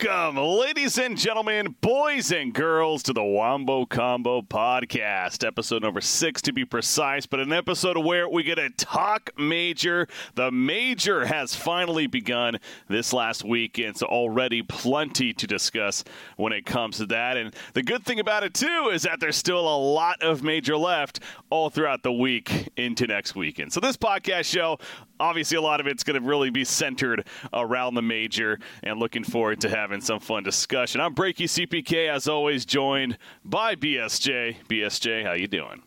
Welcome, 0.00 0.38
ladies 0.38 0.96
and 0.96 1.18
gentlemen, 1.18 1.76
boys 1.82 2.32
and 2.32 2.54
girls, 2.54 3.02
to 3.02 3.12
the 3.12 3.22
Wombo 3.22 3.84
Combo 3.84 4.40
podcast, 4.40 5.46
episode 5.46 5.82
number 5.82 6.00
six 6.00 6.40
to 6.42 6.52
be 6.52 6.64
precise, 6.64 7.26
but 7.26 7.40
an 7.40 7.52
episode 7.52 7.98
where 7.98 8.26
we 8.26 8.42
get 8.42 8.58
a 8.58 8.70
talk 8.70 9.28
major. 9.36 10.08
The 10.34 10.50
major 10.50 11.26
has 11.26 11.54
finally 11.54 12.06
begun 12.06 12.58
this 12.88 13.12
last 13.12 13.44
weekend, 13.44 13.98
so 13.98 14.06
already 14.06 14.62
plenty 14.62 15.34
to 15.34 15.46
discuss 15.46 16.04
when 16.36 16.54
it 16.54 16.64
comes 16.64 16.96
to 16.96 17.06
that. 17.06 17.36
And 17.36 17.54
the 17.74 17.82
good 17.82 18.02
thing 18.02 18.18
about 18.18 18.44
it 18.44 18.54
too 18.54 18.90
is 18.90 19.02
that 19.02 19.20
there's 19.20 19.36
still 19.36 19.60
a 19.60 19.76
lot 19.76 20.22
of 20.22 20.42
major 20.42 20.78
left 20.78 21.20
all 21.50 21.68
throughout 21.68 22.02
the 22.02 22.12
week 22.12 22.70
into 22.78 23.06
next 23.06 23.36
weekend. 23.36 23.74
So 23.74 23.80
this 23.80 23.98
podcast 23.98 24.44
show 24.44 24.78
obviously 25.22 25.56
a 25.56 25.62
lot 25.62 25.80
of 25.80 25.86
it's 25.86 26.02
going 26.02 26.20
to 26.20 26.26
really 26.26 26.50
be 26.50 26.64
centered 26.64 27.26
around 27.52 27.94
the 27.94 28.02
major 28.02 28.58
and 28.82 28.98
looking 28.98 29.24
forward 29.24 29.60
to 29.60 29.68
having 29.68 30.00
some 30.00 30.20
fun 30.20 30.42
discussion 30.42 31.00
i'm 31.00 31.14
breaky 31.14 31.44
cpk 31.44 32.08
as 32.08 32.28
always 32.28 32.64
joined 32.64 33.16
by 33.44 33.74
bsj 33.74 34.56
bsj 34.68 35.24
how 35.24 35.32
you 35.32 35.46
doing 35.46 35.82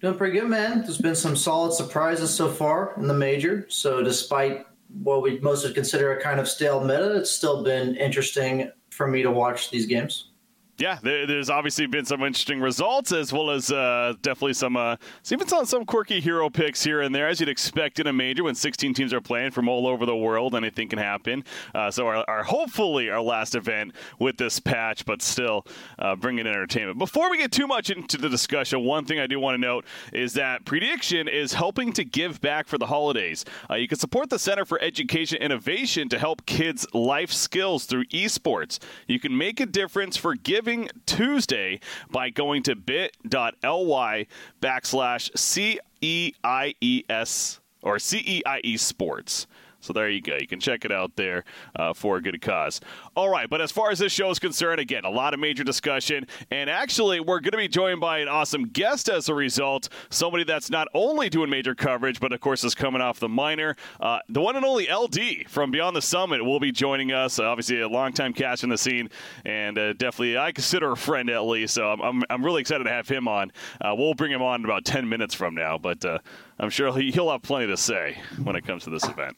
Doing 0.00 0.18
pretty 0.18 0.38
good, 0.38 0.48
man. 0.48 0.82
There's 0.82 0.98
been 0.98 1.16
some 1.16 1.34
solid 1.34 1.72
surprises 1.72 2.32
so 2.32 2.50
far 2.50 2.92
in 2.98 3.06
the 3.06 3.14
major. 3.14 3.64
So, 3.70 4.02
despite 4.02 4.66
what 5.02 5.22
we 5.22 5.38
most 5.40 5.64
would 5.64 5.74
consider 5.74 6.12
a 6.12 6.22
kind 6.22 6.38
of 6.38 6.46
stale 6.46 6.82
meta, 6.82 7.16
it's 7.16 7.30
still 7.30 7.62
been 7.62 7.96
interesting 7.96 8.70
for 8.90 9.08
me 9.08 9.22
to 9.22 9.30
watch 9.30 9.70
these 9.70 9.86
games. 9.86 10.32
Yeah, 10.78 10.98
there, 11.02 11.26
there's 11.26 11.48
obviously 11.48 11.86
been 11.86 12.04
some 12.04 12.22
interesting 12.22 12.60
results, 12.60 13.10
as 13.12 13.32
well 13.32 13.50
as 13.50 13.70
uh, 13.70 14.14
definitely 14.20 14.52
some, 14.52 14.76
uh, 14.76 14.96
even 15.30 15.48
some, 15.48 15.64
some 15.64 15.86
quirky 15.86 16.20
hero 16.20 16.50
picks 16.50 16.84
here 16.84 17.00
and 17.00 17.14
there, 17.14 17.28
as 17.28 17.40
you'd 17.40 17.48
expect 17.48 17.98
in 17.98 18.06
a 18.06 18.12
major 18.12 18.44
when 18.44 18.54
16 18.54 18.92
teams 18.92 19.12
are 19.14 19.20
playing 19.20 19.52
from 19.52 19.68
all 19.68 19.86
over 19.86 20.04
the 20.04 20.16
world. 20.16 20.54
Anything 20.54 20.88
can 20.88 20.98
happen. 20.98 21.44
Uh, 21.74 21.90
so, 21.90 22.06
our, 22.06 22.24
our 22.28 22.42
hopefully 22.42 23.08
our 23.08 23.22
last 23.22 23.54
event 23.54 23.94
with 24.18 24.36
this 24.36 24.60
patch, 24.60 25.06
but 25.06 25.22
still 25.22 25.64
uh, 25.98 26.14
bringing 26.14 26.46
entertainment. 26.46 26.98
Before 26.98 27.30
we 27.30 27.38
get 27.38 27.52
too 27.52 27.66
much 27.66 27.88
into 27.88 28.18
the 28.18 28.28
discussion, 28.28 28.84
one 28.84 29.06
thing 29.06 29.18
I 29.18 29.26
do 29.26 29.40
want 29.40 29.54
to 29.54 29.60
note 29.60 29.86
is 30.12 30.34
that 30.34 30.64
Prediction 30.66 31.26
is 31.26 31.54
helping 31.54 31.92
to 31.94 32.04
give 32.04 32.40
back 32.42 32.66
for 32.66 32.76
the 32.76 32.86
holidays. 32.86 33.46
Uh, 33.70 33.76
you 33.76 33.88
can 33.88 33.98
support 33.98 34.28
the 34.28 34.38
Center 34.38 34.66
for 34.66 34.80
Education 34.82 35.38
Innovation 35.38 36.10
to 36.10 36.18
help 36.18 36.44
kids 36.44 36.86
life 36.92 37.32
skills 37.32 37.86
through 37.86 38.04
esports. 38.06 38.78
You 39.06 39.18
can 39.18 39.36
make 39.36 39.58
a 39.58 39.66
difference 39.66 40.16
for 40.16 40.34
giving 40.34 40.65
Tuesday 41.06 41.78
by 42.10 42.30
going 42.30 42.62
to 42.64 42.74
bit.ly 42.74 44.26
backslash 44.60 45.38
C 45.38 45.78
E 46.00 46.32
I 46.42 46.74
E 46.80 47.04
S 47.08 47.60
or 47.82 48.00
C 48.00 48.18
E 48.26 48.42
I 48.44 48.60
E 48.64 48.76
Sports. 48.76 49.46
So 49.86 49.92
there 49.92 50.10
you 50.10 50.20
go. 50.20 50.36
You 50.40 50.48
can 50.48 50.58
check 50.58 50.84
it 50.84 50.90
out 50.90 51.14
there 51.14 51.44
uh, 51.76 51.92
for 51.92 52.16
a 52.16 52.22
good 52.22 52.40
cause. 52.42 52.80
All 53.14 53.28
right, 53.28 53.48
but 53.48 53.60
as 53.60 53.70
far 53.70 53.92
as 53.92 54.00
this 54.00 54.12
show 54.12 54.30
is 54.30 54.40
concerned, 54.40 54.80
again, 54.80 55.04
a 55.04 55.10
lot 55.10 55.32
of 55.32 55.38
major 55.38 55.62
discussion. 55.62 56.26
And 56.50 56.68
actually, 56.68 57.20
we're 57.20 57.38
going 57.38 57.52
to 57.52 57.56
be 57.56 57.68
joined 57.68 58.00
by 58.00 58.18
an 58.18 58.28
awesome 58.28 58.64
guest 58.64 59.08
as 59.08 59.28
a 59.28 59.34
result. 59.34 59.88
Somebody 60.10 60.42
that's 60.42 60.70
not 60.70 60.88
only 60.92 61.28
doing 61.28 61.50
major 61.50 61.74
coverage, 61.74 62.18
but 62.18 62.32
of 62.32 62.40
course 62.40 62.64
is 62.64 62.74
coming 62.74 63.00
off 63.00 63.20
the 63.20 63.28
minor. 63.28 63.76
Uh, 64.00 64.18
the 64.28 64.40
one 64.40 64.56
and 64.56 64.64
only 64.64 64.88
LD 64.92 65.48
from 65.48 65.70
Beyond 65.70 65.94
the 65.94 66.02
Summit 66.02 66.44
will 66.44 66.58
be 66.58 66.72
joining 66.72 67.12
us. 67.12 67.38
Uh, 67.38 67.44
obviously, 67.44 67.80
a 67.80 67.88
longtime 67.88 68.32
cast 68.32 68.64
in 68.64 68.70
the 68.70 68.78
scene, 68.78 69.08
and 69.44 69.78
uh, 69.78 69.92
definitely 69.92 70.36
I 70.36 70.50
consider 70.50 70.90
a 70.90 70.96
friend 70.96 71.30
at 71.30 71.44
least. 71.44 71.74
So 71.74 71.88
I'm, 71.90 72.00
I'm, 72.02 72.22
I'm 72.28 72.44
really 72.44 72.60
excited 72.60 72.84
to 72.84 72.90
have 72.90 73.08
him 73.08 73.28
on. 73.28 73.52
Uh, 73.80 73.94
we'll 73.96 74.14
bring 74.14 74.32
him 74.32 74.42
on 74.42 74.62
in 74.62 74.64
about 74.64 74.84
10 74.84 75.08
minutes 75.08 75.34
from 75.34 75.54
now, 75.54 75.78
but 75.78 76.04
uh, 76.04 76.18
I'm 76.58 76.70
sure 76.70 76.96
he, 76.98 77.12
he'll 77.12 77.30
have 77.30 77.42
plenty 77.42 77.68
to 77.68 77.76
say 77.76 78.18
when 78.42 78.56
it 78.56 78.66
comes 78.66 78.84
to 78.84 78.90
this 78.90 79.04
event. 79.04 79.36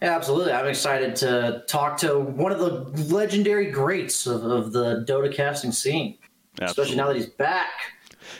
Yeah, 0.00 0.16
absolutely. 0.16 0.52
I'm 0.52 0.66
excited 0.66 1.16
to 1.16 1.64
talk 1.68 1.96
to 1.98 2.18
one 2.18 2.52
of 2.52 2.58
the 2.58 3.14
legendary 3.14 3.70
greats 3.70 4.26
of, 4.26 4.44
of 4.44 4.72
the 4.72 5.04
Dota 5.08 5.32
casting 5.32 5.72
scene, 5.72 6.18
especially 6.60 6.96
now 6.96 7.08
that 7.08 7.16
he's 7.16 7.26
back. 7.26 7.70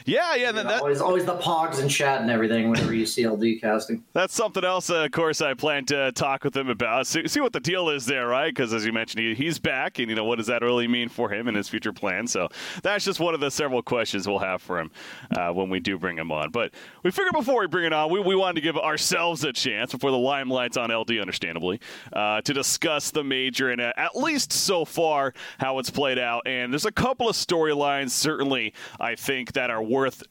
Yeah, 0.05 0.35
yeah. 0.35 0.53
That, 0.53 0.69
that, 0.69 0.81
always, 0.81 1.01
always 1.01 1.25
the 1.25 1.37
pogs 1.37 1.79
and 1.79 1.91
chat 1.91 2.21
and 2.21 2.31
everything 2.31 2.71
whenever 2.71 2.95
you 2.95 3.07
see 3.07 3.27
LD 3.27 3.61
casting. 3.61 4.05
that's 4.13 4.35
something 4.35 4.65
else, 4.65 4.91
uh, 4.91 5.05
of 5.05 5.13
course, 5.13 5.41
I 5.41 5.55
plan 5.55 5.85
to 5.87 6.13
talk 6.13 6.45
with 6.45 6.57
him 6.57 6.69
about. 6.69 7.07
See, 7.07 7.29
see 7.29 7.41
what 7.41 7.53
the 7.53 7.61
deal 7.61 7.89
is 7.91 8.07
there, 8.07 8.27
right? 8.27 8.55
Because 8.55 8.73
as 8.73 8.85
you 8.85 8.93
mentioned, 8.93 9.23
he, 9.23 9.35
he's 9.35 9.59
back, 9.59 9.99
and, 9.99 10.09
you 10.09 10.15
know, 10.15 10.25
what 10.25 10.39
does 10.39 10.47
that 10.49 10.63
really 10.63 10.89
mean 10.89 11.09
for 11.09 11.31
him 11.33 11.49
and 11.49 11.57
his 11.57 11.69
future 11.69 11.93
plans? 11.93 12.33
So 12.33 12.49
that's 12.83 13.05
just 13.05 13.21
one 13.21 13.35
of 13.35 13.41
the 13.41 13.51
several 13.51 13.83
questions 13.83 14.27
we'll 14.27 14.39
have 14.39 14.63
for 14.63 14.81
him 14.81 14.91
uh, 15.37 15.51
when 15.51 15.69
we 15.69 15.81
do 15.81 15.99
bring 15.99 16.17
him 16.17 16.33
on. 16.33 16.51
But 16.51 16.73
we 17.03 17.11
figured 17.11 17.35
before 17.35 17.61
we 17.61 17.67
bring 17.67 17.87
it 17.87 17.93
on, 17.93 18.11
we, 18.11 18.21
we 18.21 18.35
wanted 18.35 18.57
to 18.57 18.61
give 18.61 18.77
ourselves 18.77 19.45
a 19.45 19.53
chance 19.53 19.93
before 19.93 20.11
the 20.11 20.19
limelight's 20.19 20.77
on 20.77 20.91
LD, 20.91 21.19
understandably, 21.19 21.81
uh, 22.13 22.41
to 22.43 22.53
discuss 22.53 23.11
the 23.11 23.25
major 23.25 23.71
and 23.71 23.81
uh, 23.81 23.93
at 23.97 24.17
least 24.17 24.53
so 24.53 24.85
far 24.85 25.35
how 25.59 25.79
it's 25.79 25.91
played 25.91 26.19
out. 26.19 26.47
And 26.47 26.73
there's 26.73 26.87
a 26.87 26.93
couple 26.93 27.29
of 27.29 27.37
storylines, 27.37 28.11
certainly, 28.11 28.75
I 29.01 29.15
think, 29.15 29.53
that 29.53 29.71
are 29.71 29.83
worth 29.93 30.23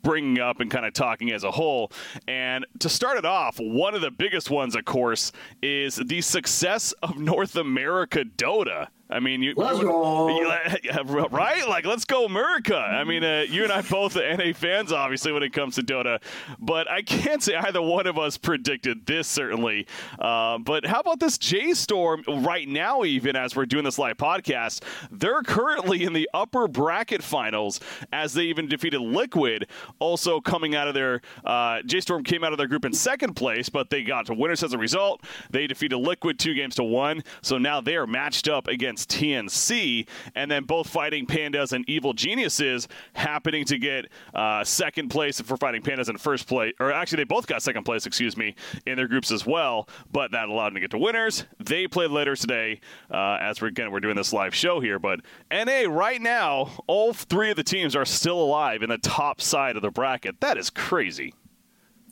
bringing 0.00 0.40
up 0.40 0.60
and 0.60 0.70
kind 0.70 0.86
of 0.86 0.94
talking 0.94 1.32
as 1.32 1.44
a 1.44 1.50
whole. 1.50 1.92
And 2.26 2.66
to 2.78 2.88
start 2.88 3.18
it 3.18 3.24
off, 3.24 3.58
one 3.58 3.94
of 3.94 4.00
the 4.00 4.10
biggest 4.10 4.50
ones, 4.50 4.74
of 4.74 4.84
course, 4.84 5.32
is 5.62 5.96
the 5.96 6.22
success 6.22 6.92
of 7.02 7.18
North 7.18 7.56
America 7.56 8.24
Dota. 8.24 8.88
I 9.12 9.20
mean, 9.20 9.42
you, 9.42 9.52
let's 9.56 9.78
go. 9.78 10.28
You, 10.28 10.48
right? 11.30 11.68
Like, 11.68 11.84
let's 11.84 12.06
go, 12.06 12.24
America. 12.24 12.76
I 12.76 13.04
mean, 13.04 13.22
uh, 13.22 13.44
you 13.46 13.62
and 13.62 13.72
I 13.72 13.82
both 13.82 14.16
are 14.16 14.36
NA 14.36 14.54
fans, 14.54 14.90
obviously, 14.90 15.32
when 15.32 15.42
it 15.42 15.52
comes 15.52 15.74
to 15.74 15.82
Dota, 15.82 16.20
but 16.58 16.90
I 16.90 17.02
can't 17.02 17.42
say 17.42 17.54
either 17.54 17.82
one 17.82 18.06
of 18.06 18.18
us 18.18 18.38
predicted 18.38 19.04
this, 19.04 19.28
certainly. 19.28 19.86
Uh, 20.18 20.58
but 20.58 20.86
how 20.86 21.00
about 21.00 21.20
this 21.20 21.36
J 21.36 21.74
Storm 21.74 22.24
right 22.26 22.66
now, 22.66 23.04
even 23.04 23.36
as 23.36 23.54
we're 23.54 23.66
doing 23.66 23.84
this 23.84 23.98
live 23.98 24.16
podcast? 24.16 24.82
They're 25.10 25.42
currently 25.42 26.04
in 26.04 26.14
the 26.14 26.28
upper 26.32 26.66
bracket 26.66 27.22
finals 27.22 27.80
as 28.12 28.32
they 28.32 28.44
even 28.44 28.66
defeated 28.66 29.00
Liquid, 29.00 29.68
also 29.98 30.40
coming 30.40 30.74
out 30.74 30.88
of 30.88 30.94
their. 30.94 31.20
Uh, 31.44 31.82
J 31.84 32.00
Storm 32.00 32.24
came 32.24 32.44
out 32.44 32.52
of 32.52 32.58
their 32.58 32.68
group 32.68 32.86
in 32.86 32.94
second 32.94 33.34
place, 33.34 33.68
but 33.68 33.90
they 33.90 34.02
got 34.02 34.26
to 34.26 34.34
winners 34.34 34.62
as 34.62 34.72
a 34.72 34.78
result. 34.78 35.22
They 35.50 35.66
defeated 35.66 35.98
Liquid 35.98 36.38
two 36.38 36.54
games 36.54 36.76
to 36.76 36.84
one, 36.84 37.22
so 37.42 37.58
now 37.58 37.82
they 37.82 37.96
are 37.96 38.06
matched 38.06 38.48
up 38.48 38.68
against 38.68 39.01
TNC, 39.06 40.06
and 40.34 40.50
then 40.50 40.64
both 40.64 40.88
Fighting 40.88 41.26
Pandas 41.26 41.72
and 41.72 41.88
Evil 41.88 42.12
Geniuses 42.12 42.88
happening 43.14 43.64
to 43.66 43.78
get 43.78 44.06
uh, 44.34 44.64
second 44.64 45.08
place 45.08 45.40
for 45.40 45.56
Fighting 45.56 45.82
Pandas 45.82 46.08
in 46.08 46.16
first 46.16 46.46
place, 46.46 46.74
or 46.80 46.92
actually 46.92 47.16
they 47.16 47.24
both 47.24 47.46
got 47.46 47.62
second 47.62 47.84
place, 47.84 48.06
excuse 48.06 48.36
me, 48.36 48.54
in 48.86 48.96
their 48.96 49.08
groups 49.08 49.30
as 49.30 49.46
well. 49.46 49.88
But 50.10 50.32
that 50.32 50.48
allowed 50.48 50.68
them 50.68 50.74
to 50.74 50.80
get 50.80 50.90
to 50.92 50.98
winners. 50.98 51.44
They 51.58 51.86
played 51.86 52.10
later 52.10 52.36
today, 52.36 52.80
uh, 53.10 53.38
as 53.40 53.60
we're 53.60 53.68
again 53.68 53.90
we're 53.90 54.00
doing 54.00 54.16
this 54.16 54.32
live 54.32 54.54
show 54.54 54.80
here. 54.80 54.98
But 54.98 55.20
NA 55.50 55.84
right 55.88 56.20
now, 56.20 56.70
all 56.86 57.12
three 57.12 57.50
of 57.50 57.56
the 57.56 57.64
teams 57.64 57.96
are 57.96 58.04
still 58.04 58.40
alive 58.40 58.82
in 58.82 58.88
the 58.88 58.98
top 58.98 59.40
side 59.40 59.76
of 59.76 59.82
the 59.82 59.90
bracket. 59.90 60.40
That 60.40 60.58
is 60.58 60.70
crazy. 60.70 61.34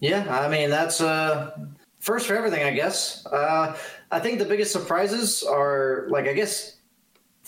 Yeah, 0.01 0.27
I 0.35 0.49
mean 0.49 0.71
that's 0.71 1.01
uh 1.01 1.57
first 2.01 2.27
for 2.27 2.35
everything, 2.35 2.65
I 2.65 2.73
guess. 2.73 3.27
Uh, 3.27 3.77
I 4.11 4.19
think 4.19 4.39
the 4.39 4.45
biggest 4.45 4.73
surprises 4.73 5.43
are 5.43 6.07
like 6.09 6.27
I 6.27 6.33
guess 6.33 6.77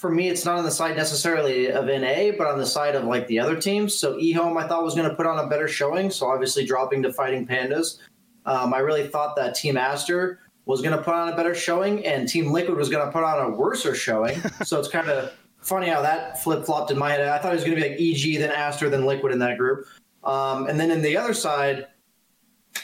for 0.03 0.11
me, 0.11 0.29
it's 0.29 0.45
not 0.45 0.59
on 0.59 0.65
the 0.65 0.71
side 0.73 0.97
necessarily 0.97 1.71
of 1.71 1.87
NA, 1.87 2.37
but 2.37 2.49
on 2.49 2.59
the 2.59 2.67
side 2.67 2.97
of 2.97 3.05
like 3.05 3.29
the 3.29 3.39
other 3.39 3.55
teams. 3.55 3.97
So 3.97 4.15
eHome, 4.15 4.61
I 4.61 4.67
thought 4.67 4.83
was 4.83 4.97
going 4.97 5.09
to 5.09 5.15
put 5.15 5.27
on 5.27 5.39
a 5.39 5.47
better 5.47 5.69
showing. 5.69 6.11
So 6.11 6.27
obviously 6.27 6.67
dropping 6.67 7.05
to 7.05 7.13
Fighting 7.13 7.47
Pandas. 7.47 7.99
Um, 8.45 8.75
I 8.75 8.79
really 8.79 9.07
thought 9.07 9.37
that 9.37 9.55
Team 9.55 9.77
Aster 9.77 10.41
was 10.65 10.83
going 10.83 10.97
to 10.97 11.01
put 11.01 11.15
on 11.15 11.29
a 11.29 11.37
better 11.37 11.55
showing, 11.55 12.05
and 12.05 12.29
Team 12.29 12.51
Liquid 12.51 12.77
was 12.77 12.89
going 12.89 13.07
to 13.07 13.13
put 13.13 13.23
on 13.23 13.47
a 13.47 13.51
worser 13.57 13.95
showing. 13.95 14.41
so 14.65 14.81
it's 14.81 14.89
kind 14.89 15.09
of 15.09 15.33
funny 15.59 15.89
how 15.89 16.03
that 16.03 16.43
flip 16.43 16.67
flopped 16.67 16.91
in 16.91 16.99
my 16.99 17.13
head. 17.13 17.21
I 17.21 17.39
thought 17.39 17.53
it 17.53 17.55
was 17.55 17.65
going 17.65 17.77
to 17.77 17.81
be 17.81 17.89
like 17.89 18.01
EG, 18.01 18.41
then 18.41 18.51
Aster, 18.51 18.91
then 18.91 19.07
Liquid 19.07 19.33
in 19.33 19.39
that 19.39 19.57
group. 19.57 19.87
Um, 20.25 20.67
and 20.67 20.81
then 20.81 20.91
in 20.91 21.01
the 21.03 21.17
other 21.17 21.33
side, 21.33 21.87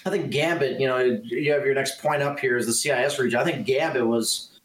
I 0.06 0.10
think 0.10 0.30
Gambit, 0.30 0.78
you 0.78 0.86
know, 0.86 0.98
you 1.00 1.50
have 1.50 1.66
your 1.66 1.74
next 1.74 2.00
point 2.00 2.22
up 2.22 2.38
here 2.38 2.56
is 2.56 2.66
the 2.66 2.72
CIS 2.72 3.18
region. 3.18 3.40
I 3.40 3.44
think 3.44 3.66
Gambit 3.66 4.06
was 4.06 4.60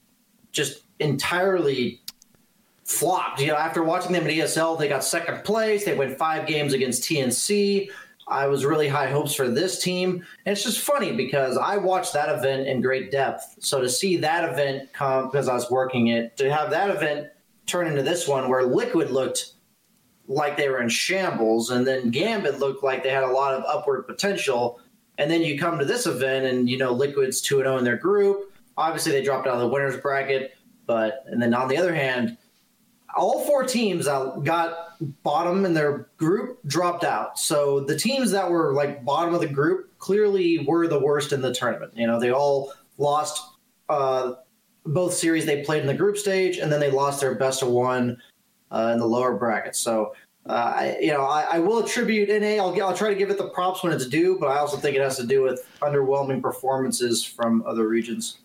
just 0.52 0.84
entirely 1.00 2.03
flopped. 2.86 3.40
You 3.40 3.48
know, 3.48 3.56
after 3.56 3.84
watching 3.84 4.12
them 4.12 4.26
at 4.26 4.32
ESL, 4.32 4.78
they 4.78 4.88
got 4.88 5.04
second 5.04 5.44
place. 5.44 5.86
They 5.86 5.96
went 5.96 6.18
five 6.18 6.48
games 6.48 6.74
against 6.74 7.04
TNC. 7.04 7.90
I 8.28 8.48
was 8.48 8.66
really 8.66 8.88
high 8.88 9.10
hopes 9.10 9.36
for 9.36 9.50
this 9.50 9.82
team. 9.82 10.26
And 10.46 10.54
it's 10.54 10.64
just 10.64 10.80
funny 10.80 11.12
because 11.12 11.58
I 11.58 11.78
watched 11.78 12.14
that 12.14 12.30
event 12.30 12.68
in 12.68 12.82
great 12.82 13.12
depth. 13.12 13.58
So 13.60 13.82
to 13.82 13.90
see 13.90 14.18
that 14.18 14.50
event 14.50 14.94
come 14.94 15.30
because 15.30 15.48
I 15.48 15.54
was 15.54 15.70
working 15.70 16.08
it, 16.08 16.38
to 16.38 16.52
have 16.52 16.70
that 16.72 16.90
event 16.90 17.28
turn 17.66 17.88
into 17.88 18.04
this 18.04 18.28
one 18.28 18.50
where 18.50 18.64
Liquid 18.64 19.12
looked 19.12 19.54
like 20.28 20.56
they 20.56 20.70
were 20.70 20.82
in 20.82 20.90
shambles 20.90 21.70
and 21.70 21.86
then 21.86 22.12
Gambit 22.12 22.60
looked 22.60 22.84
like 22.84 23.04
they 23.04 23.10
had 23.10 23.24
a 23.24 23.32
lot 23.32 23.54
of 23.54 23.64
upward 23.66 24.08
potential. 24.08 24.80
And 25.18 25.30
then 25.30 25.42
you 25.42 25.60
come 25.60 25.78
to 25.80 25.86
this 25.86 26.08
event 26.08 26.46
and 26.46 26.70
you 26.70 26.78
know 26.78 26.92
Liquid's 26.92 27.42
2 27.42 27.58
0 27.58 27.78
in 27.78 27.84
their 27.84 27.98
group. 27.98 28.54
Obviously 28.78 29.12
they 29.12 29.24
dropped 29.24 29.48
out 29.48 29.56
of 29.56 29.60
the 29.60 29.68
winners 29.68 29.98
bracket, 29.98 30.56
but 30.88 31.26
and 31.28 31.42
then 31.42 31.54
on 31.54 31.68
the 31.68 31.78
other 31.78 31.94
hand, 31.94 32.38
all 33.16 33.46
four 33.46 33.64
teams 33.64 34.06
got 34.06 34.96
bottom 35.24 35.66
in 35.66 35.74
their 35.74 36.10
group 36.18 36.60
dropped 36.66 37.04
out. 37.04 37.38
So 37.38 37.82
the 37.82 37.98
teams 37.98 38.32
that 38.32 38.50
were 38.50 38.74
like 38.74 39.04
bottom 39.04 39.34
of 39.34 39.42
the 39.42 39.48
group 39.48 39.98
clearly 40.00 40.60
were 40.60 40.88
the 40.88 41.00
worst 41.00 41.32
in 41.34 41.42
the 41.42 41.54
tournament. 41.54 41.94
You 41.96 42.08
know, 42.08 42.20
they 42.20 42.32
all 42.32 42.74
lost 42.98 43.44
uh, 43.90 44.34
both 44.86 45.14
series 45.14 45.46
they 45.46 45.64
played 45.64 45.82
in 45.82 45.88
the 45.88 45.94
group 45.94 46.18
stage, 46.18 46.58
and 46.58 46.72
then 46.72 46.80
they 46.80 46.92
lost 46.92 47.22
their 47.22 47.36
best 47.36 47.62
of 47.62 47.70
one 47.70 48.22
uh, 48.72 48.92
in 48.94 49.00
the 49.00 49.08
lower 49.08 49.36
bracket. 49.36 49.76
So. 49.76 50.14
Uh, 50.46 50.74
I, 50.76 50.98
you 51.00 51.14
know, 51.14 51.22
I, 51.22 51.44
I, 51.52 51.60
will 51.60 51.80
attribute 51.80 52.28
NA. 52.28 52.62
I'll, 52.62 52.84
I'll 52.84 52.94
try 52.94 53.08
to 53.08 53.16
give 53.16 53.30
it 53.30 53.38
the 53.38 53.48
props 53.48 53.82
when 53.82 53.94
it's 53.94 54.06
due, 54.06 54.38
but 54.38 54.48
I 54.48 54.58
also 54.58 54.76
think 54.76 54.98
it 54.98 55.00
has 55.00 55.16
to 55.16 55.26
do 55.26 55.42
with 55.42 55.66
underwhelming 55.82 56.42
performances 56.42 57.24
from 57.24 57.64
other 57.66 57.88
regions. 57.88 58.40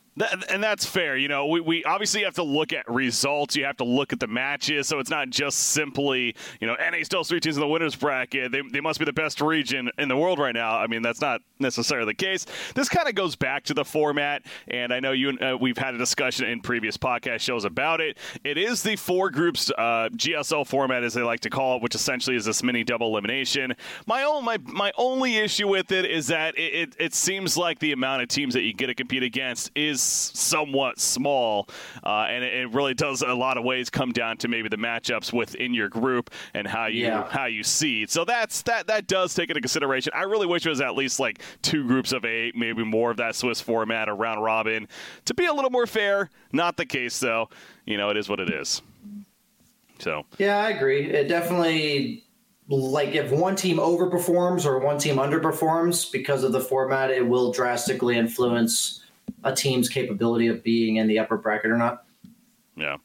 And 0.51 0.63
that's 0.63 0.85
fair. 0.85 1.17
You 1.17 1.29
know, 1.29 1.47
we, 1.47 1.61
we 1.61 1.85
obviously 1.85 2.23
have 2.25 2.35
to 2.35 2.43
look 2.43 2.73
at 2.73 2.89
results. 2.91 3.57
You 3.57 3.65
have 3.65 3.77
to 3.79 3.85
look 3.85 4.13
at 4.13 4.21
the 4.21 4.27
matches. 4.27 4.89
So 4.89 4.99
it's 4.99 5.11
not 5.11 5.31
just 5.31 5.59
simply, 5.59 6.35
you 6.61 6.67
know, 6.67 6.75
NA 6.75 7.03
still 7.03 7.25
three 7.25 7.41
teams 7.41 7.57
in 7.57 7.61
the 7.61 7.69
winners 7.69 7.95
bracket. 7.95 8.53
They, 8.53 8.63
they 8.73 8.81
must 8.81 8.99
be 8.99 9.05
the 9.05 9.13
best 9.13 9.41
region 9.41 9.91
in 9.99 10.09
the 10.09 10.17
world 10.17 10.39
right 10.39 10.55
now. 10.55 10.79
I 10.79 10.87
mean, 10.87 11.03
that's 11.03 11.21
not 11.21 11.43
necessarily 11.59 12.07
the 12.07 12.15
case. 12.15 12.47
This 12.75 12.89
kind 12.89 13.09
of 13.09 13.15
goes 13.15 13.37
back 13.37 13.65
to 13.65 13.75
the 13.75 13.85
format. 13.85 14.43
And 14.69 14.93
I 14.93 15.01
know 15.01 15.13
you 15.13 15.39
uh, 15.39 15.57
we've 15.61 15.79
had 15.79 15.95
a 15.95 15.99
discussion 15.99 16.47
in 16.47 16.61
previous 16.61 16.97
podcast 16.97 17.41
shows 17.41 17.65
about 17.65 18.01
it. 18.01 18.19
It 18.45 18.59
is 18.59 18.83
the 18.83 18.97
four 18.97 19.31
groups 19.31 19.71
uh, 19.77 20.09
GSL 20.15 20.67
format, 20.67 21.05
as 21.05 21.15
they 21.15 21.23
like 21.23 21.41
to 21.41 21.51
call 21.51 21.77
it, 21.77 21.83
which 21.83 21.95
essentially 21.95 22.37
is 22.37 22.45
this 22.45 22.63
mini 22.63 22.85
double 22.85 23.09
elimination. 23.09 23.75
My 24.07 24.23
own 24.25 24.45
my 24.45 24.59
my 24.59 24.93
only 24.97 25.37
issue 25.37 25.69
with 25.69 25.93
it 25.93 26.05
is 26.05 26.29
that 26.29 26.57
it, 26.59 26.75
it, 26.75 26.97
it 26.99 27.15
seems 27.15 27.57
like 27.57 27.79
the 27.79 27.93
amount 27.93 28.23
of 28.23 28.29
teams 28.29 28.55
that 28.55 28.63
you 28.63 28.73
get 28.73 28.87
to 28.87 28.95
compete 28.95 29.23
against 29.23 29.71
is 29.75 30.08
somewhat 30.09 30.99
small, 30.99 31.69
uh, 32.05 32.27
and 32.29 32.45
it, 32.45 32.55
it, 32.55 32.73
really 32.73 32.95
does 32.95 33.23
a 33.23 33.35
lot 33.35 33.57
of 33.57 33.65
ways 33.65 33.91
come 33.91 34.13
down 34.13 34.37
to 34.39 34.49
maybe 34.49 34.69
the 34.69 34.77
matchups 34.77 35.33
within 35.33 35.75
your 35.75 35.89
group 35.89 36.31
and 36.55 36.67
how 36.67 36.87
you 36.87 37.05
yeah. 37.05 37.29
how 37.31 37.47
you 37.47 37.63
seed. 37.63 38.11
So 38.11 38.25
that's 38.25 38.63
that 38.63 38.87
that 38.89 39.07
does 39.07 39.35
take 39.35 39.51
into 39.51 39.61
consideration. 39.61 40.13
I 40.15 40.23
really 40.23 40.47
wish 40.47 40.67
it 40.67 40.71
was 40.71 40.81
at 40.81 40.95
least 40.95 41.19
like 41.21 41.43
two 41.63 41.87
groups 41.87 42.13
of 42.13 42.25
eight, 42.25 42.57
maybe 42.57 42.85
more 42.85 43.11
of 43.11 43.17
that 43.19 43.35
Swiss 43.35 43.61
format 43.61 44.09
or 44.09 44.15
round 44.15 44.43
robin 44.43 44.89
to 45.25 45.35
be 45.35 45.47
a 45.47 45.53
little 45.53 45.71
more 45.71 45.87
fair. 45.87 46.31
Not 46.53 46.77
the 46.77 46.87
case 46.87 47.21
though. 47.21 47.49
You 47.87 47.97
know, 47.97 48.11
it 48.11 48.17
is 48.17 48.29
what 48.29 48.41
it 48.41 48.51
is. 48.51 48.83
So 49.99 50.25
yeah, 50.39 50.59
I 50.59 50.71
agree. 50.71 51.11
It 51.11 51.29
definitely 51.29 52.25
like 52.69 53.15
if 53.15 53.31
one 53.31 53.57
team 53.57 53.79
overperforms 53.79 54.67
or 54.67 54.79
one 54.79 54.99
team 54.99 55.17
underperforms 55.17 56.13
because 56.13 56.45
of 56.45 56.53
the 56.53 56.61
format, 56.61 57.11
it 57.11 57.27
will 57.27 57.53
drastically 57.53 58.17
influence 58.17 58.98
a 59.45 59.55
team's 59.55 59.89
capability 59.89 60.49
of 60.49 60.63
being 60.63 60.97
in 60.97 61.07
the 61.07 61.19
upper 61.19 61.37
bracket 61.37 61.71
or 61.71 61.77
not. 61.77 62.05
Yeah. 62.77 62.97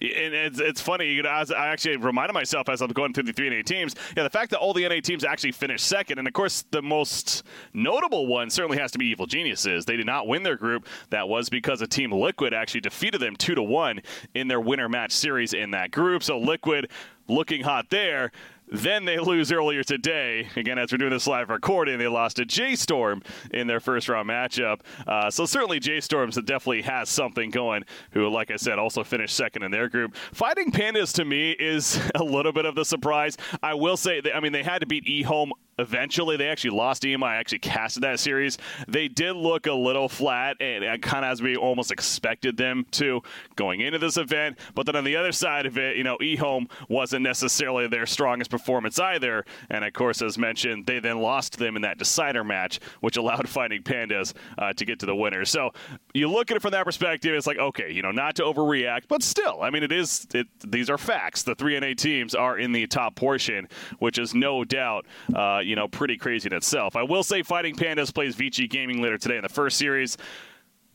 And 0.00 0.32
it's, 0.32 0.60
it's 0.60 0.80
funny, 0.80 1.12
you 1.12 1.24
know, 1.24 1.30
as 1.30 1.50
I 1.50 1.68
actually 1.68 1.96
reminded 1.96 2.32
myself 2.32 2.68
as 2.68 2.80
I'm 2.80 2.90
going 2.90 3.12
through 3.12 3.24
the 3.24 3.32
three 3.32 3.50
NA 3.50 3.62
teams, 3.62 3.96
yeah, 4.16 4.22
the 4.22 4.30
fact 4.30 4.52
that 4.52 4.58
all 4.58 4.72
the 4.72 4.88
NA 4.88 5.00
teams 5.00 5.24
actually 5.24 5.50
finished 5.50 5.84
second, 5.84 6.20
and 6.20 6.28
of 6.28 6.34
course, 6.34 6.64
the 6.70 6.80
most 6.80 7.42
notable 7.74 8.28
one 8.28 8.48
certainly 8.48 8.78
has 8.78 8.92
to 8.92 8.98
be 8.98 9.06
Evil 9.06 9.26
Geniuses. 9.26 9.86
They 9.86 9.96
did 9.96 10.06
not 10.06 10.28
win 10.28 10.44
their 10.44 10.56
group. 10.56 10.86
That 11.10 11.28
was 11.28 11.48
because 11.48 11.82
a 11.82 11.88
team 11.88 12.12
Liquid 12.12 12.54
actually 12.54 12.82
defeated 12.82 13.20
them 13.20 13.34
two 13.34 13.56
to 13.56 13.62
one 13.62 14.00
in 14.34 14.46
their 14.46 14.60
winner 14.60 14.88
match 14.88 15.10
series 15.10 15.52
in 15.52 15.72
that 15.72 15.90
group. 15.90 16.22
So 16.22 16.38
Liquid 16.38 16.92
looking 17.26 17.64
hot 17.64 17.90
there. 17.90 18.30
Then 18.70 19.04
they 19.04 19.18
lose 19.18 19.50
earlier 19.50 19.82
today. 19.82 20.48
Again, 20.56 20.78
as 20.78 20.92
we're 20.92 20.98
doing 20.98 21.10
this 21.10 21.26
live 21.26 21.48
recording, 21.48 21.98
they 21.98 22.08
lost 22.08 22.36
to 22.36 22.44
J 22.44 22.76
Storm 22.76 23.22
in 23.52 23.66
their 23.66 23.80
first 23.80 24.08
round 24.08 24.28
matchup. 24.28 24.80
Uh, 25.06 25.30
so 25.30 25.46
certainly 25.46 25.80
J 25.80 26.00
Storms 26.00 26.36
definitely 26.36 26.82
has 26.82 27.08
something 27.08 27.50
going. 27.50 27.84
Who, 28.12 28.28
like 28.28 28.50
I 28.50 28.56
said, 28.56 28.78
also 28.78 29.04
finished 29.04 29.34
second 29.34 29.62
in 29.62 29.70
their 29.70 29.88
group. 29.88 30.14
Fighting 30.32 30.70
Pandas 30.70 31.14
to 31.14 31.24
me 31.24 31.52
is 31.52 31.98
a 32.14 32.22
little 32.22 32.52
bit 32.52 32.66
of 32.66 32.74
the 32.74 32.84
surprise. 32.84 33.36
I 33.62 33.74
will 33.74 33.96
say, 33.96 34.20
that, 34.20 34.36
I 34.36 34.40
mean, 34.40 34.52
they 34.52 34.62
had 34.62 34.80
to 34.80 34.86
beat 34.86 35.04
eHome 35.06 35.50
eventually 35.78 36.36
they 36.36 36.48
actually 36.48 36.70
lost 36.70 37.02
EMI. 37.02 37.38
Actually 37.38 37.60
casted 37.60 38.02
that 38.02 38.20
series. 38.20 38.58
They 38.86 39.08
did 39.08 39.34
look 39.34 39.66
a 39.66 39.72
little 39.72 40.08
flat, 40.08 40.60
and 40.60 41.00
kind 41.02 41.24
of 41.24 41.30
as 41.30 41.42
we 41.42 41.56
almost 41.56 41.90
expected 41.90 42.56
them 42.56 42.86
to 42.92 43.22
going 43.56 43.80
into 43.80 43.98
this 43.98 44.16
event. 44.16 44.58
But 44.74 44.86
then 44.86 44.96
on 44.96 45.04
the 45.04 45.16
other 45.16 45.32
side 45.32 45.66
of 45.66 45.78
it, 45.78 45.96
you 45.96 46.04
know, 46.04 46.18
eHome 46.18 46.70
wasn't 46.88 47.22
necessarily 47.22 47.86
their 47.86 48.06
strongest 48.06 48.50
performance 48.50 48.98
either. 48.98 49.44
And 49.70 49.84
of 49.84 49.92
course, 49.92 50.22
as 50.22 50.38
mentioned, 50.38 50.86
they 50.86 51.00
then 51.00 51.18
lost 51.18 51.58
them 51.58 51.76
in 51.76 51.82
that 51.82 51.98
decider 51.98 52.44
match, 52.44 52.80
which 53.00 53.16
allowed 53.16 53.48
Fighting 53.58 53.82
Pandas 53.82 54.34
uh, 54.58 54.72
to 54.74 54.84
get 54.84 55.00
to 55.00 55.06
the 55.06 55.14
winner. 55.14 55.44
So 55.44 55.72
you 56.12 56.30
look 56.30 56.50
at 56.50 56.56
it 56.56 56.60
from 56.60 56.72
that 56.72 56.84
perspective, 56.84 57.34
it's 57.34 57.46
like, 57.46 57.58
okay, 57.58 57.90
you 57.90 58.02
know, 58.02 58.10
not 58.10 58.36
to 58.36 58.42
overreact, 58.42 59.02
but 59.08 59.22
still, 59.22 59.62
I 59.62 59.70
mean, 59.70 59.82
it 59.82 59.92
is, 59.92 60.26
it, 60.34 60.46
these 60.64 60.90
are 60.90 60.98
facts. 60.98 61.42
The 61.42 61.54
3 61.54 61.80
NA 61.80 61.94
teams 61.96 62.34
are 62.34 62.58
in 62.58 62.72
the 62.72 62.86
top 62.86 63.16
portion, 63.16 63.68
which 63.98 64.18
is 64.18 64.34
no 64.34 64.64
doubt. 64.64 65.06
Uh, 65.34 65.60
you 65.68 65.76
know, 65.76 65.86
pretty 65.86 66.16
crazy 66.16 66.48
in 66.48 66.56
itself. 66.56 66.96
I 66.96 67.02
will 67.02 67.22
say 67.22 67.42
Fighting 67.42 67.76
Pandas 67.76 68.12
plays 68.12 68.34
Vici 68.34 68.66
Gaming 68.66 69.02
later 69.02 69.18
today 69.18 69.36
in 69.36 69.42
the 69.42 69.50
first 69.50 69.76
series. 69.76 70.16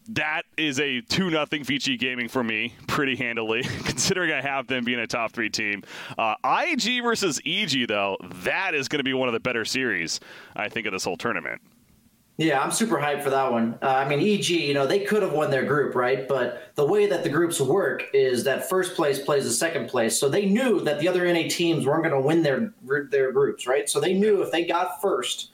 That 0.09 0.41
is 0.57 0.79
a 0.79 0.99
2 1.01 1.29
nothing 1.29 1.63
Vici 1.63 1.95
Gaming 1.95 2.27
for 2.27 2.43
me, 2.43 2.73
pretty 2.87 3.15
handily, 3.15 3.61
considering 3.85 4.31
I 4.31 4.41
have 4.41 4.67
them 4.67 4.83
being 4.83 4.99
a 4.99 5.07
top 5.07 5.31
three 5.31 5.49
team. 5.49 5.83
Uh, 6.17 6.35
IG 6.43 7.03
versus 7.03 7.39
EG, 7.45 7.87
though, 7.87 8.17
that 8.43 8.73
is 8.73 8.87
going 8.87 8.99
to 8.99 9.03
be 9.03 9.13
one 9.13 9.29
of 9.29 9.33
the 9.33 9.39
better 9.39 9.63
series, 9.63 10.19
I 10.55 10.69
think, 10.69 10.87
of 10.87 10.91
this 10.91 11.05
whole 11.05 11.17
tournament. 11.17 11.61
Yeah, 12.37 12.61
I'm 12.61 12.71
super 12.71 12.97
hyped 12.97 13.21
for 13.21 13.29
that 13.29 13.51
one. 13.51 13.77
Uh, 13.81 13.89
I 13.89 14.09
mean, 14.09 14.19
EG, 14.19 14.49
you 14.49 14.73
know, 14.73 14.87
they 14.87 15.01
could 15.01 15.21
have 15.21 15.33
won 15.33 15.51
their 15.51 15.65
group, 15.65 15.93
right? 15.93 16.27
But 16.27 16.71
the 16.73 16.85
way 16.85 17.05
that 17.05 17.23
the 17.23 17.29
groups 17.29 17.61
work 17.61 18.05
is 18.11 18.43
that 18.45 18.67
first 18.67 18.95
place 18.95 19.19
plays 19.19 19.43
the 19.43 19.51
second 19.51 19.87
place. 19.87 20.19
So 20.19 20.29
they 20.29 20.47
knew 20.47 20.79
that 20.81 20.99
the 20.99 21.07
other 21.07 21.31
NA 21.31 21.47
teams 21.47 21.85
weren't 21.85 22.03
going 22.03 22.15
to 22.15 22.19
win 22.19 22.41
their 22.41 22.73
their 23.11 23.31
groups, 23.31 23.67
right? 23.67 23.87
So 23.87 23.99
they 23.99 24.13
knew 24.13 24.41
if 24.41 24.51
they 24.51 24.65
got 24.65 24.99
first, 24.99 25.51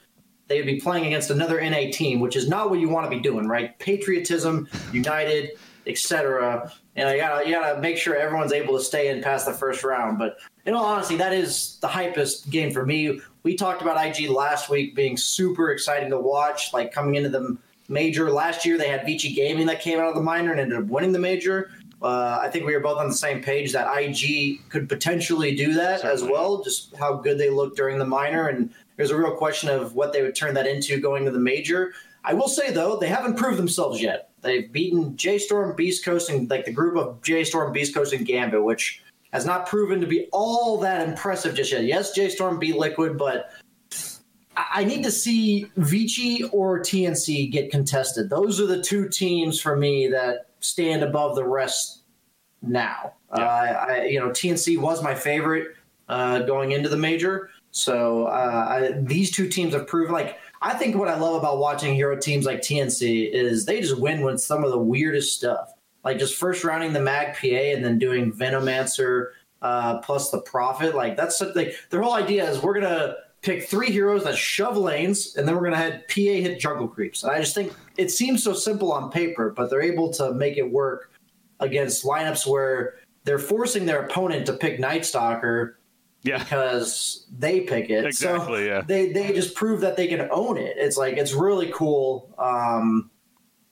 they 0.47 0.57
would 0.57 0.65
be 0.65 0.79
playing 0.79 1.05
against 1.05 1.29
another 1.29 1.59
NA 1.61 1.91
team, 1.91 2.21
which 2.21 2.37
is 2.37 2.47
not 2.47 2.69
what 2.69 2.79
you 2.79 2.87
want 2.87 3.05
to 3.05 3.09
be 3.09 3.21
doing, 3.21 3.45
right? 3.45 3.77
Patriotism, 3.79 4.69
United, 4.93 5.51
etc. 5.85 6.71
And 6.95 7.09
you 7.09 7.17
gotta 7.17 7.45
you 7.45 7.55
gotta 7.55 7.81
make 7.81 7.97
sure 7.97 8.15
everyone's 8.15 8.53
able 8.53 8.77
to 8.77 8.83
stay 8.83 9.09
in 9.09 9.21
past 9.21 9.45
the 9.45 9.53
first 9.53 9.83
round. 9.83 10.17
But 10.17 10.37
in 10.65 10.73
all 10.73 10.85
honesty, 10.85 11.17
that 11.17 11.33
is 11.33 11.77
the 11.81 11.87
hypest 11.87 12.49
game 12.49 12.71
for 12.71 12.85
me. 12.85 13.19
We 13.43 13.55
talked 13.55 13.81
about 13.81 14.03
IG 14.03 14.29
last 14.29 14.69
week 14.69 14.95
being 14.95 15.15
super 15.15 15.71
exciting 15.71 16.09
to 16.09 16.19
watch, 16.19 16.73
like 16.73 16.91
coming 16.91 17.15
into 17.15 17.29
the 17.29 17.57
major. 17.87 18.29
Last 18.29 18.65
year 18.65 18.77
they 18.77 18.89
had 18.89 19.05
Vici 19.05 19.33
Gaming 19.33 19.67
that 19.67 19.81
came 19.81 19.99
out 19.99 20.07
of 20.07 20.15
the 20.15 20.21
minor 20.21 20.51
and 20.51 20.59
ended 20.59 20.77
up 20.77 20.85
winning 20.85 21.11
the 21.11 21.19
major. 21.19 21.71
Uh, 22.01 22.39
I 22.41 22.49
think 22.49 22.65
we 22.65 22.73
were 22.73 22.79
both 22.79 22.97
on 22.97 23.07
the 23.07 23.13
same 23.13 23.41
page 23.41 23.73
that 23.73 23.89
IG 23.97 24.69
could 24.69 24.87
potentially 24.87 25.55
do 25.55 25.73
that 25.73 26.01
Certainly. 26.01 26.23
as 26.23 26.29
well, 26.29 26.63
just 26.63 26.95
how 26.95 27.15
good 27.15 27.37
they 27.37 27.49
looked 27.49 27.75
during 27.75 27.97
the 27.97 28.05
minor. 28.05 28.47
And 28.47 28.73
there's 28.95 29.11
a 29.11 29.17
real 29.17 29.35
question 29.35 29.69
of 29.69 29.95
what 29.95 30.13
they 30.13 30.21
would 30.21 30.35
turn 30.35 30.53
that 30.53 30.67
into 30.67 30.99
going 30.99 31.25
to 31.25 31.31
the 31.31 31.39
major. 31.39 31.93
I 32.23 32.33
will 32.33 32.47
say 32.47 32.71
though, 32.71 32.97
they 32.97 33.07
haven't 33.07 33.37
proved 33.37 33.57
themselves 33.57 34.01
yet. 34.01 34.29
They've 34.41 34.71
beaten 34.71 35.17
J 35.17 35.37
Storm, 35.37 35.75
Beast 35.75 36.05
Coast, 36.05 36.29
and 36.29 36.49
like 36.49 36.65
the 36.65 36.71
group 36.71 36.95
of 36.97 37.21
J 37.21 37.43
Storm, 37.43 37.73
Beast 37.73 37.93
Coast, 37.93 38.13
and 38.13 38.25
Gambit, 38.25 38.63
which 38.63 39.01
has 39.31 39.45
not 39.45 39.67
proven 39.67 40.01
to 40.01 40.07
be 40.07 40.27
all 40.31 40.77
that 40.79 41.07
impressive 41.07 41.55
just 41.55 41.71
yet. 41.71 41.83
Yes, 41.83 42.13
J 42.13 42.29
Storm 42.29 42.59
beat 42.59 42.75
Liquid, 42.75 43.17
but 43.17 43.51
I 44.55 44.83
need 44.83 45.03
to 45.03 45.11
see 45.11 45.71
Vici 45.77 46.43
or 46.51 46.79
TNC 46.79 47.51
get 47.51 47.71
contested. 47.71 48.29
Those 48.29 48.59
are 48.59 48.65
the 48.65 48.81
two 48.81 49.07
teams 49.07 49.61
for 49.61 49.75
me 49.75 50.07
that 50.07 50.47
stand 50.59 51.03
above 51.03 51.35
the 51.35 51.45
rest 51.45 52.03
now. 52.61 53.13
Yeah. 53.35 53.43
Uh, 53.43 53.85
I, 53.89 54.05
you 54.05 54.19
know, 54.19 54.29
TNC 54.29 54.79
was 54.79 55.03
my 55.03 55.15
favorite 55.15 55.75
uh, 56.09 56.39
going 56.39 56.71
into 56.71 56.89
the 56.89 56.97
major. 56.97 57.49
So 57.71 58.25
uh, 58.25 58.65
I, 58.69 58.91
these 58.99 59.31
two 59.31 59.47
teams 59.47 59.73
have 59.73 59.87
proven 59.87 60.11
like 60.11 60.39
I 60.61 60.73
think 60.73 60.95
what 60.95 61.07
I 61.07 61.17
love 61.17 61.35
about 61.35 61.59
watching 61.59 61.93
hero 61.93 62.17
teams 62.17 62.45
like 62.45 62.59
TNC 62.59 63.31
is 63.31 63.65
they 63.65 63.79
just 63.79 63.99
win 63.99 64.21
with 64.21 64.41
some 64.41 64.63
of 64.63 64.71
the 64.71 64.79
weirdest 64.79 65.35
stuff. 65.35 65.73
Like 66.03 66.17
just 66.17 66.35
first 66.35 66.63
rounding 66.63 66.93
the 66.93 67.01
Mag 67.01 67.35
PA 67.35 67.47
and 67.47 67.83
then 67.83 67.99
doing 67.99 68.31
Venomancer 68.31 69.31
uh, 69.61 69.99
plus 69.99 70.31
the 70.31 70.41
Prophet. 70.41 70.95
Like 70.95 71.17
that's 71.17 71.37
something. 71.37 71.71
Their 71.89 72.01
whole 72.01 72.13
idea 72.13 72.49
is 72.49 72.61
we're 72.61 72.79
gonna 72.79 73.15
pick 73.41 73.67
three 73.67 73.91
heroes 73.91 74.23
that 74.23 74.35
shove 74.35 74.77
lanes, 74.77 75.35
and 75.35 75.47
then 75.47 75.55
we're 75.55 75.63
gonna 75.63 75.77
have 75.77 76.07
PA 76.07 76.15
hit 76.15 76.59
jungle 76.59 76.87
creeps. 76.87 77.23
And 77.23 77.31
I 77.31 77.39
just 77.39 77.55
think 77.55 77.73
it 77.97 78.11
seems 78.11 78.43
so 78.43 78.53
simple 78.53 78.91
on 78.91 79.11
paper, 79.11 79.53
but 79.55 79.69
they're 79.69 79.81
able 79.81 80.11
to 80.13 80.33
make 80.33 80.57
it 80.57 80.71
work 80.71 81.11
against 81.59 82.05
lineups 82.05 82.47
where 82.47 82.95
they're 83.25 83.39
forcing 83.39 83.85
their 83.85 84.03
opponent 84.03 84.45
to 84.45 84.53
pick 84.53 84.79
Night 84.79 85.05
Stalker 85.05 85.79
yeah. 86.23 86.39
because 86.39 87.25
they 87.37 87.61
pick 87.61 87.89
it. 87.89 88.05
Exactly. 88.05 88.59
So 88.59 88.63
yeah. 88.65 88.81
They 88.81 89.11
they 89.11 89.33
just 89.33 89.55
prove 89.55 89.81
that 89.81 89.97
they 89.97 90.07
can 90.07 90.27
own 90.31 90.57
it. 90.57 90.75
It's 90.77 90.97
like 90.97 91.17
it's 91.17 91.33
really 91.33 91.71
cool 91.73 92.33
um, 92.37 93.09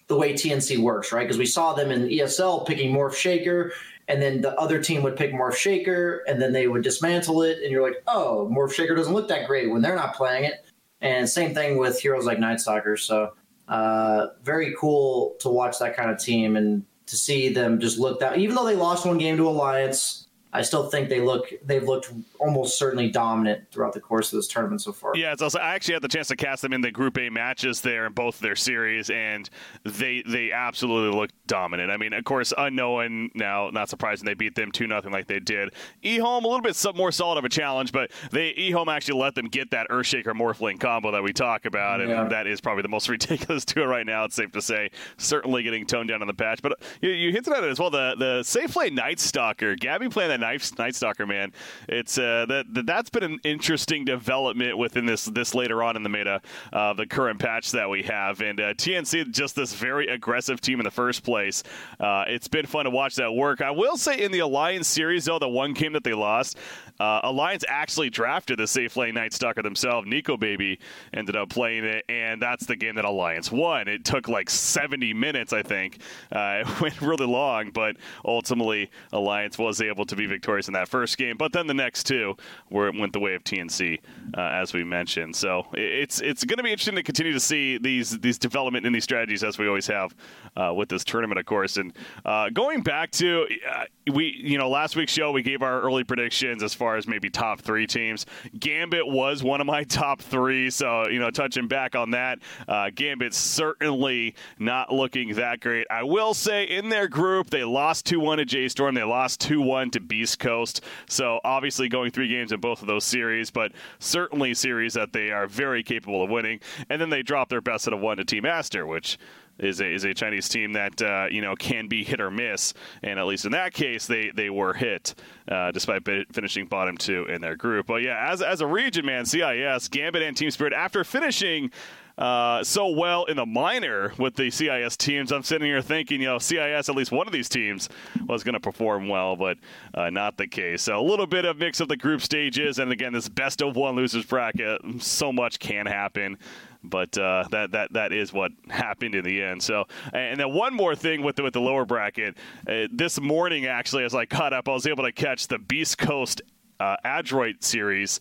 the 0.08 0.16
way 0.16 0.34
TNC 0.34 0.80
works, 0.80 1.12
right? 1.12 1.24
Because 1.24 1.38
we 1.38 1.46
saw 1.46 1.74
them 1.74 1.92
in 1.92 2.08
ESL 2.08 2.66
picking 2.66 2.94
Morph 2.94 3.16
Shaker, 3.16 3.74
and 4.08 4.22
then 4.22 4.42
the 4.42 4.58
other 4.58 4.82
team 4.82 5.04
would 5.04 5.16
pick 5.16 5.34
Morph 5.34 5.56
Shaker, 5.56 6.24
and 6.28 6.42
then 6.42 6.54
they 6.54 6.68
would 6.68 6.84
dismantle 6.84 7.42
it, 7.44 7.60
and 7.62 7.72
you're 7.72 7.84
like, 7.84 8.02
oh, 8.08 8.50
Morph 8.52 8.74
Shaker 8.74 8.96
doesn't 8.96 9.14
look 9.14 9.28
that 9.28 9.48
great 9.48 9.70
when 9.70 9.82
they're 9.82 9.96
not 9.96 10.16
playing 10.16 10.46
it. 10.46 10.66
And 11.02 11.30
same 11.30 11.54
thing 11.54 11.78
with 11.78 12.00
heroes 12.00 12.26
like 12.26 12.40
Night 12.40 12.60
Stalker. 12.60 12.98
So 12.98 13.34
uh, 13.68 14.28
very 14.44 14.76
cool 14.80 15.36
to 15.42 15.50
watch 15.50 15.80
that 15.80 15.96
kind 15.96 16.10
of 16.10 16.18
team 16.18 16.56
and 16.56 16.84
to 17.06 17.16
see 17.16 17.50
them 17.50 17.80
just 17.80 18.00
look 18.00 18.20
that. 18.20 18.38
Even 18.38 18.56
though 18.56 18.66
they 18.66 18.76
lost 18.76 19.06
one 19.06 19.18
game 19.18 19.38
to 19.38 19.48
Alliance 19.48 20.26
I 20.54 20.62
still 20.62 20.89
think 20.89 21.10
they 21.10 21.20
look 21.20 21.51
they've 21.66 21.84
looked 21.84 22.12
almost 22.39 22.77
certainly 22.77 23.10
dominant 23.10 23.70
throughout 23.72 23.94
the 23.94 24.00
course 24.00 24.32
of 24.32 24.38
this 24.38 24.48
tournament 24.48 24.82
so 24.82 24.92
far. 24.92 25.12
Yeah, 25.16 25.34
it's 25.34 25.42
also 25.42 25.60
I 25.60 25.75
actually 25.75 25.96
had 25.96 26.04
the 26.04 26.08
chance 26.08 26.30
to 26.30 26.36
cast 26.36 26.62
them 26.62 26.74
in 26.74 26.82
the 26.82 26.92
Group 26.92 27.18
A 27.18 27.30
matches 27.30 27.82
there 27.82 28.06
in 28.06 28.13
both 28.13 28.39
their 28.39 28.56
series, 28.56 29.10
and 29.10 29.50
they 29.84 30.24
they 30.25 30.51
absolutely 30.51 31.18
looked 31.18 31.34
dominant. 31.48 31.92
I 31.92 31.98
mean, 31.98 32.13
of 32.13 32.24
course, 32.24 32.54
unknown 32.58 33.32
now, 33.36 33.70
not 33.72 33.89
surprising 33.89 34.25
they 34.25 34.34
beat 34.34 34.56
them 34.56 34.72
two 34.72 34.88
nothing 34.88 35.12
like 35.12 35.27
they 35.27 35.39
did. 35.39 35.74
eHome 36.04 36.44
a 36.44 36.48
little 36.48 36.62
bit 36.62 36.77
more 36.96 37.12
solid 37.12 37.38
of 37.38 37.46
a 37.46 37.50
challenge, 37.50 37.92
but 37.92 38.12
they 38.32 38.54
eHome 38.54 38.88
actually 38.88 39.20
let 39.20 39.36
them 39.36 39.48
get 39.48 39.72
that 39.72 39.88
Earthshaker 39.89 40.34
Morphling 40.34 40.80
combo 40.80 41.12
that 41.12 41.24
we 41.24 41.34
talk 41.34 41.66
about, 41.66 42.00
and 42.01 42.10
yeah. 42.10 42.24
that 42.25 42.48
is 42.48 42.62
probably 42.62 42.84
the 42.84 42.89
most 42.89 43.10
ridiculous 43.10 43.66
to 43.66 43.82
it 43.82 43.86
right 43.86 44.06
now. 44.06 44.24
It's 44.24 44.36
safe 44.36 44.51
to 44.54 44.62
say, 44.62 44.92
certainly 45.18 45.63
getting 45.63 45.86
toned 45.86 46.10
down 46.10 46.22
on 46.22 46.27
the 46.27 46.34
patch. 46.34 46.62
But 46.62 46.80
you, 47.01 47.10
you 47.10 47.32
hinted 47.32 47.54
at 47.54 47.63
it 47.63 47.70
as 47.70 47.80
well. 47.80 47.89
The 47.89 48.16
the 48.18 48.44
safe 48.44 48.74
play 48.74 48.89
Night 48.89 49.20
Stalker, 49.20 49.75
Gabbi 49.75 50.10
playing 50.12 50.30
that 50.30 50.37
Night 50.48 50.72
Night 50.77 50.96
Stalker 50.96 51.25
man. 51.25 51.53
It's 51.88 52.17
uh, 52.17 52.46
that 52.48 52.65
that's 52.86 53.10
been 53.10 53.24
an 53.24 53.39
interesting 53.44 54.06
development 54.06 54.77
within 54.77 55.06
this 55.06 55.25
this 55.25 55.53
later 55.53 55.84
on 55.84 55.96
in 55.96 56.03
the 56.03 56.10
meta, 56.10 56.41
uh, 56.72 56.94
the 56.94 57.06
current 57.06 57.39
patch 57.39 57.72
that 57.72 57.89
we 57.89 58.03
have, 58.03 58.41
and 58.41 58.60
uh, 58.60 58.74
TNC 58.74 59.32
just 59.32 59.56
this 59.56 59.74
very 59.74 60.08
aggressive 60.08 60.62
team 60.62 60.79
in 60.79 60.84
the 60.84 60.91
first 60.91 61.24
place. 61.24 61.63
Uh, 62.00 62.25
it's 62.27 62.48
been 62.48 62.65
fun 62.65 62.86
to 62.86 62.91
watch 62.91 63.15
that 63.15 63.34
work. 63.34 63.62
I 63.62 63.72
will 63.72 63.98
say 63.98 64.20
in 64.22 64.32
the 64.32 64.39
Alliance 64.39 64.88
series 64.88 65.25
though, 65.25 65.39
the 65.39 65.50
one 65.50 65.74
game 65.74 65.94
that 65.94 66.03
they 66.03 66.13
lost, 66.13 66.58
uh, 67.00 67.22
Alliance 67.24 67.63
actually 67.68 68.10
drafted 68.10 68.60
the 68.60 68.68
safe 68.68 68.96
lane 68.98 69.13
Night 69.13 69.34
Stalker 69.34 69.62
themselves. 69.62 70.08
Nikobaby 70.08 70.80
ended 71.13 71.36
up 71.36 71.50
playing 71.50 71.86
it, 71.86 72.06
and 72.10 72.42
that's 72.42 72.66
the 72.66 72.75
game 72.75 72.96
that 72.96 73.06
Alliance 73.06 73.51
won. 73.51 73.88
It 73.88 74.06
took 74.06 74.27
like 74.27 74.50
70 74.50 75.13
minutes, 75.13 75.54
I 75.54 75.63
think. 75.63 76.00
Uh, 76.32 76.63
it 76.66 76.82
went 76.82 77.01
really 77.01 77.27
long, 77.27 77.72
but 77.72 77.98
ultimately 78.25 78.89
Alliance 79.12 79.58
was 79.58 79.82
able 79.82 80.06
to 80.06 80.16
be 80.16 80.25
victorious 80.25 80.68
in 80.68 80.74
that 80.74 80.88
first 80.88 81.18
game. 81.18 81.38
But 81.38 81.54
then 81.54 81.68
the 81.68 81.74
next 81.74 82.04
two 82.06 82.36
went 82.70 83.13
the 83.13 83.20
way 83.20 83.36
of 83.36 83.44
TNC, 83.44 84.00
uh, 84.38 84.42
as 84.42 84.74
we 84.74 84.84
mentioned. 84.84 85.36
So 85.36 85.68
it's 85.74 86.22
it's 86.22 86.44
going 86.44 86.58
to 86.58 86.63
be 86.63 86.72
interesting 86.72 86.96
to 86.96 87.04
continue 87.04 87.34
to 87.34 87.39
see 87.39 87.77
these 87.77 88.20
these 88.20 88.38
development 88.38 88.86
in 88.86 88.94
these 88.94 89.04
strategies 89.04 89.44
as 89.44 89.58
we 89.58 89.68
always 89.68 89.88
have 89.88 90.16
uh, 90.56 90.74
with 90.74 90.89
this 90.89 91.04
tournament, 91.04 91.39
of 91.39 91.46
course. 91.46 91.77
And 91.77 91.94
uh, 92.25 92.50
going 92.50 92.82
back 92.82 93.12
to 93.12 93.48
uh, 93.70 93.86
we, 94.12 94.36
you 94.42 94.58
know, 94.58 94.70
last 94.70 94.96
week's 94.96 95.12
show 95.12 95.32
we 95.32 95.42
gave 95.42 95.62
our 95.62 95.82
early 95.82 96.04
predictions 96.04 96.63
as 96.63 96.74
far 96.74 96.87
as 96.96 97.08
maybe 97.08 97.29
top 97.29 97.60
three 97.62 97.88
teams. 97.88 98.25
Gambit 98.60 99.08
was 99.08 99.44
one 99.44 99.62
of 99.62 99.67
my 99.67 99.84
top 99.88 100.22
three, 100.22 100.70
so 100.70 101.08
you 101.08 101.20
know, 101.20 101.29
touching 101.29 101.67
back 101.67 101.96
on 101.96 102.12
that, 102.12 102.39
uh, 102.67 102.89
Gambit 102.94 103.34
certainly 103.34 104.36
not 104.60 104.94
looking 104.94 105.36
that 105.36 105.60
great. 105.60 105.88
I 105.89 106.03
will 106.03 106.34
say 106.34 106.63
in 106.63 106.89
their 106.89 107.08
group 107.08 107.50
they 107.50 107.63
lost 107.63 108.06
two 108.06 108.20
one 108.20 108.38
to 108.38 108.46
J 108.46 108.67
Storm, 108.70 108.96
they 108.96 109.03
lost 109.03 109.41
two 109.41 109.62
one 109.62 109.89
to 109.91 110.00
Beast 110.00 110.39
Coast. 110.39 110.84
So 111.10 111.39
obviously 111.44 111.89
going 111.89 112.12
three 112.12 112.27
games 112.27 112.51
in 112.51 112.60
both 112.60 112.82
of 112.82 112.88
those 112.88 113.03
series, 113.03 113.51
but 113.51 113.72
certainly 114.00 114.53
series 114.53 114.94
that 114.94 115.13
they 115.13 115.32
are 115.32 115.48
very 115.48 115.84
capable 115.84 116.24
of 116.24 116.29
winning. 116.29 116.60
And 116.89 117.01
then 117.01 117.10
they 117.10 117.24
dropped 117.24 117.50
their 117.50 117.62
best 117.62 117.88
out 117.88 117.94
of 117.94 118.00
one 118.00 118.17
to 118.17 118.25
Team 118.25 118.46
Aster, 118.46 118.86
which 118.86 119.17
is 119.60 119.80
a, 119.82 119.94
is 119.94 120.04
a 120.04 120.14
Chinese 120.14 120.50
team 120.50 120.74
that 120.74 121.02
uh, 121.02 121.28
you 121.30 121.42
know 121.42 121.56
can 121.56 121.88
be 121.88 122.04
hit 122.04 122.22
or 122.22 122.32
miss, 122.32 122.74
and 123.04 123.20
at 123.20 123.26
least 123.26 123.46
in 123.46 123.52
that 123.52 123.74
case, 123.74 124.08
they 124.08 124.32
they 124.34 124.50
were 124.50 124.74
hit 124.74 125.16
uh, 125.50 125.72
despite 125.72 126.08
finishing 126.32 126.66
bottom 126.66 126.98
two 126.98 127.26
in 127.26 127.42
their 127.42 127.56
group. 127.56 127.88
But 127.88 128.02
yeah, 128.02 128.32
as 128.32 128.42
as 128.42 128.62
a 128.62 128.68
region, 128.68 129.06
man, 129.06 129.26
CIS, 129.26 129.88
Gambit, 129.88 130.22
and 130.22 130.36
Team 130.36 130.52
Spirit 130.52 130.74
after 130.74 131.04
finishing. 131.04 131.72
Uh, 132.18 132.64
so 132.64 132.88
well 132.88 133.26
in 133.26 133.38
the 133.38 133.46
minor 133.46 134.12
with 134.18 134.34
the 134.34 134.50
CIS 134.50 134.98
teams. 134.98 135.32
I'm 135.32 135.44
sitting 135.44 135.68
here 135.68 135.84
thinking, 135.84 136.20
you 136.20 136.26
know, 136.26 136.40
CIS, 136.40 136.90
at 136.90 136.96
least 136.96 137.12
one 137.12 137.28
of 137.28 137.32
these 137.32 137.48
teams 137.48 137.90
was 138.28 138.44
going 138.44 138.54
to 138.54 138.60
perform 138.60 139.08
well, 139.08 139.36
but 139.36 139.60
uh, 139.94 140.10
not 140.10 140.36
the 140.36 140.48
case. 140.48 140.82
So 140.82 141.00
a 141.00 141.06
little 141.06 141.28
bit 141.28 141.46
of 141.46 141.60
mix 141.60 141.80
of 141.80 141.90
the 141.90 141.96
group 141.96 142.24
stages, 142.24 142.80
and 142.80 142.92
again, 142.92 143.14
this 143.14 143.30
best 143.30 143.62
of 143.62 143.76
one 143.76 143.96
losers 143.96 144.26
bracket. 144.26 144.82
So 144.98 145.32
much 145.32 145.60
can 145.60 145.86
happen 145.86 146.40
but 146.84 147.17
uh, 147.17 147.46
that 147.51 147.72
that 147.72 147.93
that 147.93 148.13
is 148.13 148.34
what 148.34 148.51
happened 148.69 149.15
in 149.15 149.24
the 149.24 149.41
end. 149.41 149.62
So, 149.63 149.86
and 150.13 150.39
then 150.39 150.53
one 150.53 150.74
more 150.74 150.96
thing 150.96 151.24
with 151.24 151.36
the, 151.36 151.43
with 151.43 151.53
the 151.53 151.62
lower 151.62 151.86
bracket, 151.86 152.38
uh, 152.67 152.88
this 152.91 153.19
morning 153.19 153.65
actually, 153.65 154.03
as 154.03 154.15
I 154.15 154.25
caught 154.25 154.53
up, 154.53 154.67
I 154.67 154.74
was 154.74 154.88
able 154.88 155.03
to 155.03 155.12
catch 155.12 155.48
the 155.48 155.60
Beast 155.60 155.98
Coast 155.98 156.41
uh, 156.79 156.98
Adroit 157.03 157.63
series. 157.63 158.19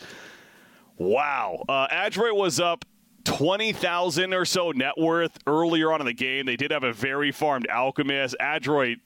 Wow, 0.98 1.62
uh, 1.68 1.86
Adroit 1.90 2.34
was 2.36 2.60
up. 2.60 2.84
20,000 3.24 4.32
or 4.32 4.44
so 4.44 4.70
net 4.70 4.92
worth 4.96 5.36
earlier 5.48 5.92
on 5.92 6.00
in 6.00 6.06
the 6.06 6.12
game. 6.12 6.46
They 6.46 6.54
did 6.54 6.70
have 6.70 6.84
a 6.84 6.92
very 6.92 7.32
farmed 7.32 7.66
Alchemist. 7.68 8.36
Adroit 8.38 8.98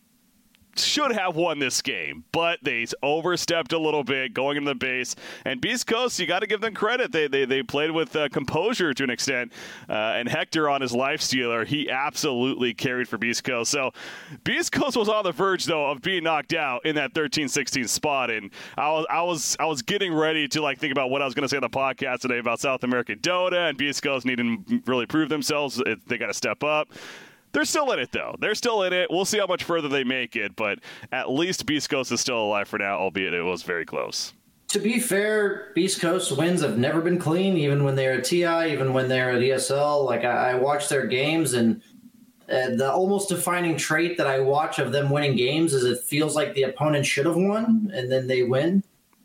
should 0.78 1.12
have 1.12 1.36
won 1.36 1.58
this 1.58 1.82
game, 1.82 2.24
but 2.32 2.58
they 2.62 2.86
overstepped 3.02 3.72
a 3.72 3.78
little 3.78 4.04
bit 4.04 4.34
going 4.34 4.56
into 4.56 4.70
the 4.70 4.74
base. 4.74 5.16
And 5.44 5.60
Beast 5.60 5.86
Coast, 5.86 6.18
you 6.18 6.26
got 6.26 6.40
to 6.40 6.46
give 6.46 6.60
them 6.60 6.74
credit. 6.74 7.12
They 7.12 7.28
they, 7.28 7.44
they 7.44 7.62
played 7.62 7.90
with 7.90 8.14
uh, 8.16 8.28
composure 8.28 8.92
to 8.94 9.04
an 9.04 9.10
extent. 9.10 9.52
Uh, 9.88 9.92
and 9.92 10.28
Hector 10.28 10.68
on 10.68 10.80
his 10.80 10.92
life 10.92 11.20
stealer, 11.20 11.64
he 11.64 11.90
absolutely 11.90 12.74
carried 12.74 13.08
for 13.08 13.18
Beast 13.18 13.44
Coast. 13.44 13.70
So 13.70 13.92
Beast 14.44 14.72
Coast 14.72 14.96
was 14.96 15.08
on 15.08 15.24
the 15.24 15.32
verge 15.32 15.64
though 15.64 15.90
of 15.90 16.02
being 16.02 16.24
knocked 16.24 16.54
out 16.54 16.84
in 16.84 16.96
that 16.96 17.14
13-16 17.14 17.88
spot, 17.88 18.30
and 18.30 18.50
I 18.76 18.90
was 18.90 19.06
I 19.10 19.22
was 19.22 19.56
I 19.60 19.64
was 19.66 19.82
getting 19.82 20.14
ready 20.14 20.48
to 20.48 20.62
like 20.62 20.78
think 20.78 20.92
about 20.92 21.10
what 21.10 21.22
I 21.22 21.24
was 21.24 21.34
going 21.34 21.44
to 21.44 21.48
say 21.48 21.56
on 21.56 21.62
the 21.62 21.70
podcast 21.70 22.20
today 22.20 22.38
about 22.38 22.60
South 22.60 22.84
American 22.84 23.18
Dota 23.18 23.68
and 23.68 23.78
Beast 23.78 24.02
Coast 24.02 24.26
needing 24.26 24.64
to 24.64 24.82
really 24.86 25.06
prove 25.06 25.28
themselves. 25.28 25.80
It, 25.84 26.06
they 26.08 26.18
got 26.18 26.26
to 26.26 26.34
step 26.34 26.62
up. 26.62 26.90
They're 27.52 27.64
still 27.64 27.90
in 27.92 27.98
it, 27.98 28.12
though. 28.12 28.36
They're 28.38 28.54
still 28.54 28.82
in 28.82 28.92
it. 28.92 29.08
We'll 29.10 29.24
see 29.24 29.38
how 29.38 29.46
much 29.46 29.64
further 29.64 29.88
they 29.88 30.04
make 30.04 30.36
it, 30.36 30.54
but 30.56 30.78
at 31.10 31.30
least 31.30 31.66
Beast 31.66 31.90
Coast 31.90 32.12
is 32.12 32.20
still 32.20 32.40
alive 32.40 32.68
for 32.68 32.78
now, 32.78 32.98
albeit 32.98 33.34
it 33.34 33.42
was 33.42 33.62
very 33.62 33.84
close. 33.84 34.32
To 34.68 34.78
be 34.78 35.00
fair, 35.00 35.72
Beast 35.74 36.00
Coast 36.00 36.36
wins 36.36 36.62
have 36.62 36.78
never 36.78 37.00
been 37.00 37.18
clean, 37.18 37.56
even 37.56 37.82
when 37.82 37.96
they're 37.96 38.12
at 38.12 38.24
TI, 38.24 38.70
even 38.72 38.92
when 38.92 39.08
they're 39.08 39.30
at 39.30 39.40
ESL. 39.40 40.04
Like, 40.04 40.24
I, 40.24 40.52
I 40.52 40.54
watch 40.54 40.88
their 40.88 41.06
games, 41.06 41.54
and 41.54 41.82
uh, 42.48 42.76
the 42.76 42.90
almost 42.90 43.28
defining 43.28 43.76
trait 43.76 44.16
that 44.16 44.28
I 44.28 44.38
watch 44.38 44.78
of 44.78 44.92
them 44.92 45.10
winning 45.10 45.34
games 45.34 45.74
is 45.74 45.84
it 45.84 46.04
feels 46.04 46.36
like 46.36 46.54
the 46.54 46.64
opponent 46.64 47.04
should 47.04 47.26
have 47.26 47.36
won, 47.36 47.90
and 47.92 48.12
then 48.12 48.28
they 48.28 48.44
win. 48.44 48.84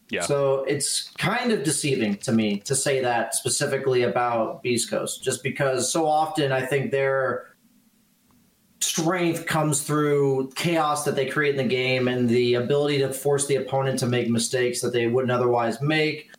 Yeah. 0.10 0.22
So 0.22 0.64
it's 0.66 1.12
kind 1.18 1.52
of 1.52 1.64
deceiving 1.64 2.18
to 2.18 2.32
me 2.32 2.60
to 2.62 2.76
say 2.76 3.02
that 3.02 3.34
specifically 3.34 4.04
about 4.04 4.62
Beast 4.62 4.90
Coast, 4.90 5.24
just 5.24 5.42
because 5.44 5.92
so 5.92 6.08
often 6.08 6.52
I 6.52 6.66
think 6.66 6.92
they're 6.92 7.55
strength 8.82 9.46
comes 9.46 9.82
through 9.82 10.52
chaos 10.56 11.04
that 11.06 11.16
they 11.16 11.26
create 11.26 11.56
in 11.56 11.58
the 11.58 11.76
game 11.76 12.08
and 12.08 12.30
the 12.30 12.56
ability 12.56 13.00
to 13.00 13.12
force 13.12 13.48
the 13.48 13.56
opponent 13.56 14.00
to 14.00 14.06
make 14.06 14.30
mistakes 14.30 14.82
that 14.82 14.94
they 14.94 15.08
wouldn't 15.08 15.32
otherwise 15.32 15.82
make. 15.82 16.32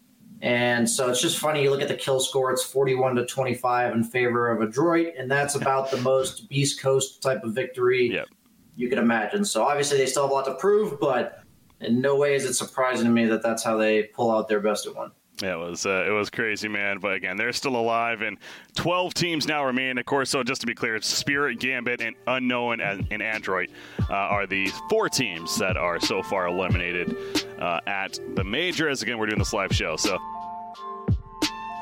And 0.43 0.89
so 0.89 1.09
it's 1.09 1.21
just 1.21 1.39
funny. 1.39 1.63
You 1.63 1.71
look 1.71 1.81
at 1.81 1.89
the 1.89 1.95
kill 1.95 2.21
score; 2.21 2.53
it's 2.53 2.63
forty-one 2.63 3.15
to 3.17 3.25
twenty-five 3.25 3.95
in 3.95 4.05
favor 4.05 4.51
of 4.51 4.61
Adroit, 4.61 5.15
and 5.19 5.31
that's 5.31 5.55
about 5.55 5.91
the 5.91 5.97
most 5.99 6.49
Beast 6.49 6.81
Coast 6.81 7.23
type 7.23 7.43
of 7.43 7.55
victory 7.55 8.13
yep. 8.13 8.29
you 8.77 8.89
could 8.91 8.99
imagine. 8.99 9.47
So 9.47 9.65
obviously, 9.65 9.97
they 9.97 10.07
still 10.07 10.25
have 10.25 10.31
a 10.31 10.35
lot 10.35 10.45
to 10.45 10.55
prove, 10.55 11.01
but 11.01 11.43
in 11.81 12.03
no 12.03 12.17
way 12.17 12.35
is 12.35 12.45
it 12.45 12.53
surprising 12.53 13.07
to 13.07 13.11
me 13.11 13.25
that 13.27 13.43
that's 13.43 13.65
how 13.65 13.79
they 13.79 14.05
pull 14.05 14.31
out 14.31 14.47
their 14.47 14.61
best 14.61 14.87
at 14.87 14.95
one. 14.95 15.11
It 15.43 15.59
was 15.59 15.85
uh, 15.85 16.05
it 16.07 16.11
was 16.11 16.31
crazy, 16.31 16.69
man. 16.69 16.99
But 16.99 17.15
again, 17.15 17.37
they're 17.37 17.53
still 17.53 17.77
alive, 17.77 18.23
and 18.23 18.39
12 18.75 19.13
teams 19.15 19.47
now 19.47 19.65
remain. 19.65 19.99
Of 19.99 20.07
course, 20.07 20.31
so 20.31 20.43
just 20.43 20.63
to 20.63 20.67
be 20.67 20.75
clear, 20.75 21.01
Spirit, 21.03 21.61
Gambit, 21.61 22.01
and 22.01 22.17
Unknown 22.27 22.81
and, 22.81 23.07
and 23.11 23.23
Adroit 23.23 23.71
uh, 24.09 24.15
are 24.15 24.47
the 24.47 24.69
four 24.89 25.09
teams 25.09 25.59
that 25.59 25.77
are 25.77 26.01
so 26.01 26.23
far 26.23 26.47
eliminated 26.47 27.17
uh, 27.61 27.81
at 27.87 28.19
the 28.35 28.45
major. 28.45 28.89
As 28.89 29.03
again, 29.03 29.19
we're 29.19 29.27
doing 29.27 29.39
this 29.39 29.53
live 29.53 29.75
show, 29.75 29.97
so 29.97 30.19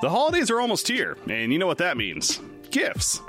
the 0.02 0.10
holidays 0.10 0.50
are 0.50 0.60
almost 0.60 0.88
here, 0.88 1.16
and 1.28 1.52
you 1.52 1.58
know 1.58 1.66
what 1.66 1.78
that 1.78 1.96
means: 1.96 2.40
gifts. 2.70 3.20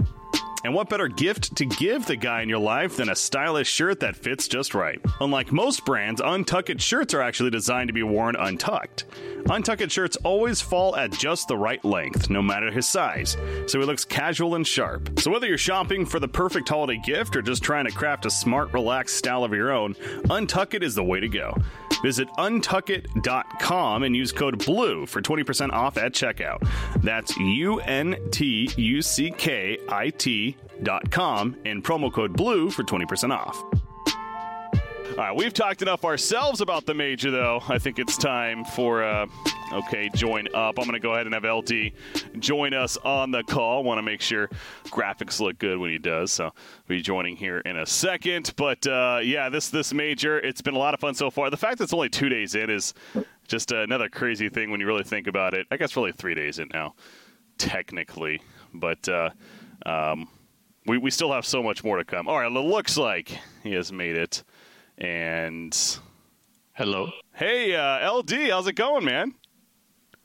And 0.65 0.73
what 0.73 0.89
better 0.89 1.07
gift 1.07 1.57
to 1.57 1.65
give 1.65 2.07
the 2.07 2.15
guy 2.15 2.41
in 2.41 2.49
your 2.49 2.57
life 2.57 2.97
than 2.97 3.09
a 3.09 3.15
stylish 3.15 3.69
shirt 3.69 3.99
that 3.99 4.15
fits 4.15 4.47
just 4.47 4.73
right? 4.73 4.99
Unlike 5.21 5.51
most 5.51 5.85
brands, 5.85 6.19
UNTUCKit 6.19 6.81
shirts 6.81 7.13
are 7.13 7.21
actually 7.21 7.51
designed 7.51 7.89
to 7.89 7.93
be 7.93 8.01
worn 8.01 8.35
untucked. 8.35 9.05
UNTUCKit 9.43 9.91
shirts 9.91 10.17
always 10.23 10.61
fall 10.61 10.95
at 10.95 11.11
just 11.11 11.47
the 11.47 11.55
right 11.55 11.85
length, 11.85 12.31
no 12.31 12.41
matter 12.41 12.71
his 12.71 12.87
size, 12.87 13.37
so 13.67 13.79
he 13.79 13.85
looks 13.85 14.05
casual 14.05 14.55
and 14.55 14.65
sharp. 14.65 15.19
So 15.19 15.29
whether 15.29 15.45
you're 15.45 15.59
shopping 15.59 16.03
for 16.03 16.19
the 16.19 16.27
perfect 16.27 16.67
holiday 16.67 16.99
gift 17.05 17.35
or 17.35 17.43
just 17.43 17.61
trying 17.61 17.85
to 17.85 17.91
craft 17.91 18.25
a 18.25 18.31
smart, 18.31 18.73
relaxed 18.73 19.17
style 19.17 19.43
of 19.43 19.53
your 19.53 19.71
own, 19.71 19.93
UNTUCKit 19.93 20.81
is 20.81 20.95
the 20.95 21.03
way 21.03 21.19
to 21.19 21.29
go. 21.29 21.55
Visit 22.01 22.27
untuckit.com 22.37 24.03
and 24.03 24.15
use 24.15 24.31
code 24.31 24.65
BLUE 24.65 25.05
for 25.05 25.21
20% 25.21 25.71
off 25.71 25.97
at 25.97 26.13
checkout. 26.13 26.67
That's 27.03 27.37
U 27.37 27.79
N 27.81 28.17
T 28.31 28.69
U 28.75 29.01
C 29.01 29.31
K 29.31 29.79
I 29.89 30.09
T.com 30.83 31.55
and 31.65 31.83
promo 31.83 32.11
code 32.11 32.33
BLUE 32.33 32.71
for 32.71 32.83
20% 32.83 33.31
off. 33.31 33.63
All 35.11 35.23
right, 35.23 35.35
we've 35.35 35.53
talked 35.53 35.81
enough 35.81 36.03
ourselves 36.03 36.59
about 36.59 36.85
the 36.85 36.93
major, 36.93 37.31
though. 37.31 37.61
I 37.69 37.79
think 37.79 37.99
it's 37.99 38.17
time 38.17 38.65
for, 38.65 39.01
uh, 39.01 39.27
okay, 39.71 40.09
join 40.13 40.47
up. 40.53 40.77
I'm 40.77 40.85
going 40.85 40.93
to 40.93 40.99
go 40.99 41.13
ahead 41.13 41.25
and 41.25 41.33
have 41.33 41.45
LD 41.45 41.93
join 42.39 42.73
us 42.73 42.97
on 42.97 43.31
the 43.31 43.43
call. 43.43 43.83
Want 43.85 43.97
to 43.99 44.01
make 44.01 44.19
sure 44.19 44.49
graphics 44.87 45.39
look 45.39 45.57
good 45.57 45.77
when 45.77 45.89
he 45.89 45.99
does, 45.99 46.33
so 46.33 46.51
be 46.87 47.01
joining 47.01 47.37
here 47.37 47.59
in 47.59 47.77
a 47.77 47.85
second. 47.85 48.53
But 48.57 48.85
uh, 48.87 49.19
yeah, 49.23 49.47
this 49.47 49.69
this 49.69 49.93
major, 49.93 50.37
it's 50.37 50.61
been 50.61 50.75
a 50.75 50.79
lot 50.79 50.93
of 50.93 50.99
fun 50.99 51.13
so 51.13 51.29
far. 51.29 51.49
The 51.49 51.55
fact 51.55 51.77
that 51.77 51.85
it's 51.85 51.93
only 51.93 52.09
two 52.09 52.27
days 52.27 52.53
in 52.53 52.69
is 52.69 52.93
just 53.47 53.71
another 53.71 54.09
crazy 54.09 54.49
thing 54.49 54.69
when 54.69 54.81
you 54.81 54.87
really 54.87 55.03
think 55.03 55.27
about 55.27 55.53
it. 55.53 55.65
I 55.71 55.77
guess 55.77 55.95
really 55.95 56.11
three 56.11 56.35
days 56.35 56.59
in 56.59 56.69
now, 56.73 56.95
technically, 57.57 58.41
but. 58.73 59.07
Uh, 59.07 59.29
um, 59.85 60.27
we, 60.85 60.97
we 60.97 61.11
still 61.11 61.31
have 61.31 61.45
so 61.45 61.63
much 61.63 61.83
more 61.83 61.97
to 61.97 62.05
come. 62.05 62.27
All 62.27 62.39
right, 62.39 62.51
it 62.51 62.59
looks 62.59 62.97
like 62.97 63.37
he 63.63 63.73
has 63.73 63.91
made 63.91 64.15
it. 64.15 64.43
And 64.97 65.75
hello, 66.73 67.09
hey, 67.33 67.75
uh, 67.75 68.11
LD, 68.11 68.49
how's 68.49 68.67
it 68.67 68.73
going, 68.73 69.03
man? 69.03 69.33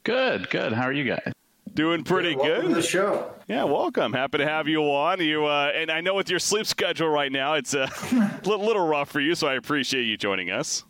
Good, 0.04 0.48
good. 0.50 0.72
How 0.72 0.84
are 0.84 0.92
you 0.92 1.04
guys? 1.04 1.32
Doing 1.74 2.04
pretty 2.04 2.30
yeah, 2.30 2.36
welcome 2.36 2.62
good. 2.62 2.68
To 2.68 2.74
the 2.74 2.82
show. 2.82 3.30
Yeah, 3.48 3.64
welcome. 3.64 4.12
Happy 4.12 4.38
to 4.38 4.46
have 4.46 4.66
you 4.66 4.82
on. 4.82 5.20
You 5.20 5.46
uh, 5.46 5.72
and 5.74 5.90
I 5.90 6.00
know 6.00 6.14
with 6.14 6.28
your 6.28 6.38
sleep 6.38 6.66
schedule 6.66 7.08
right 7.08 7.30
now, 7.30 7.54
it's 7.54 7.74
a 7.74 7.88
little, 8.44 8.64
little 8.64 8.86
rough 8.86 9.10
for 9.10 9.20
you. 9.20 9.34
So 9.34 9.46
I 9.46 9.54
appreciate 9.54 10.02
you 10.02 10.16
joining 10.16 10.50
us. 10.50 10.84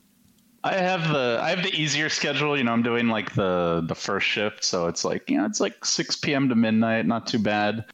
I 0.63 0.75
have 0.75 1.09
the 1.09 1.39
I 1.43 1.51
have 1.51 1.63
the 1.63 1.75
easier 1.75 2.09
schedule. 2.09 2.57
You 2.57 2.65
know, 2.65 2.73
I'm 2.73 2.83
doing 2.83 3.09
like 3.09 3.35
the 3.35 3.83
the 3.87 3.95
first 3.95 4.27
shift, 4.27 4.65
so 4.65 4.87
it's 4.87 5.05
like 5.05 5.31
you 5.31 5.39
know, 5.39 5.47
it's 5.47 5.61
like 5.61 5.85
6 5.85 6.17
p.m. 6.17 6.49
to 6.49 6.55
midnight. 6.55 7.07
Not 7.07 7.27
too 7.27 7.39
bad. 7.39 7.85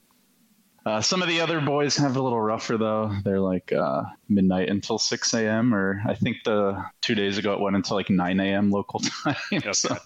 Uh, 0.86 1.00
some 1.00 1.20
of 1.20 1.26
the 1.26 1.40
other 1.40 1.60
boys 1.60 1.96
have 1.96 2.16
a 2.16 2.22
little 2.22 2.40
rougher 2.40 2.76
though. 2.76 3.12
They're 3.24 3.40
like 3.40 3.72
uh, 3.72 4.04
midnight 4.28 4.68
until 4.68 4.98
6 4.98 5.34
a.m. 5.34 5.74
or 5.74 6.00
I 6.06 6.14
think 6.14 6.36
the 6.44 6.80
two 7.00 7.16
days 7.16 7.38
ago 7.38 7.52
it 7.54 7.60
went 7.60 7.74
until 7.74 7.96
like 7.96 8.08
9 8.08 8.38
a.m. 8.38 8.70
local 8.70 9.00
time. 9.24 9.34
Okay. 9.52 9.72
So 9.72 9.96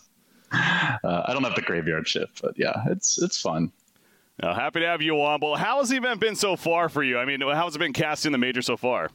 uh, 0.53 0.99
I 1.03 1.35
don't 1.35 1.45
have 1.45 1.55
the 1.55 1.61
graveyard 1.61 2.09
shift, 2.09 2.41
but 2.41 2.55
yeah, 2.57 2.83
it's 2.87 3.21
it's 3.21 3.39
fun. 3.39 3.71
Uh, 4.43 4.55
happy 4.55 4.81
to 4.81 4.87
have 4.87 5.03
you 5.03 5.21
on. 5.21 5.41
Well, 5.43 5.55
how 5.55 5.81
has 5.81 5.91
the 5.91 5.99
event 5.99 6.19
been 6.19 6.35
so 6.35 6.57
far 6.57 6.89
for 6.89 7.03
you? 7.03 7.19
I 7.19 7.27
mean, 7.27 7.43
how 7.43 7.67
has 7.67 7.77
it 7.77 7.79
been 7.79 7.93
casting 7.93 8.33
the 8.33 8.39
major 8.39 8.63
so 8.63 8.79
far? 8.79 9.11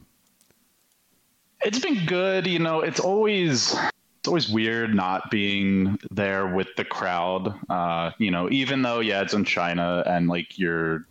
It's 1.62 1.80
been 1.80 2.06
good. 2.06 2.46
You 2.46 2.60
know, 2.60 2.82
it's 2.82 3.00
always 3.00 3.74
it's 4.20 4.28
always 4.28 4.48
weird 4.48 4.94
not 4.94 5.32
being 5.32 5.98
there 6.12 6.46
with 6.46 6.68
the 6.76 6.84
crowd. 6.84 7.58
Uh, 7.68 8.12
you 8.18 8.30
know, 8.30 8.48
even 8.52 8.82
though 8.82 9.00
yeah, 9.00 9.22
it's 9.22 9.34
in 9.34 9.44
China 9.44 10.04
and 10.06 10.28
like 10.28 10.60
you're 10.60 11.06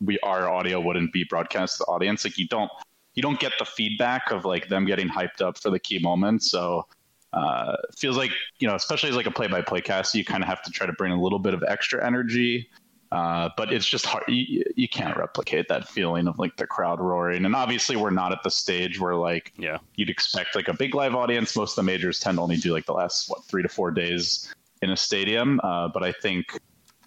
we 0.00 0.18
our 0.20 0.48
audio 0.48 0.80
wouldn't 0.80 1.12
be 1.12 1.24
broadcast 1.24 1.78
to 1.78 1.84
the 1.84 1.92
audience. 1.92 2.24
Like 2.24 2.38
you 2.38 2.48
don't 2.48 2.70
you 3.14 3.22
don't 3.22 3.40
get 3.40 3.52
the 3.58 3.64
feedback 3.64 4.30
of 4.30 4.44
like 4.44 4.68
them 4.68 4.84
getting 4.86 5.08
hyped 5.08 5.40
up 5.40 5.58
for 5.58 5.70
the 5.70 5.78
key 5.78 5.98
moments. 5.98 6.50
So 6.50 6.86
uh, 7.32 7.76
feels 7.96 8.16
like 8.16 8.30
you 8.58 8.68
know, 8.68 8.74
especially 8.74 9.10
as 9.10 9.16
like 9.16 9.26
a 9.26 9.30
play-by-play 9.30 9.82
cast, 9.82 10.14
you 10.14 10.24
kind 10.24 10.42
of 10.42 10.48
have 10.48 10.62
to 10.62 10.70
try 10.70 10.86
to 10.86 10.92
bring 10.92 11.12
a 11.12 11.20
little 11.20 11.38
bit 11.38 11.54
of 11.54 11.62
extra 11.66 12.04
energy. 12.04 12.68
Uh, 13.10 13.48
but 13.56 13.72
it's 13.72 13.88
just 13.88 14.04
hard. 14.04 14.24
You, 14.28 14.62
you, 14.76 14.86
can't 14.86 15.16
replicate 15.16 15.68
that 15.68 15.88
feeling 15.88 16.28
of 16.28 16.38
like 16.38 16.56
the 16.58 16.66
crowd 16.66 17.00
roaring. 17.00 17.46
And 17.46 17.56
obviously, 17.56 17.96
we're 17.96 18.10
not 18.10 18.32
at 18.32 18.42
the 18.42 18.50
stage 18.50 19.00
where 19.00 19.14
like 19.14 19.52
yeah 19.56 19.78
you'd 19.94 20.10
expect 20.10 20.54
like 20.54 20.68
a 20.68 20.74
big 20.74 20.94
live 20.94 21.14
audience. 21.14 21.56
Most 21.56 21.72
of 21.72 21.76
the 21.76 21.82
majors 21.84 22.20
tend 22.20 22.36
to 22.36 22.42
only 22.42 22.58
do 22.58 22.72
like 22.72 22.84
the 22.84 22.92
last 22.92 23.30
what 23.30 23.44
three 23.44 23.62
to 23.62 23.68
four 23.68 23.90
days 23.90 24.52
in 24.82 24.90
a 24.90 24.96
stadium. 24.96 25.58
Uh, 25.64 25.88
but 25.88 26.02
I 26.02 26.12
think 26.12 26.58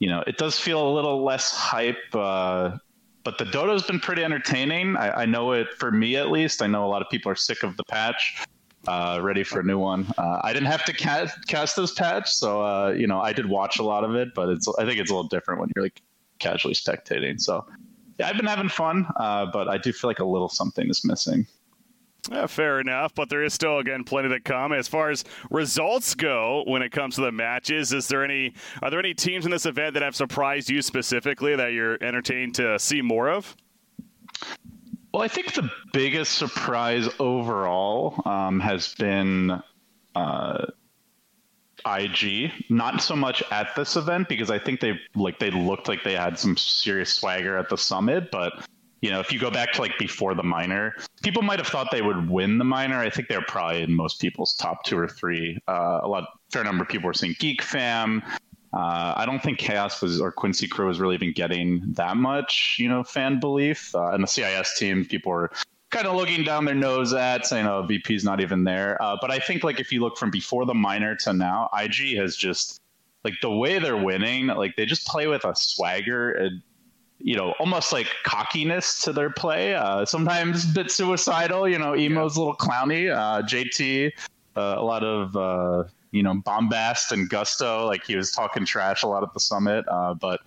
you 0.02 0.10
know, 0.10 0.24
it 0.26 0.38
does 0.38 0.60
feel 0.60 0.86
a 0.86 0.92
little 0.92 1.24
less 1.24 1.52
hype. 1.52 2.04
Uh, 2.12 2.78
but 3.24 3.38
the 3.38 3.46
Dota's 3.46 3.84
been 3.84 4.00
pretty 4.00 4.24
entertaining. 4.24 4.98
I, 4.98 5.22
I, 5.22 5.26
know 5.28 5.52
it 5.52 5.68
for 5.76 5.92
me 5.92 6.16
at 6.16 6.32
least. 6.32 6.64
I 6.64 6.68
know 6.68 6.84
a 6.84 6.90
lot 6.90 7.04
of 7.04 7.10
people 7.12 7.32
are 7.32 7.36
sick 7.36 7.62
of 7.62 7.78
the 7.78 7.84
patch, 7.84 8.44
uh, 8.88 9.20
ready 9.22 9.44
for 9.44 9.60
a 9.60 9.64
new 9.64 9.78
one. 9.78 10.12
Uh, 10.18 10.40
I 10.42 10.54
didn't 10.54 10.70
have 10.70 10.84
to 10.86 10.94
cast, 10.94 11.76
this 11.76 11.94
patch, 11.94 12.32
so 12.34 12.66
uh, 12.66 12.96
you 12.98 13.06
know 13.06 13.22
I 13.22 13.32
did 13.32 13.46
watch 13.46 13.78
a 13.78 13.84
lot 13.84 14.04
of 14.04 14.16
it. 14.16 14.34
But 14.34 14.50
it's 14.50 14.68
I 14.80 14.86
think 14.86 15.00
it's 15.00 15.12
a 15.12 15.14
little 15.14 15.30
different 15.30 15.60
when 15.60 15.70
you're 15.76 15.86
like 15.86 16.02
casually 16.40 16.74
spectating. 16.74 17.40
So 17.40 17.64
yeah, 18.18 18.28
I've 18.28 18.38
been 18.38 18.48
having 18.48 18.70
fun, 18.70 19.06
uh, 19.18 19.46
but 19.54 19.68
I 19.68 19.78
do 19.78 19.94
feel 19.94 20.10
like 20.10 20.20
a 20.20 20.26
little 20.26 20.50
something 20.50 20.90
is 20.90 21.06
missing. 21.06 21.46
Yeah, 22.30 22.46
fair 22.46 22.80
enough, 22.80 23.16
but 23.16 23.30
there 23.30 23.44
is 23.44 23.54
still 23.54 23.80
again 23.80 24.04
plenty 24.04 24.30
to 24.30 24.40
come. 24.40 24.74
As 24.74 24.88
far 24.88 25.10
as 25.10 25.24
results 25.50 26.14
go, 26.14 26.64
when 26.68 26.84
it 26.84 26.92
comes 26.92 27.16
to 27.16 27.22
the 27.22 27.32
matches, 27.32 27.94
is 27.94 28.08
there 28.08 28.24
any 28.24 28.54
are 28.84 28.92
there 28.92 29.00
any 29.00 29.16
teams 29.16 29.46
in 29.46 29.52
this 29.52 29.66
event 29.66 29.96
that 29.96 30.04
have 30.04 30.16
surprised 30.16 30.70
you 30.70 30.84
specifically 30.84 31.56
that 31.56 31.74
you're 31.74 32.02
entertained 32.04 32.56
to 32.56 32.78
see 32.78 33.02
more 33.02 33.30
of? 33.30 33.56
Well, 35.14 35.24
I 35.24 35.28
think 35.28 35.54
the 35.54 35.70
biggest 35.94 36.38
surprise 36.38 37.10
overall 37.20 38.22
um, 38.26 38.60
has 38.60 38.94
been 38.96 39.62
uh, 40.16 40.66
IG. 41.86 42.52
Not 42.70 43.02
so 43.02 43.16
much 43.16 43.44
at 43.52 43.76
this 43.76 43.96
event 43.96 44.30
because 44.30 44.52
I 44.52 44.60
think 44.60 44.80
they 44.80 45.00
like 45.16 45.40
they 45.40 45.50
looked 45.50 45.88
like 45.88 46.04
they 46.04 46.16
had 46.16 46.38
some 46.38 46.56
serious 46.56 47.14
swagger 47.14 47.58
at 47.58 47.68
the 47.68 47.78
summit, 47.78 48.30
but 48.32 48.66
you 49.02 49.10
know, 49.10 49.20
if 49.20 49.32
you 49.32 49.40
go 49.40 49.50
back 49.50 49.72
to 49.74 49.82
like 49.82 49.98
before 49.98 50.36
the 50.36 50.44
minor, 50.44 50.96
people 51.24 51.42
might 51.42 51.60
have 51.60 51.68
thought 51.68 51.90
they 51.92 52.04
would 52.04 52.30
win 52.30 52.58
the 52.60 52.64
minor. 52.64 53.00
I 53.00 53.10
think 53.10 53.28
they're 53.28 53.42
probably 53.42 53.82
in 53.82 53.94
most 53.94 54.22
people's 54.22 54.54
top 54.56 54.84
two 54.84 54.98
or 54.98 55.08
three. 55.08 55.58
Uh, 55.68 56.02
a 56.04 56.08
lot, 56.08 56.26
fair 56.52 56.64
number 56.64 56.84
of 56.84 56.90
people 56.90 57.08
were 57.08 57.14
saying 57.14 57.36
Geek 57.40 57.64
Fam. 57.64 58.24
Uh, 58.74 59.14
I 59.18 59.26
don't 59.26 59.42
think 59.42 59.58
Chaos 59.58 60.02
was 60.02 60.22
or 60.22 60.32
Quincy 60.32 60.68
Crew 60.68 60.88
was 60.88 61.00
really 61.00 61.16
even 61.16 61.34
getting 61.34 61.82
that 61.94 62.16
much, 62.16 62.78
you 62.80 62.88
know, 62.88 63.04
fan 63.04 63.40
belief. 63.40 63.94
Uh, 63.94 64.12
and 64.12 64.24
the 64.24 64.28
CIS 64.28 64.78
team, 64.78 65.04
people 65.04 65.32
were 65.32 65.52
kind 65.90 66.08
of 66.08 66.16
looking 66.16 66.44
down 66.44 66.64
their 66.64 66.76
nose 66.76 67.14
at, 67.14 67.46
saying, 67.46 67.68
"Oh, 67.68 67.84
VP's 67.84 68.24
not 68.24 68.40
even 68.40 68.64
there." 68.64 69.02
Uh, 69.02 69.18
but 69.20 69.30
I 69.30 69.40
think 69.40 69.64
like 69.64 69.80
if 69.80 69.92
you 69.92 70.00
look 70.00 70.18
from 70.18 70.32
before 70.32 70.66
the 70.66 70.74
minor 70.74 71.16
to 71.18 71.34
now, 71.34 71.70
IG 71.78 72.16
has 72.18 72.38
just 72.38 72.80
like 73.26 73.34
the 73.42 73.52
way 73.52 73.78
they're 73.78 73.98
winning, 73.98 74.48
like 74.48 74.76
they 74.78 74.86
just 74.86 75.06
play 75.06 75.28
with 75.28 75.44
a 75.44 75.54
swagger 75.56 76.32
and 76.32 76.62
you 77.24 77.36
know, 77.36 77.54
almost 77.60 77.92
like 77.92 78.08
cockiness 78.24 79.02
to 79.04 79.14
their 79.14 79.30
play. 79.30 79.76
Uh, 79.76 80.06
sometimes 80.06 80.66
a 80.66 80.74
bit 80.74 80.92
suicidal. 80.92 81.68
You 81.68 81.80
know, 81.80 81.96
emo's 81.96 82.36
yeah. 82.36 82.44
a 82.44 82.44
little 82.44 82.56
clowny. 82.56 83.12
Uh, 83.12 83.42
JT, 83.44 84.12
uh, 84.56 84.76
a 84.78 84.84
lot 84.84 85.04
of 85.04 85.36
uh, 85.36 85.84
you 86.12 86.24
know 86.24 86.36
bombast 86.36 87.12
and 87.12 87.30
gusto. 87.30 87.86
Like 87.86 88.06
he 88.06 88.16
was 88.16 88.32
talking 88.32 88.66
trash 88.66 89.04
a 89.04 89.08
lot 89.08 89.24
at 89.24 89.34
the 89.34 89.40
summit. 89.40 89.86
Uh, 89.88 90.14
but 90.14 90.42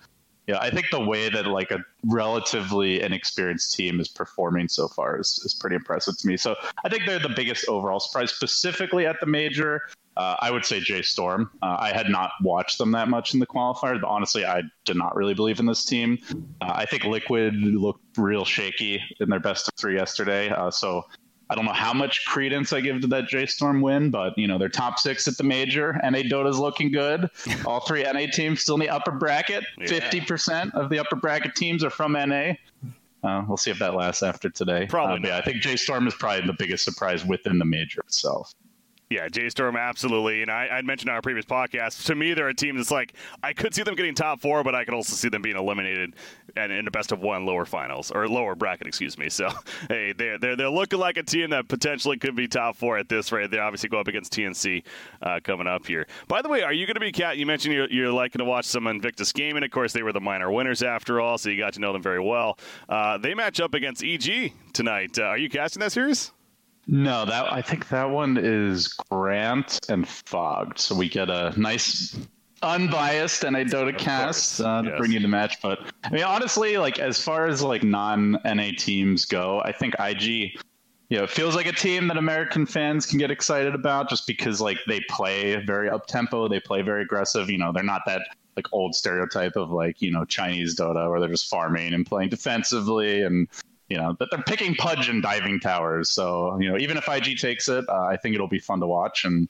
yeah, 0.47 0.59
I 0.59 0.69
think 0.69 0.87
the 0.91 1.03
way 1.03 1.29
that 1.29 1.47
like 1.47 1.71
a 1.71 1.83
relatively 2.03 3.01
inexperienced 3.01 3.73
team 3.75 3.99
is 3.99 4.07
performing 4.07 4.67
so 4.67 4.87
far 4.87 5.19
is, 5.19 5.41
is 5.43 5.55
pretty 5.55 5.75
impressive 5.75 6.17
to 6.17 6.27
me. 6.27 6.37
So 6.37 6.55
I 6.83 6.89
think 6.89 7.03
they're 7.07 7.19
the 7.19 7.33
biggest 7.35 7.67
overall 7.67 7.99
surprise, 7.99 8.31
specifically 8.31 9.07
at 9.07 9.19
the 9.19 9.25
major. 9.25 9.81
Uh, 10.17 10.35
I 10.39 10.51
would 10.51 10.65
say 10.65 10.79
J 10.79 11.01
Storm. 11.01 11.51
Uh, 11.61 11.77
I 11.79 11.91
had 11.91 12.09
not 12.09 12.31
watched 12.41 12.77
them 12.77 12.91
that 12.91 13.09
much 13.09 13.33
in 13.33 13.39
the 13.39 13.47
qualifier. 13.47 13.99
But 13.99 14.07
honestly, 14.07 14.45
I 14.45 14.63
did 14.85 14.95
not 14.95 15.15
really 15.15 15.33
believe 15.33 15.59
in 15.59 15.65
this 15.65 15.83
team. 15.83 16.19
Uh, 16.61 16.71
I 16.73 16.85
think 16.85 17.03
Liquid 17.03 17.55
looked 17.55 18.17
real 18.17 18.45
shaky 18.45 19.01
in 19.19 19.29
their 19.29 19.39
best 19.39 19.67
of 19.67 19.73
three 19.75 19.95
yesterday. 19.95 20.49
Uh, 20.49 20.71
so 20.71 21.05
I 21.49 21.55
don't 21.55 21.65
know 21.65 21.73
how 21.73 21.93
much 21.93 22.25
credence 22.25 22.73
I 22.73 22.81
give 22.81 23.01
to 23.01 23.07
that 23.07 23.27
J 23.27 23.45
Storm 23.45 23.81
win, 23.81 24.09
but 24.09 24.37
you 24.37 24.47
know 24.47 24.57
they're 24.57 24.69
top 24.69 24.99
six 24.99 25.27
at 25.27 25.37
the 25.37 25.43
major. 25.43 25.99
NA 26.03 26.23
Dota's 26.23 26.59
looking 26.59 26.91
good. 26.91 27.29
All 27.65 27.81
three 27.81 28.03
NA 28.03 28.27
teams 28.31 28.61
still 28.61 28.75
in 28.75 28.81
the 28.81 28.89
upper 28.89 29.11
bracket. 29.11 29.63
Fifty 29.85 30.17
yeah. 30.17 30.25
percent 30.25 30.73
of 30.73 30.89
the 30.89 30.99
upper 30.99 31.15
bracket 31.15 31.55
teams 31.55 31.83
are 31.83 31.89
from 31.89 32.13
NA. 32.13 32.53
Uh, 33.23 33.43
we'll 33.47 33.57
see 33.57 33.71
if 33.71 33.79
that 33.79 33.95
lasts 33.95 34.23
after 34.23 34.49
today. 34.49 34.85
Probably. 34.87 35.29
Uh, 35.29 35.33
yeah, 35.33 35.37
I 35.39 35.41
think 35.41 35.61
J 35.61 35.75
Storm 35.75 36.07
is 36.07 36.13
probably 36.15 36.47
the 36.47 36.55
biggest 36.57 36.83
surprise 36.83 37.25
within 37.25 37.59
the 37.59 37.65
major 37.65 38.01
itself. 38.01 38.53
Yeah, 39.09 39.27
J 39.27 39.49
Storm, 39.49 39.75
absolutely. 39.75 40.41
And 40.41 40.49
I, 40.49 40.77
would 40.77 40.85
mentioned 40.85 41.11
on 41.11 41.15
our 41.15 41.21
previous 41.21 41.45
podcast, 41.45 42.05
to 42.05 42.15
me, 42.15 42.33
they're 42.33 42.47
a 42.47 42.55
team 42.55 42.75
that's 42.75 42.89
like, 42.89 43.13
I 43.43 43.53
could 43.53 43.75
see 43.75 43.83
them 43.83 43.93
getting 43.93 44.15
top 44.15 44.41
four, 44.41 44.63
but 44.63 44.73
I 44.73 44.83
could 44.83 44.95
also 44.95 45.13
see 45.13 45.29
them 45.29 45.43
being 45.43 45.57
eliminated 45.57 46.15
and 46.55 46.71
in 46.71 46.87
a 46.87 46.91
best 46.91 47.11
of 47.11 47.19
one 47.19 47.45
lower 47.45 47.65
finals, 47.65 48.09
or 48.09 48.27
lower 48.27 48.55
bracket, 48.55 48.87
excuse 48.87 49.17
me. 49.17 49.29
So, 49.35 49.49
hey, 49.89 50.13
they're, 50.13 50.37
they're, 50.39 50.55
they're 50.55 50.69
looking 50.69 50.97
like 50.97 51.17
a 51.17 51.23
team 51.23 51.49
that 51.49 51.67
potentially 51.67 52.17
could 52.17 52.37
be 52.37 52.47
top 52.47 52.77
four 52.77 52.97
at 52.97 53.09
this 53.09 53.33
rate. 53.33 53.51
They 53.51 53.59
obviously 53.59 53.89
go 53.89 53.99
up 53.99 54.07
against 54.07 54.31
TNC 54.31 54.83
uh, 55.21 55.41
coming 55.43 55.67
up 55.67 55.85
here. 55.85 56.07
By 56.29 56.41
the 56.41 56.47
way, 56.47 56.61
are 56.61 56.71
you 56.71 56.85
going 56.85 56.93
to 56.93 57.01
be, 57.01 57.11
Cat? 57.11 57.35
You 57.37 57.45
mentioned 57.45 57.73
you're, 57.73 57.89
you're 57.91 58.13
liking 58.13 58.39
to 58.39 58.45
watch 58.45 58.63
some 58.63 58.87
Invictus 58.87 59.33
gaming. 59.33 59.63
Of 59.63 59.71
course, 59.71 59.91
they 59.91 60.03
were 60.03 60.13
the 60.13 60.21
minor 60.21 60.49
winners 60.49 60.83
after 60.83 61.19
all, 61.19 61.37
so 61.37 61.49
you 61.49 61.57
got 61.57 61.73
to 61.73 61.81
know 61.81 61.91
them 61.91 62.01
very 62.01 62.21
well. 62.21 62.57
Uh, 62.87 63.17
they 63.17 63.33
match 63.33 63.59
up 63.59 63.73
against 63.73 64.05
EG 64.05 64.53
tonight. 64.71 65.19
Uh, 65.19 65.23
are 65.23 65.37
you 65.37 65.49
casting 65.49 65.81
that 65.81 65.91
series? 65.91 66.31
No, 66.87 67.25
that 67.25 67.51
I 67.51 67.61
think 67.61 67.89
that 67.89 68.09
one 68.09 68.37
is 68.37 68.89
Grant 68.89 69.79
and 69.89 70.07
Fogged. 70.07 70.79
So 70.79 70.95
we 70.95 71.09
get 71.09 71.29
a 71.29 71.53
nice 71.57 72.17
unbiased 72.61 73.43
and 73.43 73.55
a 73.55 73.65
Dota 73.65 73.97
cast 73.97 74.61
uh, 74.61 74.81
to 74.81 74.89
yes. 74.89 74.97
bring 74.97 75.11
you 75.11 75.19
the 75.19 75.27
match. 75.27 75.61
But 75.61 75.79
I 76.03 76.09
mean, 76.09 76.23
honestly, 76.23 76.77
like 76.77 76.99
as 76.99 77.21
far 77.21 77.47
as 77.47 77.61
like 77.61 77.83
non 77.83 78.37
NA 78.45 78.71
teams 78.77 79.25
go, 79.25 79.61
I 79.63 79.71
think 79.71 79.95
IG, 79.99 80.23
you 81.09 81.17
know, 81.17 81.23
it 81.23 81.29
feels 81.29 81.55
like 81.55 81.65
a 81.65 81.73
team 81.73 82.07
that 82.07 82.17
American 82.17 82.65
fans 82.65 83.05
can 83.05 83.17
get 83.17 83.31
excited 83.31 83.73
about 83.73 84.09
just 84.09 84.27
because 84.27 84.61
like 84.61 84.77
they 84.87 85.01
play 85.09 85.55
very 85.65 85.89
up 85.89 86.05
tempo, 86.07 86.47
they 86.47 86.59
play 86.59 86.81
very 86.81 87.01
aggressive. 87.01 87.49
You 87.49 87.57
know, 87.57 87.71
they're 87.71 87.83
not 87.83 88.01
that 88.05 88.21
like 88.55 88.67
old 88.71 88.95
stereotype 88.95 89.55
of 89.55 89.71
like 89.71 90.01
you 90.01 90.11
know 90.11 90.23
Chinese 90.25 90.75
Dota 90.75 91.09
where 91.09 91.19
they're 91.19 91.29
just 91.29 91.49
farming 91.49 91.93
and 91.93 92.05
playing 92.05 92.29
defensively 92.29 93.23
and 93.23 93.47
you 93.89 93.97
know, 93.97 94.15
but 94.17 94.29
they're 94.31 94.41
picking 94.43 94.75
Pudge 94.75 95.09
and 95.09 95.21
diving 95.21 95.59
towers. 95.59 96.09
So, 96.11 96.57
you 96.59 96.71
know, 96.71 96.77
even 96.77 96.97
if 96.97 97.07
IG 97.07 97.37
takes 97.37 97.69
it, 97.69 97.85
uh, 97.87 98.03
I 98.03 98.17
think 98.17 98.35
it'll 98.35 98.47
be 98.47 98.59
fun 98.59 98.79
to 98.79 98.87
watch. 98.87 99.25
And 99.25 99.47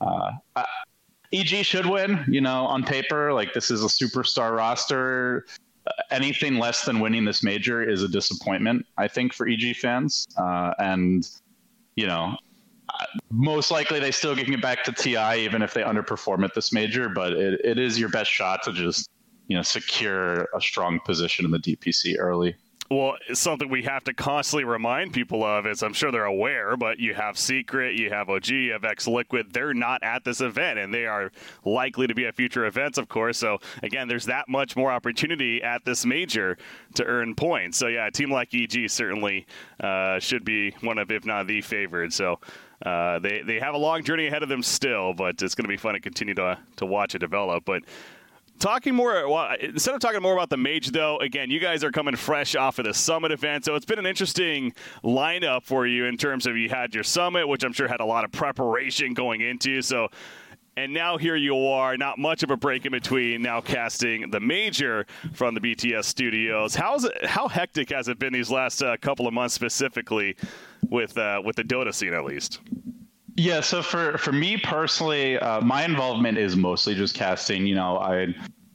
uh, 0.00 0.32
EG 1.32 1.64
should 1.64 1.86
win, 1.86 2.24
you 2.28 2.40
know, 2.40 2.64
on 2.66 2.82
paper. 2.82 3.32
Like, 3.32 3.52
this 3.52 3.70
is 3.70 3.82
a 3.84 3.88
superstar 3.88 4.56
roster. 4.56 5.46
Uh, 5.86 5.90
anything 6.10 6.58
less 6.58 6.84
than 6.84 7.00
winning 7.00 7.24
this 7.24 7.42
major 7.42 7.82
is 7.82 8.02
a 8.02 8.08
disappointment, 8.08 8.86
I 8.96 9.08
think, 9.08 9.34
for 9.34 9.46
EG 9.46 9.76
fans. 9.76 10.26
Uh, 10.38 10.72
and, 10.78 11.28
you 11.96 12.06
know, 12.06 12.36
most 13.30 13.70
likely 13.70 14.00
they 14.00 14.10
still 14.10 14.34
get 14.34 14.62
back 14.62 14.84
to 14.84 14.92
TI 14.92 15.44
even 15.44 15.60
if 15.60 15.74
they 15.74 15.82
underperform 15.82 16.44
at 16.44 16.54
this 16.54 16.72
major, 16.72 17.08
but 17.08 17.32
it, 17.32 17.60
it 17.64 17.78
is 17.78 17.98
your 17.98 18.08
best 18.08 18.30
shot 18.30 18.62
to 18.62 18.72
just, 18.72 19.10
you 19.48 19.56
know, 19.56 19.62
secure 19.62 20.48
a 20.54 20.60
strong 20.60 21.00
position 21.00 21.44
in 21.44 21.50
the 21.50 21.58
DPC 21.58 22.16
early. 22.18 22.54
Well, 22.90 23.16
something 23.32 23.70
we 23.70 23.82
have 23.84 24.04
to 24.04 24.14
constantly 24.14 24.64
remind 24.64 25.14
people 25.14 25.42
of 25.42 25.66
is 25.66 25.82
I'm 25.82 25.94
sure 25.94 26.12
they're 26.12 26.24
aware, 26.24 26.76
but 26.76 26.98
you 26.98 27.14
have 27.14 27.38
Secret, 27.38 27.94
you 27.94 28.10
have 28.10 28.28
OG, 28.28 28.48
you 28.48 28.72
have 28.72 28.84
X 28.84 29.06
Liquid. 29.06 29.52
They're 29.52 29.72
not 29.72 30.02
at 30.02 30.24
this 30.24 30.42
event, 30.42 30.78
and 30.78 30.92
they 30.92 31.06
are 31.06 31.32
likely 31.64 32.06
to 32.06 32.14
be 32.14 32.26
at 32.26 32.34
future 32.36 32.66
events, 32.66 32.98
of 32.98 33.08
course. 33.08 33.38
So, 33.38 33.58
again, 33.82 34.06
there's 34.06 34.26
that 34.26 34.48
much 34.48 34.76
more 34.76 34.92
opportunity 34.92 35.62
at 35.62 35.84
this 35.84 36.04
major 36.04 36.58
to 36.94 37.04
earn 37.04 37.34
points. 37.34 37.78
So, 37.78 37.86
yeah, 37.86 38.06
a 38.06 38.10
team 38.10 38.30
like 38.30 38.54
EG 38.54 38.90
certainly 38.90 39.46
uh, 39.80 40.18
should 40.18 40.44
be 40.44 40.72
one 40.82 40.98
of, 40.98 41.10
if 41.10 41.24
not 41.24 41.46
the 41.46 41.62
favored. 41.62 42.12
So, 42.12 42.38
uh, 42.84 43.18
they 43.18 43.40
they 43.40 43.58
have 43.60 43.74
a 43.74 43.78
long 43.78 44.02
journey 44.02 44.26
ahead 44.26 44.42
of 44.42 44.48
them 44.50 44.62
still, 44.62 45.14
but 45.14 45.40
it's 45.40 45.54
going 45.54 45.64
to 45.64 45.68
be 45.68 45.76
fun 45.76 45.94
to 45.94 46.00
continue 46.00 46.34
to 46.34 46.58
to 46.76 46.84
watch 46.84 47.14
it 47.14 47.20
develop. 47.20 47.64
But 47.64 47.82
Talking 48.58 48.94
more, 48.94 49.28
well, 49.28 49.54
instead 49.60 49.94
of 49.94 50.00
talking 50.00 50.22
more 50.22 50.32
about 50.32 50.48
the 50.48 50.56
Mage, 50.56 50.90
though, 50.90 51.18
again, 51.18 51.50
you 51.50 51.58
guys 51.58 51.82
are 51.84 51.90
coming 51.90 52.16
fresh 52.16 52.54
off 52.54 52.78
of 52.78 52.86
the 52.86 52.94
Summit 52.94 53.32
event, 53.32 53.64
so 53.64 53.74
it's 53.74 53.84
been 53.84 53.98
an 53.98 54.06
interesting 54.06 54.72
lineup 55.02 55.64
for 55.64 55.86
you 55.86 56.04
in 56.06 56.16
terms 56.16 56.46
of 56.46 56.56
you 56.56 56.68
had 56.68 56.94
your 56.94 57.04
Summit, 57.04 57.46
which 57.46 57.64
I'm 57.64 57.72
sure 57.72 57.88
had 57.88 58.00
a 58.00 58.04
lot 58.04 58.24
of 58.24 58.32
preparation 58.32 59.12
going 59.12 59.40
into. 59.40 59.82
So, 59.82 60.08
and 60.76 60.92
now 60.92 61.18
here 61.18 61.36
you 61.36 61.56
are, 61.66 61.96
not 61.96 62.18
much 62.18 62.42
of 62.42 62.50
a 62.50 62.56
break 62.56 62.86
in 62.86 62.92
between. 62.92 63.42
Now 63.42 63.60
casting 63.60 64.30
the 64.30 64.40
major 64.40 65.06
from 65.32 65.54
the 65.54 65.60
BTS 65.60 66.04
studios. 66.04 66.74
How's 66.74 67.04
it? 67.04 67.26
How 67.26 67.48
hectic 67.48 67.90
has 67.90 68.08
it 68.08 68.18
been 68.18 68.32
these 68.32 68.50
last 68.50 68.82
uh, 68.82 68.96
couple 68.96 69.26
of 69.26 69.34
months, 69.34 69.54
specifically 69.54 70.36
with 70.88 71.18
uh, 71.18 71.42
with 71.44 71.56
the 71.56 71.64
Dota 71.64 71.92
scene, 71.92 72.14
at 72.14 72.24
least? 72.24 72.60
Yeah, 73.36 73.60
so 73.60 73.82
for 73.82 74.16
for 74.18 74.32
me 74.32 74.56
personally, 74.56 75.38
uh, 75.38 75.60
my 75.60 75.84
involvement 75.84 76.38
is 76.38 76.56
mostly 76.56 76.94
just 76.94 77.14
casting. 77.14 77.66
You 77.66 77.74
know, 77.74 77.98
I, 77.98 78.34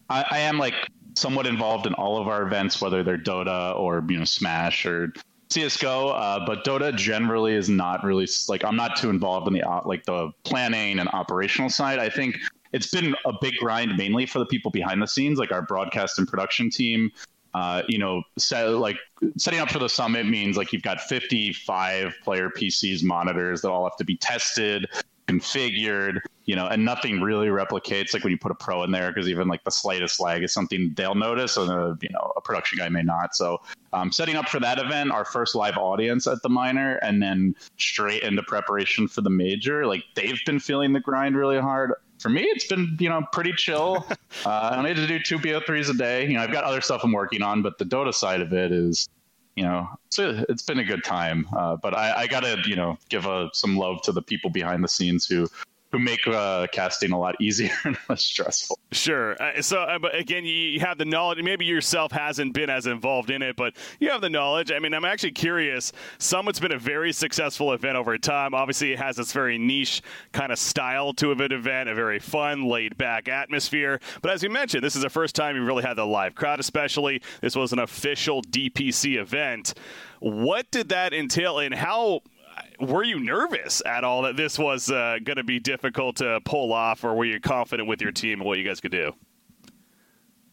I, 0.10 0.26
I 0.32 0.40
am 0.40 0.58
like 0.58 0.74
somewhat 1.16 1.48
involved 1.48 1.86
in 1.86 1.94
all 1.94 2.20
of 2.20 2.28
our 2.28 2.44
events, 2.44 2.82
whether 2.82 3.02
they're 3.02 3.18
Dota 3.18 3.78
or 3.78 4.04
you 4.10 4.18
know 4.18 4.26
Smash 4.26 4.86
or 4.86 5.14
CS:GO. 5.50 6.10
Uh, 6.10 6.46
but 6.46 6.66
Dota 6.66 6.94
generally 6.94 7.54
is 7.54 7.70
not 7.70 8.04
really 8.04 8.28
like 8.50 8.66
I'm 8.66 8.76
not 8.76 8.98
too 8.98 9.10
involved 9.10 9.48
in 9.48 9.54
the 9.54 9.64
uh, 9.64 9.82
like 9.86 10.04
the 10.04 10.32
planning 10.44 11.00
and 11.00 11.08
operational 11.10 11.70
side. 11.70 12.00
I 12.00 12.10
think 12.10 12.36
it's 12.74 12.90
been 12.92 13.16
a 13.26 13.34
big 13.42 13.56
grind 13.56 13.96
mainly 13.98 14.26
for 14.26 14.40
the 14.40 14.46
people 14.46 14.72
behind 14.72 15.02
the 15.02 15.08
scenes, 15.08 15.40
like 15.40 15.54
our 15.54 15.62
broadcast 15.62 16.20
and 16.20 16.28
production 16.28 16.70
team 16.70 17.12
uh, 17.60 17.84
you 17.90 18.00
know, 18.00 18.24
set, 18.38 18.70
like 18.70 18.98
setting 19.36 19.60
up 19.60 19.70
for 19.70 19.80
the 19.80 19.90
summit 19.90 20.26
means 20.26 20.56
like 20.56 20.72
you've 20.72 20.82
got 20.82 21.02
55 21.02 22.14
player 22.24 22.50
PCs 22.50 23.04
monitors 23.04 23.62
that 23.62 23.70
all 23.70 23.84
have 23.84 23.98
to 23.98 24.06
be 24.06 24.16
tested, 24.16 24.88
configured, 25.28 26.20
you 26.46 26.56
know, 26.56 26.68
and 26.68 26.86
nothing 26.86 27.20
really 27.20 27.50
replicates 27.50 28.14
like 28.14 28.24
when 28.24 28.32
you 28.32 28.38
put 28.38 28.50
a 28.50 28.56
pro 28.56 28.84
in 28.84 28.92
there 28.92 29.12
because 29.12 29.28
even 29.28 29.50
like 29.50 29.62
the 29.66 29.72
slightest 29.72 30.22
lag 30.22 30.42
is 30.42 30.54
something 30.54 30.94
they'll 30.96 31.16
notice 31.16 31.58
and 31.58 31.70
a, 31.70 31.98
you 32.02 32.08
know 32.12 32.32
a 32.38 32.42
production 32.42 32.80
guy 32.80 32.88
may 32.88 33.04
not. 33.04 33.36
So 33.36 33.60
um, 33.92 34.10
setting 34.10 34.38
up 34.38 34.48
for 34.48 34.62
that 34.62 34.80
event, 34.80 35.12
our 35.12 35.26
first 35.26 35.54
live 35.54 35.76
audience 35.76 36.28
at 36.28 36.42
the 36.42 36.50
minor, 36.50 36.96
and 37.02 37.22
then 37.22 37.58
straight 37.76 38.24
into 38.24 38.42
preparation 38.44 39.06
for 39.06 39.20
the 39.20 39.30
major. 39.30 39.86
Like 39.86 40.06
they've 40.16 40.40
been 40.46 40.62
feeling 40.62 40.94
the 40.94 41.02
grind 41.02 41.36
really 41.36 41.60
hard 41.60 41.92
for 42.20 42.30
me, 42.30 42.42
it's 42.44 42.68
been 42.68 42.98
you 43.00 43.10
know 43.10 43.22
pretty 43.32 43.54
chill. 43.54 44.06
uh, 44.46 44.50
I 44.74 44.82
need 44.84 44.96
to 44.96 45.08
do 45.08 45.20
two 45.20 45.40
BO3s 45.40 45.90
a 45.90 45.94
day. 45.94 46.28
You 46.28 46.34
know, 46.34 46.42
I've 46.44 46.52
got 46.52 46.64
other 46.64 46.82
stuff 46.82 47.04
I'm 47.04 47.12
working 47.12 47.42
on, 47.42 47.62
but 47.62 47.78
the 47.78 47.86
Dota 47.86 48.14
side 48.14 48.42
of 48.42 48.54
it 48.54 48.72
is, 48.72 49.10
you 49.56 49.64
know, 49.64 49.88
it's, 50.08 50.20
a, 50.20 50.46
it's 50.50 50.64
been 50.64 50.80
a 50.80 50.84
good 50.84 51.04
time. 51.04 51.48
Uh, 51.56 51.78
but 51.78 51.94
I, 51.94 52.22
I 52.22 52.28
got 52.28 52.42
to 52.42 52.58
you 52.66 52.76
know 52.76 52.98
give 53.10 53.26
a, 53.26 53.50
some 53.54 53.78
love 53.78 54.02
to 54.04 54.12
the 54.12 54.22
people 54.22 54.50
behind 54.50 54.84
the 54.84 54.90
scenes 54.90 55.26
who 55.26 55.48
who 55.92 56.00
make 56.00 56.28
uh, 56.28 56.68
casting 56.72 57.12
a 57.12 57.20
lot 57.20 57.36
easier 57.42 57.72
and 57.84 57.98
less 58.08 58.24
stressful. 58.24 58.78
Sure. 58.92 59.42
Uh, 59.42 59.62
so, 59.62 59.82
uh, 59.82 59.98
but 59.98 60.16
again, 60.16 60.46
you 60.46 60.80
have 60.80 60.98
the 60.98 61.06
knowledge. 61.06 61.42
Maybe 61.42 61.66
yourself 61.66 62.12
hasn't 62.12 62.54
been 62.54 62.70
as 62.70 62.86
involved 62.86 63.32
in 63.32 63.42
it, 63.42 63.56
but 63.56 63.74
you 64.00 64.10
have 64.12 64.22
the 64.22 64.30
knowledge. 64.30 64.72
I 64.72 64.80
mean, 64.80 64.94
I'm 64.94 65.06
actually 65.06 65.32
curious. 65.32 65.92
Summit's 66.20 66.60
been 66.60 66.72
a 66.72 66.80
very 66.80 67.12
successful 67.12 67.74
event 67.74 67.98
over 67.98 68.18
time. 68.18 68.54
Obviously, 68.54 68.94
it 68.94 69.00
has 69.00 69.16
this 69.16 69.32
very 69.32 69.58
niche 69.58 70.02
kind 70.32 70.52
of 70.52 70.60
style 70.60 71.14
to 71.14 71.32
an 71.32 71.40
event, 71.52 71.90
a 71.90 71.96
very 71.96 72.20
fun, 72.20 72.66
laid 72.68 72.98
back 72.98 73.28
atmosphere. 73.28 74.00
But 74.22 74.32
as 74.32 74.44
you 74.44 74.50
mentioned, 74.50 74.84
this 74.84 74.96
is 74.96 75.02
the 75.02 75.10
first 75.10 75.36
time 75.36 75.56
you 75.56 75.64
really 75.64 75.84
had 75.84 75.96
the 75.96 76.06
live 76.06 76.36
crowd, 76.36 76.60
especially. 76.60 77.22
This 77.42 77.56
was 77.56 77.74
an 77.74 77.80
official 77.80 78.42
DPC 78.44 79.18
event. 79.18 79.74
What 80.20 80.70
did 80.70 80.90
that 80.90 81.14
entail, 81.14 81.60
and 81.60 81.74
how 81.74 82.22
were 82.80 83.04
you 83.04 83.20
nervous 83.20 83.82
at 83.86 84.04
all 84.04 84.24
that 84.24 84.38
this 84.38 84.58
was 84.58 84.90
uh, 84.90 85.18
going 85.24 85.38
to 85.38 85.44
be 85.44 85.60
difficult 85.60 86.18
to 86.18 86.40
pull 86.46 86.74
off, 86.74 87.04
or 87.04 87.14
were 87.16 87.26
you 87.26 87.40
confident 87.40 87.88
with 87.88 88.02
your 88.02 88.12
team 88.12 88.40
and 88.40 88.48
what 88.48 88.58
you 88.58 88.64
guys 88.64 88.80
could 88.80 88.92
do? 88.92 89.14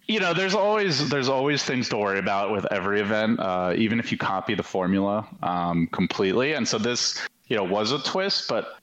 You 0.06 0.20
know, 0.20 0.32
there's 0.32 0.54
always 0.54 1.08
there's 1.08 1.28
always 1.28 1.64
things 1.64 1.88
to 1.88 1.96
worry 1.96 2.18
about 2.18 2.52
with 2.52 2.64
every 2.72 3.00
event, 3.00 3.40
uh, 3.40 3.74
even 3.76 3.98
if 3.98 4.12
you 4.12 4.18
copy 4.18 4.54
the 4.54 4.62
formula 4.62 5.26
um, 5.42 5.88
completely. 5.88 6.52
And 6.52 6.66
so 6.66 6.78
this, 6.78 7.26
you 7.48 7.56
know, 7.56 7.64
was 7.64 7.90
a 7.90 7.98
twist, 7.98 8.48
but 8.48 8.74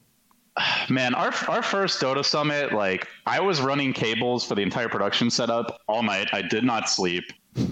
man, 0.89 1.15
our 1.15 1.33
our 1.47 1.61
first 1.61 2.01
Dota 2.01 2.25
summit, 2.25 2.73
like 2.73 3.07
I 3.25 3.39
was 3.39 3.61
running 3.61 3.93
cables 3.93 4.45
for 4.45 4.55
the 4.55 4.61
entire 4.61 4.89
production 4.89 5.29
setup 5.29 5.81
all 5.87 6.03
night. 6.03 6.27
I 6.33 6.41
did 6.41 6.63
not 6.63 6.89
sleep. 6.89 7.23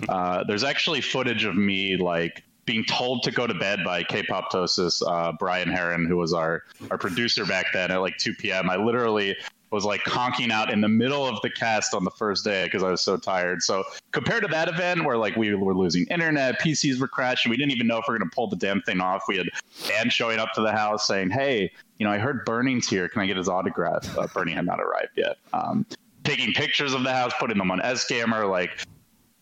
Uh, 0.07 0.43
there's 0.43 0.63
actually 0.63 1.01
footage 1.01 1.43
of 1.43 1.55
me 1.55 1.97
like 1.97 2.43
being 2.65 2.83
told 2.85 3.23
to 3.23 3.31
go 3.31 3.47
to 3.47 3.53
bed 3.53 3.79
by 3.83 4.03
K-Poptosis, 4.03 5.01
uh, 5.05 5.33
Brian 5.39 5.69
Heron, 5.69 6.05
who 6.05 6.17
was 6.17 6.33
our 6.33 6.63
our 6.89 6.97
producer 6.97 7.45
back 7.45 7.67
then 7.73 7.91
at 7.91 7.97
like 7.97 8.17
2 8.17 8.33
p.m. 8.35 8.69
I 8.69 8.75
literally 8.75 9.35
was 9.71 9.85
like 9.85 10.01
conking 10.03 10.51
out 10.51 10.69
in 10.69 10.81
the 10.81 10.89
middle 10.89 11.25
of 11.25 11.41
the 11.41 11.49
cast 11.49 11.93
on 11.93 12.03
the 12.03 12.11
first 12.11 12.43
day 12.43 12.65
because 12.65 12.83
I 12.83 12.91
was 12.91 13.01
so 13.01 13.15
tired. 13.15 13.63
So 13.63 13.83
compared 14.11 14.43
to 14.43 14.49
that 14.49 14.67
event 14.67 15.05
where 15.05 15.17
like 15.17 15.37
we 15.37 15.55
were 15.55 15.73
losing 15.73 16.05
internet, 16.07 16.59
PCs 16.59 16.99
were 16.99 17.07
crashing, 17.07 17.49
we 17.49 17.57
didn't 17.57 17.71
even 17.71 17.87
know 17.87 17.97
if 17.97 18.05
we 18.07 18.13
are 18.13 18.17
going 18.17 18.29
to 18.29 18.35
pull 18.35 18.47
the 18.47 18.57
damn 18.57 18.81
thing 18.81 18.99
off. 18.99 19.23
We 19.29 19.37
had 19.37 19.47
fans 19.69 20.13
showing 20.13 20.39
up 20.39 20.51
to 20.53 20.61
the 20.61 20.73
house 20.73 21.07
saying, 21.07 21.29
"Hey, 21.29 21.71
you 21.97 22.05
know, 22.05 22.11
I 22.11 22.17
heard 22.17 22.43
Burning's 22.45 22.89
here. 22.89 23.07
Can 23.07 23.21
I 23.21 23.25
get 23.25 23.37
his 23.37 23.47
autograph?" 23.47 24.05
Uh, 24.17 24.27
had 24.27 24.65
not 24.65 24.81
arrived 24.81 25.13
yet. 25.15 25.37
Um, 25.53 25.85
taking 26.23 26.53
pictures 26.53 26.93
of 26.93 27.03
the 27.03 27.13
house, 27.13 27.31
putting 27.39 27.57
them 27.57 27.71
on 27.71 27.79
Scammer, 27.79 28.49
like 28.49 28.85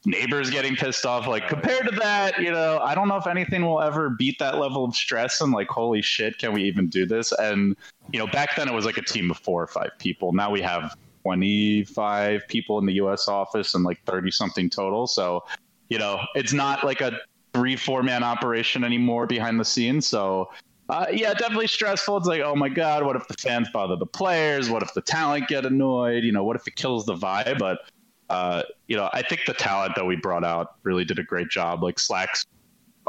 neighbors 0.06 0.50
getting 0.50 0.76
pissed 0.76 1.06
off. 1.06 1.28
Like 1.28 1.48
compared 1.48 1.86
to 1.88 1.96
that, 2.00 2.40
you 2.40 2.52
know, 2.52 2.80
I 2.80 2.96
don't 2.96 3.08
know 3.08 3.18
if 3.18 3.28
anything 3.28 3.66
will 3.66 3.82
ever 3.82 4.10
beat 4.10 4.40
that 4.40 4.58
level 4.58 4.86
of 4.86 4.96
stress 4.96 5.42
and 5.42 5.52
like, 5.52 5.68
holy 5.68 6.02
shit, 6.02 6.38
can 6.38 6.54
we 6.54 6.64
even 6.64 6.88
do 6.88 7.06
this? 7.06 7.32
And 7.34 7.76
you 8.12 8.20
know, 8.20 8.28
back 8.28 8.56
then 8.56 8.68
it 8.68 8.74
was 8.74 8.86
like 8.86 8.98
a 8.98 9.04
team 9.04 9.30
of 9.32 9.38
four 9.38 9.62
or 9.62 9.68
five 9.68 9.92
people. 10.00 10.34
Now 10.34 10.52
we 10.52 10.62
have 10.62 10.96
25 11.24 12.48
people 12.48 12.80
in 12.80 12.86
the 12.86 12.94
U.S. 12.94 13.28
office 13.28 13.76
and 13.76 13.84
like 13.84 14.02
30 14.06 14.32
something 14.32 14.70
total. 14.70 15.06
So, 15.06 15.44
you 15.90 16.00
know, 16.00 16.20
it's 16.36 16.54
not 16.54 16.84
like 16.84 17.02
a 17.02 17.20
three 17.54 17.76
four 17.76 18.04
man 18.04 18.24
operation 18.24 18.84
anymore 18.84 19.28
behind 19.28 19.60
the 19.60 19.66
scenes. 19.66 20.08
So. 20.08 20.50
Uh, 20.92 21.06
yeah, 21.14 21.36
definitely 21.36 21.68
stressful. 21.68 22.18
It's 22.18 22.26
like, 22.26 22.42
oh 22.42 22.56
my 22.56 22.68
god, 22.68 23.06
what 23.06 23.16
if 23.16 23.28
the 23.28 23.36
fans 23.36 23.70
bother 23.72 23.96
the 23.96 24.08
players? 24.08 24.72
What 24.72 24.82
if 24.82 24.92
the 24.96 25.04
talent 25.04 25.48
get 25.48 25.64
annoyed? 25.64 26.24
You 26.24 26.32
know, 26.32 26.44
what 26.44 26.56
if 26.56 26.66
it 26.66 26.76
kills 26.78 27.06
the 27.06 27.14
vibe? 27.14 27.60
But 27.60 27.82
uh, 28.30 28.64
you 28.88 28.96
know, 28.96 29.10
I 29.12 29.22
think 29.24 29.42
the 29.48 29.54
talent 29.54 29.96
that 29.96 30.06
we 30.06 30.16
brought 30.16 30.44
out 30.44 30.76
really 30.84 31.04
did 31.04 31.20
a 31.20 31.24
great 31.24 31.50
job. 31.50 31.82
Like 31.84 32.00
Slacks, 32.00 32.46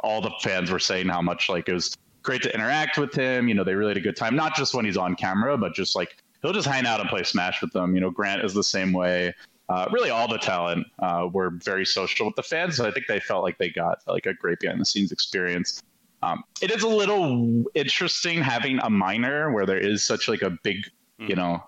all 0.02 0.20
the 0.20 0.32
fans 0.42 0.70
were 0.70 0.78
saying 0.78 1.08
how 1.08 1.20
much 1.20 1.48
like 1.48 1.68
it 1.68 1.74
was 1.74 1.94
great 2.22 2.42
to 2.42 2.54
interact 2.54 2.96
with 2.96 3.14
him. 3.14 3.48
You 3.48 3.54
know, 3.54 3.64
they 3.64 3.74
really 3.74 3.90
had 3.90 3.98
a 3.98 4.02
good 4.02 4.16
time, 4.16 4.34
not 4.34 4.56
just 4.56 4.74
when 4.74 4.84
he's 4.84 4.96
on 4.96 5.14
camera, 5.14 5.58
but 5.58 5.74
just 5.74 5.94
like 5.94 6.16
he'll 6.42 6.52
just 6.52 6.66
hang 6.66 6.86
out 6.86 7.00
and 7.00 7.08
play 7.08 7.22
Smash 7.22 7.60
with 7.60 7.72
them. 7.72 7.94
You 7.94 8.00
know, 8.00 8.10
Grant 8.10 8.44
is 8.44 8.54
the 8.54 8.64
same 8.64 8.92
way. 8.92 9.34
Uh, 9.68 9.86
really, 9.92 10.10
all 10.10 10.26
the 10.26 10.38
talent 10.38 10.86
uh, 10.98 11.28
were 11.32 11.50
very 11.50 11.84
social 11.84 12.26
with 12.26 12.34
the 12.34 12.42
fans. 12.42 12.76
So 12.76 12.86
I 12.86 12.90
think 12.90 13.06
they 13.06 13.20
felt 13.20 13.44
like 13.44 13.58
they 13.58 13.68
got 13.68 13.98
like 14.06 14.26
a 14.26 14.34
great 14.34 14.58
behind 14.58 14.80
the 14.80 14.86
scenes 14.86 15.12
experience. 15.12 15.82
Um, 16.22 16.42
it 16.60 16.70
is 16.70 16.82
a 16.82 16.88
little 16.88 17.64
interesting 17.74 18.42
having 18.42 18.78
a 18.82 18.90
minor 18.90 19.52
where 19.52 19.66
there 19.66 19.78
is 19.78 20.04
such 20.04 20.28
like 20.28 20.42
a 20.42 20.50
big, 20.62 20.86
you 21.18 21.28
mm-hmm. 21.28 21.36
know, 21.38 21.62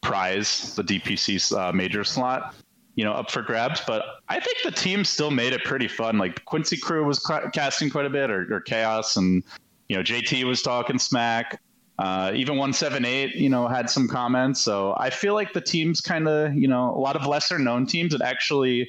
prize, 0.00 0.74
the 0.74 0.82
DPC 0.82 1.56
uh, 1.56 1.72
major 1.72 2.04
slot 2.04 2.54
you 2.96 3.04
know, 3.04 3.12
up 3.12 3.30
for 3.30 3.42
grabs. 3.42 3.80
But 3.86 4.04
I 4.28 4.40
think 4.40 4.58
the 4.64 4.72
team 4.72 5.04
still 5.04 5.30
made 5.30 5.52
it 5.52 5.62
pretty 5.64 5.86
fun. 5.86 6.18
Like 6.18 6.44
Quincy 6.46 6.76
Crew 6.76 7.04
was 7.04 7.20
casting 7.52 7.90
quite 7.90 8.06
a 8.06 8.10
bit, 8.10 8.30
or, 8.30 8.52
or 8.52 8.60
Chaos, 8.60 9.16
and 9.16 9.44
you 9.88 9.96
know, 9.96 10.02
JT 10.02 10.44
was 10.44 10.62
talking 10.62 10.98
smack. 10.98 11.60
Uh, 11.98 12.30
even 12.34 12.56
178, 12.56 13.36
you 13.36 13.48
know, 13.48 13.66
had 13.66 13.88
some 13.88 14.06
comments. 14.06 14.60
So 14.60 14.94
I 14.98 15.08
feel 15.08 15.32
like 15.32 15.54
the 15.54 15.62
team's 15.62 16.02
kind 16.02 16.28
of, 16.28 16.54
you 16.54 16.68
know, 16.68 16.94
a 16.94 16.98
lot 16.98 17.16
of 17.16 17.26
lesser 17.26 17.58
known 17.58 17.86
teams 17.86 18.12
that 18.12 18.20
actually 18.20 18.86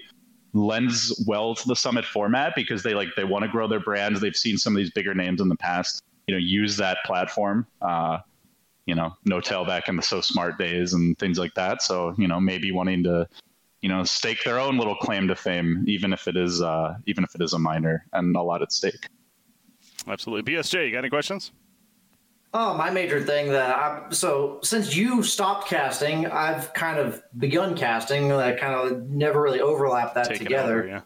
lends 0.53 1.23
well 1.25 1.55
to 1.55 1.67
the 1.67 1.75
summit 1.75 2.03
format 2.03 2.53
because 2.55 2.83
they 2.83 2.93
like 2.93 3.09
they 3.15 3.23
want 3.23 3.43
to 3.43 3.49
grow 3.49 3.67
their 3.67 3.79
brands. 3.79 4.19
They've 4.19 4.35
seen 4.35 4.57
some 4.57 4.73
of 4.73 4.77
these 4.77 4.91
bigger 4.91 5.13
names 5.13 5.39
in 5.39 5.47
the 5.47 5.55
past, 5.55 6.03
you 6.27 6.35
know, 6.35 6.39
use 6.39 6.75
that 6.77 6.97
platform. 7.05 7.65
Uh, 7.81 8.19
you 8.85 8.95
know, 8.95 9.13
Notail 9.25 9.67
back 9.67 9.89
in 9.89 9.97
the 9.97 10.01
so 10.01 10.21
smart 10.21 10.57
days 10.57 10.93
and 10.93 11.17
things 11.17 11.37
like 11.37 11.53
that. 11.55 11.81
So, 11.81 12.13
you 12.17 12.27
know, 12.27 12.39
maybe 12.39 12.71
wanting 12.71 13.03
to 13.03 13.27
you 13.81 13.89
know 13.89 14.03
stake 14.03 14.43
their 14.43 14.59
own 14.59 14.77
little 14.77 14.95
claim 14.95 15.27
to 15.27 15.35
fame, 15.35 15.83
even 15.87 16.13
if 16.13 16.27
it 16.27 16.35
is 16.37 16.61
uh, 16.61 16.95
even 17.05 17.23
if 17.23 17.35
it 17.35 17.41
is 17.41 17.53
a 17.53 17.59
minor 17.59 18.05
and 18.13 18.35
a 18.35 18.41
lot 18.41 18.61
at 18.61 18.71
stake. 18.71 19.07
Absolutely, 20.07 20.53
BSJ. 20.53 20.85
You 20.85 20.91
got 20.91 20.99
any 20.99 21.09
questions? 21.09 21.51
Oh, 22.53 22.73
my 22.75 22.89
major 22.89 23.21
thing 23.21 23.51
that 23.51 23.69
I 23.69 24.09
so 24.09 24.59
since 24.63 24.95
you 24.95 25.21
stopped 25.21 25.67
casting, 25.67 26.25
I've 26.27 26.73
kind 26.73 26.97
of 26.97 27.21
begun 27.37 27.75
casting. 27.75 28.31
I 28.31 28.53
kind 28.53 28.73
of 28.73 29.09
never 29.09 29.41
really 29.41 29.61
overlapped 29.61 30.15
that 30.15 30.29
Take 30.29 30.39
together. 30.39 30.79
Over, 30.79 30.87
yeah. 30.87 31.01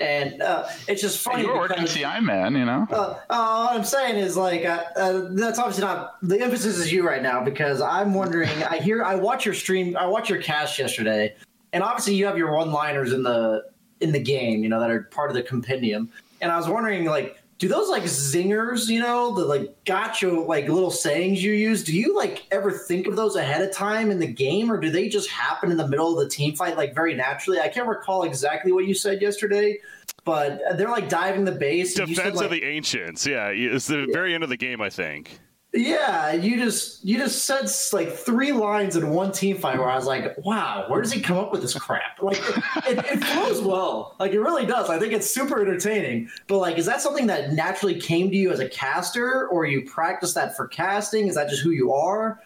And 0.00 0.42
uh, 0.42 0.66
it's 0.88 1.00
just 1.00 1.18
funny. 1.20 1.42
You're 1.42 1.56
working 1.56 1.84
TI 1.84 2.20
man, 2.20 2.54
you 2.54 2.64
know. 2.64 2.86
Uh, 2.90 3.18
uh, 3.28 3.66
what 3.66 3.76
I'm 3.76 3.84
saying 3.84 4.16
is 4.16 4.36
like 4.36 4.64
uh, 4.64 4.82
uh, 4.96 5.28
that's 5.32 5.58
obviously 5.58 5.84
not 5.84 6.16
the 6.22 6.40
emphasis 6.40 6.78
is 6.78 6.92
you 6.92 7.06
right 7.06 7.22
now 7.22 7.44
because 7.44 7.80
I'm 7.80 8.14
wondering. 8.14 8.50
I 8.64 8.78
hear 8.78 9.04
I 9.04 9.14
watch 9.16 9.44
your 9.44 9.54
stream. 9.54 9.96
I 9.96 10.06
watch 10.06 10.30
your 10.30 10.40
cast 10.40 10.78
yesterday, 10.78 11.34
and 11.74 11.82
obviously 11.82 12.14
you 12.14 12.24
have 12.24 12.38
your 12.38 12.56
one 12.56 12.72
liners 12.72 13.12
in 13.12 13.22
the 13.22 13.64
in 14.00 14.12
the 14.12 14.22
game 14.22 14.62
you 14.62 14.70
know 14.70 14.80
that 14.80 14.90
are 14.90 15.02
part 15.02 15.28
of 15.28 15.36
the 15.36 15.42
compendium. 15.42 16.08
And 16.40 16.50
i 16.50 16.56
was 16.56 16.68
wondering 16.68 17.04
like 17.04 17.38
do 17.58 17.68
those 17.68 17.88
like 17.88 18.02
zingers 18.04 18.88
you 18.88 19.00
know 19.00 19.34
the 19.34 19.44
like 19.44 19.84
gotcha 19.84 20.28
like 20.28 20.68
little 20.68 20.90
sayings 20.90 21.42
you 21.42 21.52
use 21.52 21.84
do 21.84 21.96
you 21.96 22.16
like 22.16 22.46
ever 22.50 22.70
think 22.70 23.06
of 23.06 23.16
those 23.16 23.36
ahead 23.36 23.62
of 23.62 23.72
time 23.72 24.10
in 24.10 24.18
the 24.18 24.26
game? 24.26 24.70
Or 24.70 24.78
do 24.78 24.90
they 24.90 25.08
just 25.08 25.28
happen 25.28 25.70
in 25.70 25.76
the 25.76 25.86
middle 25.86 26.18
of 26.18 26.24
the 26.24 26.30
team 26.30 26.54
fight 26.54 26.76
like 26.76 26.94
very 26.94 27.14
naturally? 27.14 27.60
I 27.60 27.68
can't 27.68 27.88
recall 27.88 28.22
exactly 28.22 28.72
what 28.72 28.86
you 28.86 28.94
said 28.94 29.20
yesterday 29.20 29.78
but 30.24 30.62
they're 30.78 30.88
like 30.88 31.10
diving 31.10 31.44
the 31.44 31.52
base 31.52 31.92
defense 31.92 32.16
said, 32.16 32.34
like, 32.34 32.46
of 32.46 32.50
the 32.50 32.64
ancients. 32.64 33.26
Yeah 33.26 33.48
it's 33.48 33.86
the 33.86 34.06
very 34.10 34.34
end 34.34 34.42
of 34.42 34.48
the 34.48 34.56
game 34.56 34.80
i 34.80 34.88
think 34.88 35.38
yeah, 35.74 36.32
you 36.32 36.56
just 36.56 37.04
you 37.04 37.18
just 37.18 37.46
said 37.46 37.68
like 37.92 38.12
three 38.12 38.52
lines 38.52 38.94
in 38.94 39.10
one 39.10 39.32
team 39.32 39.58
fight 39.58 39.78
where 39.78 39.90
I 39.90 39.96
was 39.96 40.06
like, 40.06 40.36
wow, 40.38 40.84
where 40.88 41.02
does 41.02 41.12
he 41.12 41.20
come 41.20 41.36
up 41.36 41.50
with 41.50 41.62
this 41.62 41.74
crap? 41.74 42.22
Like 42.22 42.38
it, 42.86 42.98
it, 42.98 43.24
flows 43.24 43.60
well, 43.60 44.14
like 44.20 44.32
it 44.32 44.40
really 44.40 44.66
does. 44.66 44.88
I 44.88 44.98
think 44.98 45.12
it's 45.12 45.28
super 45.28 45.60
entertaining. 45.60 46.30
But 46.46 46.58
like, 46.58 46.78
is 46.78 46.86
that 46.86 47.00
something 47.00 47.26
that 47.26 47.52
naturally 47.52 48.00
came 48.00 48.30
to 48.30 48.36
you 48.36 48.52
as 48.52 48.60
a 48.60 48.68
caster, 48.68 49.48
or 49.48 49.66
you 49.66 49.82
practice 49.82 50.32
that 50.34 50.56
for 50.56 50.68
casting? 50.68 51.26
Is 51.26 51.34
that 51.34 51.48
just 51.48 51.62
who 51.62 51.70
you 51.70 51.92
are? 51.92 52.40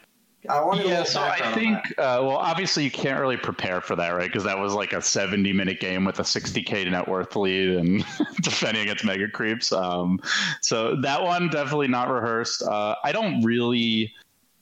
I 0.48 0.64
wanted 0.64 0.87
yeah, 0.87 1.02
so 1.02 1.20
I 1.20 1.52
think, 1.52 1.78
uh, 1.98 2.20
well, 2.22 2.37
obviously 2.37 2.84
you 2.84 2.90
can't 2.90 3.20
really 3.20 3.37
prepare 3.37 3.80
for 3.80 3.96
that, 3.96 4.11
right? 4.11 4.26
Because 4.26 4.44
that 4.44 4.58
was 4.58 4.72
like 4.72 4.92
a 4.92 5.02
70 5.02 5.52
minute 5.52 5.80
game 5.80 6.04
with 6.04 6.18
a 6.20 6.22
60k 6.22 6.90
net 6.90 7.06
worth 7.06 7.37
lead 7.37 7.70
and 7.70 8.04
defending 8.42 8.82
against 8.82 9.04
mega 9.04 9.28
creeps. 9.28 9.72
Um, 9.72 10.20
so 10.62 10.96
that 11.02 11.22
one 11.22 11.48
definitely 11.48 11.88
not 11.88 12.11
rehearsed. 12.11 12.62
Uh, 12.62 12.94
I 13.04 13.12
don't 13.12 13.42
really 13.42 14.12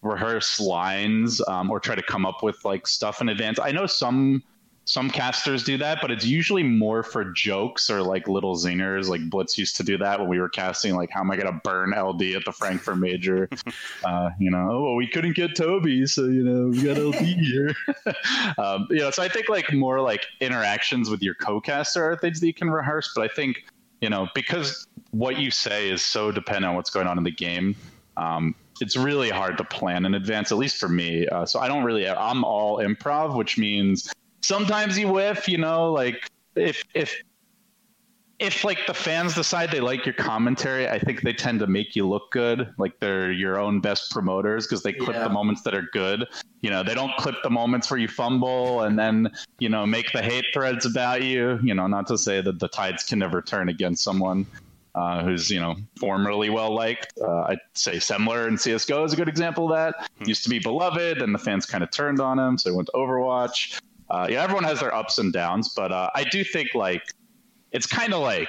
rehearse 0.02 0.58
lines 0.60 1.40
um, 1.48 1.70
or 1.70 1.80
try 1.80 1.94
to 1.94 2.02
come 2.02 2.26
up 2.26 2.42
with 2.42 2.64
like 2.64 2.86
stuff 2.86 3.20
in 3.20 3.28
advance. 3.28 3.58
I 3.58 3.72
know 3.72 3.86
some 3.86 4.42
some 4.88 5.10
casters 5.10 5.64
do 5.64 5.76
that, 5.78 5.98
but 6.00 6.12
it's 6.12 6.24
usually 6.24 6.62
more 6.62 7.02
for 7.02 7.24
jokes 7.32 7.90
or 7.90 8.02
like 8.02 8.28
little 8.28 8.54
zingers. 8.54 9.08
Like 9.08 9.28
Blitz 9.28 9.58
used 9.58 9.74
to 9.76 9.82
do 9.82 9.98
that 9.98 10.20
when 10.20 10.28
we 10.28 10.38
were 10.38 10.48
casting, 10.48 10.94
like, 10.94 11.10
how 11.10 11.20
am 11.20 11.30
I 11.32 11.36
going 11.36 11.52
to 11.52 11.60
burn 11.64 11.90
LD 11.90 12.22
at 12.36 12.44
the 12.44 12.52
Frankfurt 12.52 12.98
Major? 12.98 13.48
uh, 14.04 14.30
you 14.38 14.48
know, 14.48 14.68
oh, 14.70 14.82
well, 14.84 14.94
we 14.94 15.08
couldn't 15.08 15.34
get 15.34 15.56
Toby, 15.56 16.06
so, 16.06 16.26
you 16.26 16.44
know, 16.44 16.68
we 16.68 16.82
got 16.82 16.98
LD 16.98 17.16
here. 17.16 17.74
um, 18.58 18.86
you 18.88 18.98
know, 18.98 19.10
so 19.10 19.24
I 19.24 19.28
think 19.28 19.48
like 19.48 19.72
more 19.72 20.00
like 20.00 20.24
interactions 20.40 21.10
with 21.10 21.20
your 21.20 21.34
co 21.34 21.60
caster 21.60 22.08
are 22.08 22.16
things 22.16 22.38
that 22.38 22.46
you 22.46 22.54
can 22.54 22.70
rehearse. 22.70 23.10
But 23.12 23.28
I 23.28 23.34
think, 23.34 23.64
you 24.00 24.08
know, 24.08 24.28
because 24.36 24.86
what 25.10 25.36
you 25.36 25.50
say 25.50 25.90
is 25.90 26.00
so 26.04 26.30
dependent 26.30 26.66
on 26.66 26.76
what's 26.76 26.90
going 26.90 27.08
on 27.08 27.18
in 27.18 27.24
the 27.24 27.32
game. 27.32 27.74
Um, 28.16 28.54
it's 28.80 28.96
really 28.96 29.30
hard 29.30 29.58
to 29.58 29.64
plan 29.64 30.04
in 30.04 30.14
advance, 30.14 30.52
at 30.52 30.58
least 30.58 30.76
for 30.76 30.88
me. 30.88 31.26
Uh, 31.26 31.44
so 31.44 31.58
I 31.58 31.66
don't 31.66 31.82
really. 31.82 32.08
I'm 32.08 32.44
all 32.44 32.78
improv, 32.78 33.34
which 33.34 33.58
means 33.58 34.12
sometimes 34.46 34.96
you 34.98 35.08
whiff, 35.08 35.48
you 35.48 35.58
know, 35.58 35.92
like 35.92 36.30
if 36.54 36.82
if 36.94 37.22
if 38.38 38.64
like 38.64 38.86
the 38.86 38.94
fans 38.94 39.34
decide 39.34 39.70
they 39.70 39.80
like 39.80 40.04
your 40.04 40.14
commentary, 40.14 40.88
I 40.88 40.98
think 40.98 41.22
they 41.22 41.32
tend 41.32 41.58
to 41.60 41.66
make 41.66 41.96
you 41.96 42.06
look 42.06 42.30
good. 42.30 42.72
Like 42.76 43.00
they're 43.00 43.32
your 43.32 43.58
own 43.58 43.80
best 43.80 44.10
promoters 44.10 44.66
because 44.66 44.82
they 44.82 44.92
clip 44.92 45.16
yeah. 45.16 45.24
the 45.24 45.30
moments 45.30 45.62
that 45.62 45.74
are 45.74 45.88
good. 45.92 46.26
You 46.60 46.70
know, 46.70 46.82
they 46.82 46.94
don't 46.94 47.16
clip 47.16 47.36
the 47.42 47.50
moments 47.50 47.90
where 47.90 47.98
you 47.98 48.08
fumble 48.08 48.82
and 48.82 48.98
then, 48.98 49.30
you 49.58 49.70
know, 49.70 49.86
make 49.86 50.12
the 50.12 50.20
hate 50.20 50.44
threads 50.52 50.84
about 50.84 51.22
you. 51.22 51.58
You 51.62 51.74
know, 51.74 51.86
not 51.86 52.06
to 52.08 52.18
say 52.18 52.42
that 52.42 52.58
the 52.58 52.68
tides 52.68 53.04
can 53.04 53.18
never 53.18 53.40
turn 53.40 53.70
against 53.70 54.04
someone 54.04 54.44
uh, 54.94 55.24
who's, 55.24 55.50
you 55.50 55.60
know, 55.60 55.74
formerly 55.98 56.50
well 56.50 56.74
liked. 56.74 57.14
Uh, 57.18 57.44
I'd 57.48 57.60
say 57.72 57.96
Semmler 57.96 58.48
and 58.48 58.58
CSGO 58.58 59.06
is 59.06 59.14
a 59.14 59.16
good 59.16 59.28
example 59.28 59.72
of 59.72 59.76
that. 59.76 60.10
Hmm. 60.18 60.28
Used 60.28 60.44
to 60.44 60.50
be 60.50 60.58
beloved 60.58 61.22
and 61.22 61.34
the 61.34 61.38
fans 61.38 61.64
kind 61.64 61.82
of 61.82 61.90
turned 61.90 62.20
on 62.20 62.38
him. 62.38 62.58
So 62.58 62.68
he 62.68 62.76
went 62.76 62.88
to 62.88 62.92
Overwatch. 62.92 63.80
Uh, 64.10 64.26
yeah, 64.30 64.42
everyone 64.42 64.64
has 64.64 64.80
their 64.80 64.94
ups 64.94 65.18
and 65.18 65.32
downs, 65.32 65.72
but 65.74 65.92
uh, 65.92 66.10
I 66.14 66.24
do 66.24 66.44
think 66.44 66.74
like 66.74 67.02
it's 67.72 67.86
kind 67.86 68.14
of 68.14 68.20
like 68.20 68.48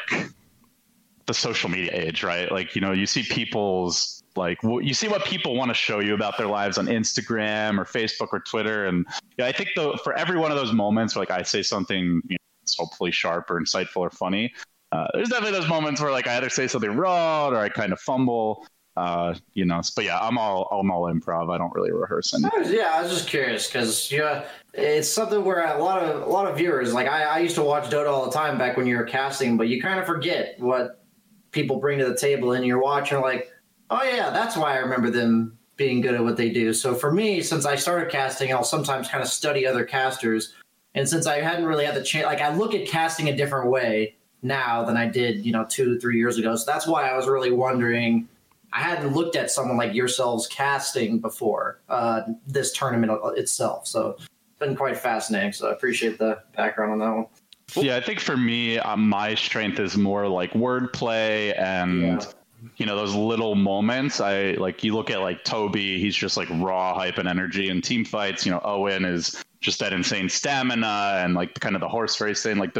the 1.26 1.34
social 1.34 1.70
media 1.70 1.92
age, 1.94 2.24
right? 2.24 2.52
Like, 2.52 2.76
you 2.76 2.82
know, 2.82 2.92
you 2.92 3.06
see 3.06 3.24
people's 3.24 4.24
like 4.36 4.60
you 4.62 4.94
see 4.94 5.08
what 5.08 5.26
people 5.26 5.56
want 5.56 5.70
to 5.70 5.74
show 5.74 6.00
you 6.00 6.14
about 6.14 6.38
their 6.38 6.48
lives 6.48 6.78
on 6.78 6.86
Instagram 6.86 7.80
or 7.80 7.86
Facebook 7.86 8.30
or 8.32 8.40
Twitter, 8.40 8.86
and 8.86 9.06
yeah, 9.38 9.48
I 9.48 9.52
think 9.52 9.70
though 9.76 9.96
for 10.04 10.14
every 10.14 10.38
one 10.38 10.52
of 10.52 10.58
those 10.58 10.74
moments, 10.74 11.16
where, 11.16 11.22
like 11.24 11.32
I 11.32 11.42
say 11.42 11.64
something 11.64 12.22
you 12.28 12.34
know, 12.34 12.38
it's 12.62 12.78
hopefully 12.78 13.12
sharp 13.12 13.50
or 13.50 13.60
insightful 13.60 13.98
or 13.98 14.12
funny. 14.12 14.54
Uh, 14.92 15.08
there's 15.14 15.30
definitely 15.30 15.58
those 15.58 15.68
moments 15.68 16.00
where 16.00 16.12
like 16.12 16.28
I 16.28 16.38
either 16.38 16.50
say 16.50 16.68
something 16.68 16.96
wrong 16.96 17.54
or 17.54 17.58
I 17.58 17.70
kind 17.70 17.92
of 17.92 18.00
fumble. 18.00 18.66
Uh, 18.98 19.36
you 19.54 19.64
know, 19.64 19.80
but 19.96 20.06
yeah, 20.06 20.18
I'm 20.20 20.40
all 20.40 20.68
I'm 20.72 20.90
all 20.90 21.04
improv. 21.04 21.54
I 21.54 21.60
don't 21.60 21.72
really 21.76 21.92
rehearse 21.92 22.34
anything. 22.34 22.74
Yeah, 22.74 22.94
I 22.96 23.04
was 23.04 23.12
just 23.12 23.28
curious 23.28 23.68
because 23.68 24.12
yeah, 24.12 24.46
it's 24.74 25.08
something 25.08 25.46
where 25.46 25.64
a 25.64 25.78
lot 25.78 26.02
of 26.02 26.24
a 26.24 26.26
lot 26.26 26.50
of 26.50 26.58
viewers 26.58 26.96
like 26.96 27.08
I, 27.08 27.24
I 27.24 27.38
used 27.38 27.54
to 27.56 27.62
watch 27.62 27.92
Dota 27.92 28.10
all 28.10 28.26
the 28.26 28.32
time 28.32 28.58
back 28.58 28.76
when 28.76 28.88
you 28.88 28.98
were 28.98 29.04
casting, 29.04 29.56
but 29.56 29.68
you 29.68 29.80
kind 29.80 30.00
of 30.00 30.08
forget 30.08 30.56
what 30.58 31.04
people 31.52 31.80
bring 31.80 32.00
to 32.00 32.06
the 32.06 32.18
table, 32.18 32.54
and 32.54 32.66
you're 32.66 32.82
watching 32.82 33.22
like, 33.22 33.52
oh 33.92 34.02
yeah, 34.02 34.32
that's 34.32 34.58
why 34.58 34.74
I 34.74 34.78
remember 34.78 35.12
them 35.12 35.60
being 35.76 36.02
good 36.02 36.16
at 36.16 36.24
what 36.24 36.36
they 36.36 36.50
do. 36.50 36.74
So 36.74 36.96
for 36.96 37.12
me, 37.12 37.44
since 37.44 37.68
I 37.68 37.76
started 37.76 38.12
casting, 38.12 38.52
I'll 38.52 38.64
sometimes 38.64 39.10
kind 39.10 39.22
of 39.22 39.30
study 39.30 39.68
other 39.68 39.86
casters, 39.86 40.56
and 40.96 41.08
since 41.08 41.28
I 41.28 41.40
hadn't 41.40 41.66
really 41.66 41.86
had 41.86 41.94
the 41.94 42.04
chance, 42.04 42.26
like 42.26 42.42
I 42.42 42.52
look 42.56 42.74
at 42.74 42.88
casting 42.88 43.30
a 43.30 43.38
different 43.38 43.70
way 43.70 44.16
now 44.42 44.84
than 44.86 44.98
I 44.98 45.08
did, 45.08 45.46
you 45.46 45.52
know, 45.52 45.68
two 45.70 46.00
three 46.00 46.18
years 46.18 46.40
ago. 46.40 46.56
So 46.56 46.64
that's 46.66 46.88
why 46.88 47.08
I 47.08 47.16
was 47.16 47.28
really 47.28 47.52
wondering 47.52 48.28
I 48.74 48.82
hadn't 48.82 49.14
looked 49.14 49.36
at 49.36 49.50
someone 49.50 49.78
like 49.78 49.94
yourselves 49.94 50.48
casting 50.48 51.20
before 51.20 51.80
uh, 51.90 52.22
this 52.46 52.72
tournament 52.72 53.12
itself. 53.36 53.88
So 53.88 54.16
it's 54.20 54.60
been 54.60 54.76
quite 54.76 54.98
fascinating. 54.98 55.54
So 55.54 55.70
I 55.70 55.74
appreciate 55.74 56.18
the 56.18 56.40
background 56.56 56.94
on 56.94 57.00
that 57.00 57.16
one. 57.16 57.28
Yeah, 57.76 57.98
I 57.98 58.02
think 58.02 58.20
for 58.20 58.38
me, 58.38 58.80
um, 58.80 59.10
my 59.10 59.36
strength 59.36 59.80
is 59.80 59.98
more 59.98 60.28
like 60.28 60.54
wordplay 60.54 61.58
and. 61.60 62.02
Yeah. 62.02 62.32
You 62.78 62.88
know 62.88 62.96
those 62.96 63.14
little 63.14 63.54
moments. 63.54 64.20
I 64.20 64.54
like 64.54 64.84
you 64.84 64.96
look 64.96 65.12
at 65.12 65.22
like 65.22 65.44
Toby. 65.44 66.00
He's 66.00 66.16
just 66.16 66.38
like 66.38 66.50
raw 66.54 66.96
hype 66.96 67.20
and 67.20 67.28
energy 67.30 67.70
in 67.70 67.84
team 67.84 68.04
fights. 68.04 68.48
You 68.48 68.52
know 68.52 68.60
Owen 68.64 69.06
is 69.06 69.44
just 69.62 69.80
that 69.80 69.94
insane 69.94 70.28
stamina 70.28 71.20
and 71.24 71.36
like 71.36 71.54
kind 71.60 71.76
of 71.76 71.82
the 71.82 71.88
horse 71.88 72.20
race 72.20 72.42
thing, 72.42 72.58
like 72.58 72.76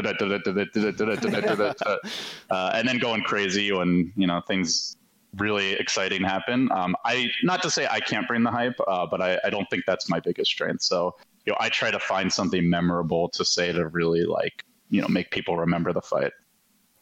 and 2.50 2.88
then 2.88 2.98
going 2.98 3.22
crazy 3.22 3.70
when 3.70 4.12
you 4.16 4.26
know 4.26 4.40
things 4.48 4.97
really 5.36 5.72
exciting 5.72 6.22
happen. 6.22 6.70
Um, 6.72 6.96
I 7.04 7.30
not 7.42 7.62
to 7.62 7.70
say 7.70 7.86
I 7.90 8.00
can't 8.00 8.26
bring 8.26 8.42
the 8.42 8.50
hype, 8.50 8.76
uh, 8.86 9.06
but 9.06 9.20
I, 9.20 9.38
I, 9.44 9.50
don't 9.50 9.68
think 9.70 9.84
that's 9.86 10.08
my 10.08 10.20
biggest 10.20 10.50
strength. 10.50 10.82
So 10.82 11.16
you 11.44 11.52
know, 11.52 11.56
I 11.60 11.68
try 11.68 11.90
to 11.90 11.98
find 11.98 12.32
something 12.32 12.68
memorable 12.68 13.28
to 13.30 13.44
say 13.44 13.72
to 13.72 13.88
really 13.88 14.24
like 14.24 14.64
you 14.90 15.00
know 15.00 15.08
make 15.08 15.30
people 15.30 15.56
remember 15.56 15.92
the 15.92 16.02
fight. 16.02 16.32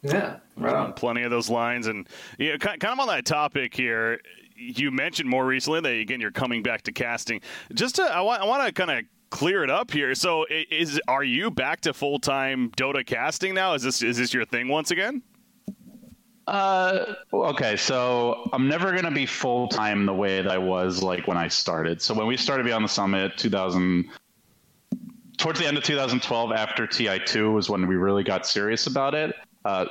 Yeah, 0.03 0.37
right 0.57 0.75
on. 0.75 0.93
Plenty 0.93 1.23
of 1.23 1.31
those 1.31 1.49
lines, 1.49 1.87
and 1.87 2.09
you 2.39 2.53
know, 2.53 2.59
kind 2.59 2.83
of 2.85 2.99
on 3.01 3.09
that 3.09 3.25
topic 3.25 3.75
here. 3.75 4.21
You 4.59 4.91
mentioned 4.91 5.29
more 5.29 5.45
recently 5.45 5.81
that 5.81 5.91
again 5.91 6.21
you're 6.21 6.31
coming 6.31 6.63
back 6.63 6.83
to 6.83 6.93
casting. 6.93 7.41
Just 7.75 7.97
to, 7.97 8.03
I 8.03 8.21
want 8.23 8.43
I 8.43 8.47
want 8.47 8.67
to 8.67 8.73
kind 8.73 8.91
of 8.91 9.05
clear 9.31 9.65
it 9.65 9.71
up 9.71 9.91
here. 9.91 10.15
So 10.15 10.47
is 10.49 11.01
are 11.09 11.25
you 11.25 11.51
back 11.51 11.81
to 11.83 11.93
full 11.93 12.19
time 12.19 12.71
Dota 12.71 13.05
casting 13.05 13.55
now? 13.55 13.75
Is 13.75 13.83
this 13.83 14.03
is 14.03 14.17
this 14.17 14.33
your 14.33 14.45
thing 14.45 14.69
once 14.69 14.91
again? 14.91 15.23
Uh, 16.47 17.15
okay, 17.33 17.77
so 17.77 18.49
I'm 18.53 18.69
never 18.69 18.95
gonna 18.95 19.11
be 19.11 19.27
full 19.27 19.69
time 19.69 20.07
the 20.07 20.15
way 20.15 20.43
that 20.43 20.53
I 20.53 20.59
was 20.59 21.03
like 21.03 21.27
when 21.27 21.37
I 21.37 21.49
started. 21.49 22.01
So 22.01 22.15
when 22.15 22.27
we 22.27 22.37
started 22.37 22.65
Beyond 22.65 22.85
the 22.85 22.89
Summit, 22.89 23.37
2000, 23.37 24.09
towards 25.39 25.59
the 25.59 25.67
end 25.67 25.77
of 25.77 25.83
2012, 25.83 26.53
after 26.53 26.87
TI2 26.87 27.53
was 27.53 27.69
when 27.69 27.87
we 27.87 27.97
really 27.97 28.23
got 28.23 28.47
serious 28.47 28.87
about 28.87 29.15
it. 29.15 29.35
Uh, 29.65 29.87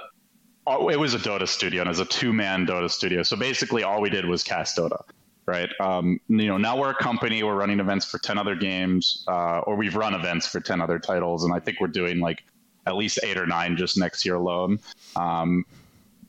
it 0.68 1.00
was 1.00 1.14
a 1.14 1.20
Dota 1.20 1.48
studio 1.48 1.82
and 1.82 1.88
it 1.88 1.92
was 1.92 2.00
a 2.00 2.06
two 2.06 2.32
man 2.32 2.66
Dota 2.66 2.90
studio. 2.90 3.22
So 3.24 3.36
basically, 3.36 3.84
all 3.84 4.02
we 4.02 4.10
did 4.10 4.26
was 4.26 4.42
cast 4.42 4.78
Dota, 4.78 5.02
right? 5.46 5.70
Um, 5.82 6.20
you 6.28 6.48
know, 6.48 6.58
now 6.58 6.78
we're 6.78 6.92
a 6.92 6.96
company. 6.96 7.44
We're 7.44 7.56
running 7.56 7.82
events 7.82 8.06
for 8.06 8.18
10 8.18 8.38
other 8.38 8.56
games, 8.56 9.26
uh, 9.28 9.60
or 9.60 9.76
we've 9.76 9.96
run 9.96 10.14
events 10.14 10.48
for 10.48 10.62
10 10.62 10.82
other 10.82 11.00
titles, 11.00 11.44
and 11.44 11.54
I 11.54 11.60
think 11.60 11.82
we're 11.82 11.88
doing 11.88 12.20
like 12.20 12.44
at 12.88 12.96
least 12.96 13.20
eight 13.24 13.38
or 13.38 13.46
nine 13.46 13.76
just 13.76 13.98
next 13.98 14.26
year 14.26 14.36
alone. 14.36 14.80
Um, 15.16 15.66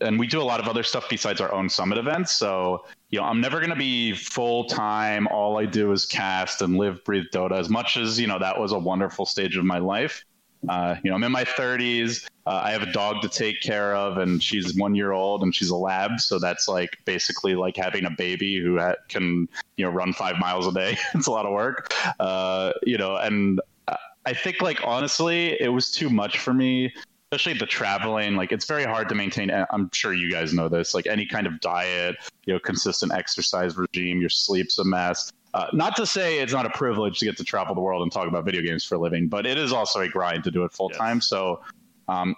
and 0.00 0.18
we 0.18 0.26
do 0.26 0.40
a 0.40 0.44
lot 0.44 0.60
of 0.60 0.68
other 0.68 0.82
stuff 0.82 1.08
besides 1.08 1.40
our 1.40 1.52
own 1.52 1.68
summit 1.68 1.98
events. 1.98 2.32
So, 2.32 2.84
you 3.10 3.18
know, 3.18 3.24
I'm 3.24 3.40
never 3.40 3.58
going 3.58 3.70
to 3.70 3.76
be 3.76 4.12
full 4.12 4.64
time. 4.64 5.26
All 5.28 5.58
I 5.58 5.66
do 5.66 5.92
is 5.92 6.06
cast 6.06 6.62
and 6.62 6.76
live, 6.76 7.02
breathe 7.04 7.26
Dota. 7.32 7.58
As 7.58 7.68
much 7.68 7.96
as 7.96 8.18
you 8.18 8.26
know, 8.26 8.38
that 8.38 8.58
was 8.58 8.72
a 8.72 8.78
wonderful 8.78 9.26
stage 9.26 9.56
of 9.56 9.64
my 9.64 9.78
life. 9.78 10.24
Uh, 10.68 10.96
you 11.02 11.10
know, 11.10 11.16
I'm 11.16 11.22
in 11.22 11.32
my 11.32 11.44
30s. 11.44 12.26
Uh, 12.46 12.60
I 12.64 12.70
have 12.70 12.82
a 12.82 12.92
dog 12.92 13.22
to 13.22 13.28
take 13.28 13.60
care 13.60 13.94
of, 13.94 14.18
and 14.18 14.42
she's 14.42 14.76
one 14.76 14.94
year 14.94 15.12
old, 15.12 15.42
and 15.42 15.54
she's 15.54 15.70
a 15.70 15.76
lab. 15.76 16.20
So 16.20 16.38
that's 16.38 16.68
like 16.68 16.96
basically 17.04 17.54
like 17.54 17.76
having 17.76 18.04
a 18.04 18.10
baby 18.10 18.58
who 18.58 18.78
ha- 18.78 18.94
can, 19.08 19.48
you 19.76 19.84
know, 19.84 19.90
run 19.90 20.12
five 20.12 20.38
miles 20.38 20.66
a 20.66 20.72
day. 20.72 20.96
it's 21.14 21.26
a 21.26 21.30
lot 21.30 21.46
of 21.46 21.52
work, 21.52 21.92
uh, 22.20 22.72
you 22.82 22.98
know. 22.98 23.16
And 23.16 23.60
I 24.26 24.32
think, 24.32 24.60
like 24.60 24.80
honestly, 24.84 25.60
it 25.60 25.68
was 25.68 25.92
too 25.92 26.10
much 26.10 26.38
for 26.38 26.52
me 26.52 26.92
especially 27.32 27.58
the 27.58 27.66
traveling 27.66 28.36
like 28.36 28.52
it's 28.52 28.66
very 28.66 28.84
hard 28.84 29.08
to 29.08 29.14
maintain 29.14 29.50
i'm 29.70 29.90
sure 29.92 30.14
you 30.14 30.30
guys 30.30 30.52
know 30.54 30.68
this 30.68 30.94
like 30.94 31.06
any 31.06 31.26
kind 31.26 31.46
of 31.46 31.60
diet 31.60 32.16
you 32.44 32.54
know 32.54 32.60
consistent 32.60 33.12
exercise 33.12 33.76
regime 33.76 34.20
your 34.20 34.30
sleep's 34.30 34.78
a 34.78 34.84
mess. 34.84 35.32
Uh, 35.54 35.66
not 35.72 35.96
to 35.96 36.04
say 36.04 36.38
it's 36.38 36.52
not 36.52 36.66
a 36.66 36.70
privilege 36.70 37.18
to 37.18 37.24
get 37.24 37.36
to 37.36 37.42
travel 37.42 37.74
the 37.74 37.80
world 37.80 38.02
and 38.02 38.12
talk 38.12 38.28
about 38.28 38.44
video 38.44 38.62
games 38.62 38.84
for 38.84 38.94
a 38.94 38.98
living 38.98 39.26
but 39.26 39.44
it 39.46 39.58
is 39.58 39.72
also 39.72 40.00
a 40.00 40.08
grind 40.08 40.44
to 40.44 40.50
do 40.50 40.64
it 40.64 40.72
full 40.72 40.90
time. 40.90 41.16
Yes. 41.16 41.26
so 41.26 41.62
um, 42.08 42.36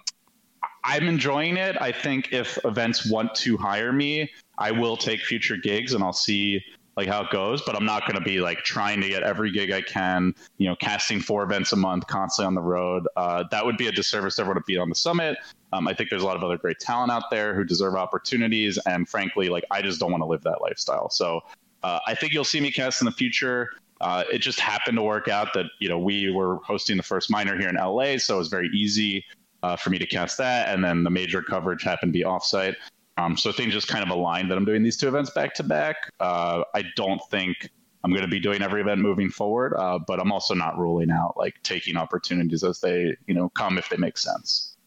i'm 0.83 1.07
enjoying 1.07 1.57
it. 1.57 1.79
I 1.79 1.91
think 1.91 2.29
if 2.31 2.57
events 2.65 3.09
want 3.09 3.35
to 3.35 3.57
hire 3.57 3.93
me 3.93 4.31
i 4.57 4.71
will 4.71 4.97
take 4.97 5.21
future 5.21 5.57
gigs 5.57 5.93
and 5.93 6.03
i'll 6.03 6.13
see 6.13 6.63
like 6.99 7.07
how 7.07 7.21
it 7.21 7.29
goes, 7.29 7.61
but 7.61 7.77
I'm 7.77 7.85
not 7.85 8.01
going 8.05 8.15
to 8.15 8.21
be 8.21 8.41
like 8.41 8.57
trying 8.57 8.99
to 8.99 9.07
get 9.07 9.23
every 9.23 9.51
gig 9.51 9.71
I 9.71 9.81
can, 9.81 10.35
you 10.57 10.67
know, 10.67 10.75
casting 10.75 11.21
four 11.21 11.43
events 11.43 11.71
a 11.71 11.77
month, 11.77 12.05
constantly 12.07 12.47
on 12.47 12.55
the 12.55 12.61
road. 12.61 13.07
Uh, 13.15 13.45
that 13.51 13.65
would 13.65 13.77
be 13.77 13.87
a 13.87 13.91
disservice 13.91 14.35
to 14.35 14.41
everyone 14.41 14.61
to 14.61 14.63
Beyond 14.67 14.91
the 14.91 14.95
Summit. 14.95 15.37
Um, 15.71 15.87
I 15.87 15.93
think 15.93 16.09
there's 16.09 16.23
a 16.23 16.25
lot 16.25 16.35
of 16.35 16.43
other 16.43 16.57
great 16.57 16.77
talent 16.79 17.09
out 17.09 17.23
there 17.31 17.55
who 17.55 17.63
deserve 17.63 17.95
opportunities. 17.95 18.77
And 18.85 19.07
frankly, 19.07 19.47
like 19.47 19.63
I 19.71 19.81
just 19.81 20.01
don't 20.01 20.11
want 20.11 20.23
to 20.23 20.27
live 20.27 20.43
that 20.43 20.61
lifestyle. 20.61 21.09
So 21.09 21.39
uh, 21.83 21.99
I 22.05 22.15
think 22.15 22.33
you'll 22.33 22.43
see 22.43 22.59
me 22.59 22.69
cast 22.69 22.99
in 22.99 23.05
the 23.05 23.13
future. 23.13 23.69
Uh, 24.01 24.25
it 24.29 24.39
just 24.39 24.59
happened 24.59 24.97
to 24.97 25.01
work 25.01 25.29
out 25.29 25.53
that, 25.53 25.67
you 25.79 25.87
know, 25.87 25.99
we 25.99 26.29
were 26.29 26.57
hosting 26.65 26.97
the 26.97 27.03
first 27.03 27.31
minor 27.31 27.57
here 27.57 27.69
in 27.69 27.75
LA. 27.75 28.17
So 28.17 28.35
it 28.35 28.39
was 28.39 28.49
very 28.49 28.69
easy 28.73 29.23
uh, 29.63 29.77
for 29.77 29.89
me 29.89 29.99
to 29.99 30.05
cast 30.05 30.37
that. 30.39 30.67
And 30.67 30.83
then 30.83 31.05
the 31.05 31.09
major 31.09 31.41
coverage 31.41 31.81
happened 31.81 32.11
to 32.11 32.19
be 32.19 32.25
offsite. 32.25 32.75
Um, 33.19 33.35
so 33.35 33.51
things 33.51 33.73
just 33.73 33.87
kind 33.87 34.03
of 34.03 34.09
aligned 34.09 34.49
that 34.49 34.57
I'm 34.57 34.65
doing 34.65 34.81
these 34.81 34.95
two 34.95 35.07
events 35.07 35.29
back 35.31 35.53
to 35.55 35.63
back. 35.63 35.95
Uh, 36.19 36.63
I 36.73 36.83
don't 36.95 37.21
think 37.29 37.69
I'm 38.03 38.11
going 38.11 38.23
to 38.23 38.29
be 38.29 38.39
doing 38.39 38.61
every 38.61 38.81
event 38.81 39.01
moving 39.01 39.29
forward, 39.29 39.75
uh, 39.77 39.99
but 40.07 40.21
I'm 40.21 40.31
also 40.31 40.53
not 40.53 40.77
ruling 40.77 41.11
out 41.11 41.35
like 41.35 41.55
taking 41.61 41.97
opportunities 41.97 42.63
as 42.63 42.79
they 42.79 43.15
you 43.27 43.33
know 43.33 43.49
come 43.49 43.77
if 43.77 43.89
they 43.89 43.97
make 43.97 44.17
sense. 44.17 44.77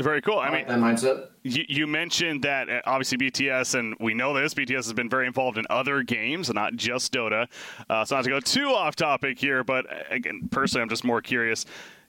Very 0.00 0.20
cool. 0.20 0.40
I, 0.40 0.48
I 0.48 0.50
mean, 0.50 0.66
that 0.66 0.78
mindset. 0.78 1.28
You, 1.44 1.64
you, 1.68 1.86
mentioned 1.86 2.42
that 2.42 2.68
uh, 2.68 2.80
obviously 2.84 3.16
BTS, 3.16 3.78
and 3.78 3.94
we 4.00 4.12
know 4.12 4.34
this. 4.34 4.52
BTS 4.52 4.74
has 4.74 4.92
been 4.92 5.08
very 5.08 5.26
involved 5.26 5.56
in 5.56 5.66
other 5.70 6.02
games, 6.02 6.52
not 6.52 6.74
just 6.74 7.12
Dota. 7.12 7.46
Uh, 7.88 8.04
so 8.04 8.16
not 8.16 8.24
to 8.24 8.30
go 8.30 8.40
too 8.40 8.70
off 8.70 8.96
topic 8.96 9.38
here, 9.38 9.62
but 9.62 9.86
uh, 9.88 10.02
again, 10.10 10.48
personally, 10.50 10.82
I'm 10.82 10.88
just 10.88 11.04
more 11.04 11.22
curious 11.22 11.64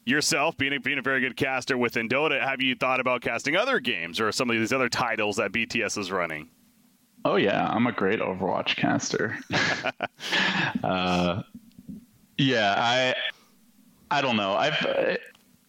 yourself 0.06 0.58
being 0.58 0.74
a, 0.74 0.80
being 0.80 1.00
a 1.00 1.02
very 1.02 1.20
good 1.20 1.36
caster 1.36 1.78
within 1.78 2.08
Dota, 2.08 2.42
have 2.42 2.62
you 2.62 2.76
thought 2.76 3.00
about 3.00 3.22
casting 3.22 3.56
other 3.56 3.80
games 3.80 4.20
or 4.20 4.32
some 4.32 4.50
of 4.50 4.56
these 4.56 4.72
other 4.72 4.90
titles 4.90 5.38
that 5.38 5.52
BTS 5.52 5.98
is 5.98 6.12
running? 6.12 6.50
Oh 7.26 7.38
yeah, 7.38 7.68
I'm 7.68 7.88
a 7.88 7.92
great 7.92 8.20
Overwatch 8.20 8.76
caster. 8.76 9.38
uh, 10.84 11.42
yeah, 12.38 12.76
I 12.78 13.16
I 14.12 14.22
don't 14.22 14.38
know. 14.38 14.54
I've 14.54 15.18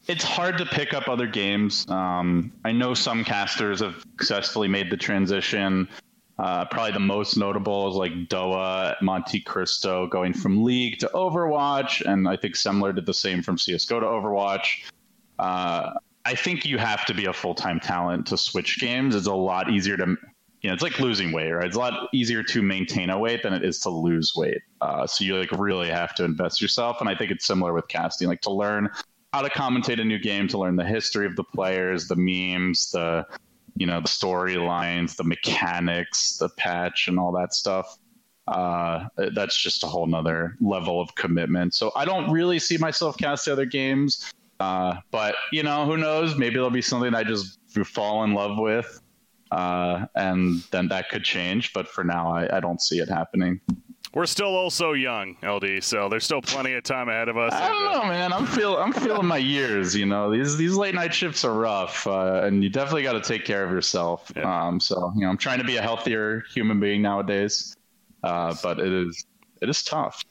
it's 0.07 0.23
hard 0.23 0.59
to 0.59 0.67
pick 0.67 0.95
up 0.95 1.09
other 1.09 1.27
games. 1.27 1.89
Um, 1.89 2.53
I 2.65 2.73
know 2.73 2.95
some 2.95 3.25
casters 3.25 3.81
have 3.81 3.97
successfully 4.19 4.69
made 4.69 4.91
the 4.91 4.97
transition. 4.97 5.89
Uh, 6.39 6.67
probably 6.67 6.93
the 6.93 7.01
most 7.01 7.37
notable 7.37 7.89
is 7.89 7.95
like 7.95 8.13
Doa, 8.29 9.01
Monte 9.01 9.41
Cristo 9.41 10.07
going 10.07 10.35
from 10.35 10.63
League 10.63 10.99
to 10.99 11.11
Overwatch, 11.15 12.03
and 12.03 12.29
I 12.29 12.37
think 12.37 12.55
Semmler 12.57 12.95
did 12.95 13.07
the 13.07 13.15
same 13.15 13.43
from 13.43 13.57
CS:GO 13.57 14.01
to 14.01 14.07
Overwatch. 14.07 14.85
Uh, 15.39 15.93
I 16.27 16.35
think 16.35 16.67
you 16.67 16.77
have 16.77 17.07
to 17.07 17.15
be 17.15 17.27
a 17.27 17.33
full 17.33 17.55
time 17.55 17.81
talent 17.81 18.27
to 18.27 18.37
switch 18.37 18.81
games. 18.81 19.15
It's 19.15 19.29
a 19.29 19.35
lot 19.35 19.71
easier 19.71 19.97
to, 19.97 20.05
you 20.05 20.69
know, 20.69 20.75
it's 20.75 20.83
like 20.83 20.99
losing 20.99 21.33
weight, 21.33 21.53
right? 21.53 21.67
It's 21.67 21.77
a 21.77 21.79
lot 21.79 22.09
easier 22.13 22.43
to 22.43 22.63
maintain 22.63 23.11
a 23.11 23.19
weight 23.19 23.43
than 23.43 23.55
it 23.55 23.65
is 23.65 23.79
to 23.81 23.91
lose 23.91 24.33
weight. 24.37 24.61
Uh, 24.81 25.07
so 25.07 25.25
you 25.25 25.39
like 25.39 25.53
really 25.53 25.89
have 25.89 26.15
to 26.17 26.25
invest 26.25 26.61
yourself. 26.61 26.99
And 27.01 27.09
I 27.09 27.15
think 27.15 27.31
it's 27.31 27.47
similar 27.47 27.73
with 27.73 27.89
casting, 27.89 28.29
like 28.29 28.41
to 28.43 28.51
learn 28.51 28.91
how 29.33 29.43
to 29.43 29.49
commentate 29.51 30.01
a 30.01 30.05
new 30.05 30.19
game, 30.19 30.49
to 30.49 30.59
learn 30.59 30.77
the 30.77 30.85
history 30.85 31.27
of 31.27 31.37
the 31.37 31.45
players, 31.45 32.09
the 32.09 32.17
memes, 32.17 32.91
the, 32.91 33.25
you 33.77 33.87
know, 33.87 34.01
the 34.01 34.09
storylines, 34.09 35.17
the 35.17 35.25
mechanics, 35.25 36.37
the 36.39 36.49
patch, 36.51 37.09
and 37.09 37.19
all 37.19 37.33
that 37.33 37.55
stuff. 37.55 37.99
Uh, 38.49 39.07
that's 39.35 39.57
just 39.57 39.83
a 39.83 39.87
whole 39.87 40.07
nother 40.07 40.57
level 40.61 41.01
of 41.01 41.15
commitment. 41.17 41.75
So 41.75 41.91
I 41.97 42.05
don't 42.05 42.31
really 42.31 42.59
see 42.59 42.79
myself 42.79 43.17
casting 43.19 43.53
other 43.53 43.67
games. 43.67 44.33
Uh, 44.61 44.97
but 45.11 45.35
you 45.53 45.63
know, 45.63 45.85
who 45.85 45.97
knows? 45.97 46.37
Maybe 46.37 46.55
there'll 46.55 46.71
be 46.71 46.83
something 46.83 47.15
I 47.15 47.25
just 47.25 47.59
fall 47.85 48.25
in 48.25 48.33
love 48.33 48.57
with, 48.59 49.01
uh, 49.51 50.07
and 50.15 50.63
then 50.71 50.89
that 50.89 51.11
could 51.11 51.25
change. 51.25 51.73
But 51.73 51.89
for 51.89 52.05
now, 52.05 52.33
I, 52.33 52.57
I 52.57 52.61
don't 52.61 52.81
see 52.81 52.99
it 52.99 53.09
happening. 53.09 53.61
We're 54.17 54.25
still 54.25 54.57
also 54.57 54.95
young, 54.95 55.37
LD, 55.43 55.85
so 55.85 56.09
there's 56.09 56.25
still 56.25 56.41
plenty 56.41 56.73
of 56.73 56.85
time 56.85 57.11
ahead 57.11 57.29
of 57.29 57.37
us. 57.37 57.53
I 57.53 57.69
don't 57.69 57.93
know, 57.93 58.09
man. 58.09 58.33
I'm 58.33 58.47
feel 58.47 58.79
I'm 58.79 58.91
feeling 58.91 59.27
my 59.27 59.37
years. 59.37 59.95
You 59.95 60.07
know, 60.07 60.31
these 60.31 60.57
these 60.57 60.75
late 60.75 60.95
night 60.95 61.13
shifts 61.13 61.45
are 61.45 61.53
rough, 61.53 62.07
uh, 62.07 62.41
and 62.43 62.65
you 62.65 62.71
definitely 62.71 63.03
got 63.03 63.13
to 63.13 63.21
take 63.21 63.45
care 63.45 63.63
of 63.63 63.71
yourself. 63.71 64.33
Yeah. 64.35 64.69
Um, 64.69 64.81
so 64.81 65.13
you 65.15 65.21
know, 65.21 65.29
I'm 65.29 65.37
trying 65.37 65.59
to 65.59 65.67
be 65.67 65.77
a 65.77 65.83
healthier 65.83 66.45
human 66.51 66.81
being 66.81 67.03
nowadays, 67.03 67.77
uh, 68.23 68.55
but 68.63 68.79
it 68.79 68.91
is 68.91 69.27
it 69.61 69.69
is 69.69 69.83
tough. 69.83 70.25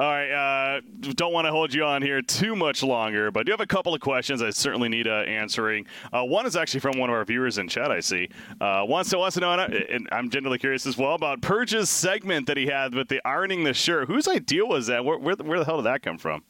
All 0.00 0.08
right, 0.08 0.30
uh, 0.30 0.80
don't 1.14 1.34
want 1.34 1.46
to 1.46 1.50
hold 1.50 1.74
you 1.74 1.84
on 1.84 2.00
here 2.00 2.22
too 2.22 2.56
much 2.56 2.82
longer, 2.82 3.30
but 3.30 3.44
do 3.44 3.52
have 3.52 3.60
a 3.60 3.66
couple 3.66 3.92
of 3.92 4.00
questions 4.00 4.40
I 4.40 4.48
certainly 4.48 4.88
need 4.88 5.06
uh, 5.06 5.24
answering. 5.28 5.84
Uh, 6.10 6.24
one 6.24 6.46
is 6.46 6.56
actually 6.56 6.80
from 6.80 6.98
one 6.98 7.10
of 7.10 7.16
our 7.16 7.24
viewers 7.26 7.58
in 7.58 7.68
chat. 7.68 7.90
I 7.90 8.00
see 8.00 8.30
wants 8.62 9.10
to 9.10 9.18
wants 9.18 9.34
to 9.34 9.40
know, 9.40 9.52
and 9.52 10.08
I'm 10.10 10.30
genuinely 10.30 10.56
curious 10.56 10.86
as 10.86 10.96
well 10.96 11.14
about 11.14 11.42
Purge's 11.42 11.90
segment 11.90 12.46
that 12.46 12.56
he 12.56 12.64
had 12.64 12.94
with 12.94 13.08
the 13.08 13.20
ironing 13.26 13.62
the 13.62 13.74
shirt. 13.74 14.08
Whose 14.08 14.26
idea 14.26 14.64
was 14.64 14.86
that? 14.86 15.04
Where, 15.04 15.18
where, 15.18 15.36
where 15.36 15.58
the 15.58 15.66
hell 15.66 15.76
did 15.76 15.84
that 15.84 16.00
come 16.00 16.16
from? 16.16 16.42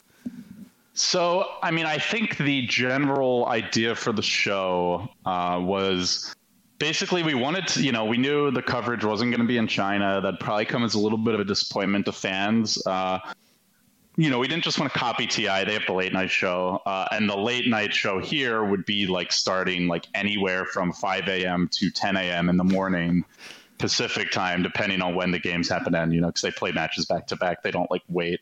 So, 0.94 1.48
I 1.61 1.72
mean, 1.72 1.86
I 1.86 1.98
think 1.98 2.36
the 2.36 2.64
general 2.68 3.48
idea 3.48 3.96
for 3.96 4.12
the 4.12 4.22
show 4.22 5.09
uh, 5.26 5.59
was 5.61 6.36
basically 6.81 7.22
we 7.22 7.35
wanted 7.35 7.68
to 7.68 7.83
you 7.83 7.93
know 7.93 8.05
we 8.05 8.16
knew 8.16 8.51
the 8.51 8.62
coverage 8.62 9.05
wasn't 9.05 9.31
going 9.31 9.41
to 9.41 9.47
be 9.47 9.59
in 9.59 9.68
china. 9.68 10.20
That'd 10.20 10.41
probably 10.41 10.64
come 10.64 10.83
as 10.83 10.95
a 10.95 10.99
little 10.99 11.18
bit 11.18 11.35
of 11.35 11.41
a 11.41 11.45
disappointment 11.45 12.07
to 12.07 12.12
fans. 12.12 12.85
Uh, 12.85 13.20
you 14.16 14.28
know 14.28 14.41
we 14.41 14.49
didn't 14.49 14.64
just 14.64 14.81
want 14.81 14.93
to 14.93 14.99
copy 14.99 15.28
ti 15.28 15.45
they 15.45 15.74
have 15.74 15.87
the 15.87 15.93
late 15.93 16.12
night 16.12 16.31
show. 16.31 16.83
Uh, 16.85 17.07
and 17.12 17.31
the 17.31 17.37
late 17.37 17.68
night 17.68 17.95
show 17.95 18.18
here 18.18 18.64
would 18.64 18.85
be 18.85 19.07
like 19.07 19.31
starting 19.31 19.87
like 19.87 20.07
anywhere 20.14 20.64
from 20.64 20.93
5 20.93 21.28
a.m 21.28 21.68
to 21.72 21.91
10 21.91 22.16
a.m 22.16 22.49
in 22.49 22.57
the 22.57 22.64
morning 22.64 23.24
pacific 23.78 24.31
time 24.31 24.62
depending 24.62 25.01
on 25.01 25.14
when 25.14 25.31
the 25.31 25.39
games 25.39 25.68
happen 25.68 25.93
to 25.93 25.99
end 26.01 26.12
you 26.12 26.20
know 26.20 26.26
because 26.26 26.43
they 26.43 26.51
play 26.51 26.72
matches 26.72 27.07
back 27.07 27.28
to 27.28 27.37
back. 27.37 27.62
They 27.62 27.70
don't 27.70 27.91
like 27.91 28.03
wait 28.09 28.41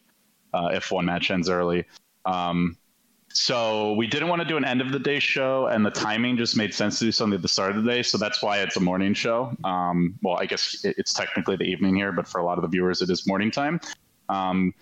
uh, 0.55 0.71
if 0.73 0.91
one 0.91 1.05
match 1.05 1.31
ends 1.31 1.51
early. 1.51 1.85
Um, 2.25 2.77
so 3.39 3.93
we 3.93 4.09
didn't 4.09 4.27
want 4.29 4.43
to 4.43 4.49
do 4.49 4.57
an 4.57 4.65
end 4.65 4.81
of 4.81 4.91
the 4.91 4.99
day 4.99 5.21
show, 5.21 5.69
and 5.69 5.87
the 5.87 5.93
timing 5.93 6.37
just 6.37 6.57
made 6.57 6.75
sense 6.75 6.99
to 6.99 7.05
do 7.05 7.13
something 7.13 7.37
at 7.37 7.43
the 7.43 7.49
start 7.49 7.71
of 7.71 7.85
the 7.85 7.89
day. 7.89 8.03
So 8.03 8.19
that's 8.19 8.43
why 8.43 8.59
it's 8.59 8.77
a 8.77 8.81
morning 8.81 9.15
show. 9.15 9.57
Um, 9.63 10.19
well, 10.23 10.37
I 10.41 10.47
guess 10.47 10.81
it's 10.83 11.13
technically 11.13 11.55
the 11.55 11.63
evening 11.65 11.95
here, 11.95 12.11
but 12.11 12.27
for 12.27 12.41
a 12.41 12.45
lot 12.45 12.59
of 12.59 12.63
the 12.63 12.69
viewers, 12.69 13.01
it 13.01 13.09
is 13.11 13.29
morning 13.29 13.53
time. 13.53 13.81
Um, 14.29 14.75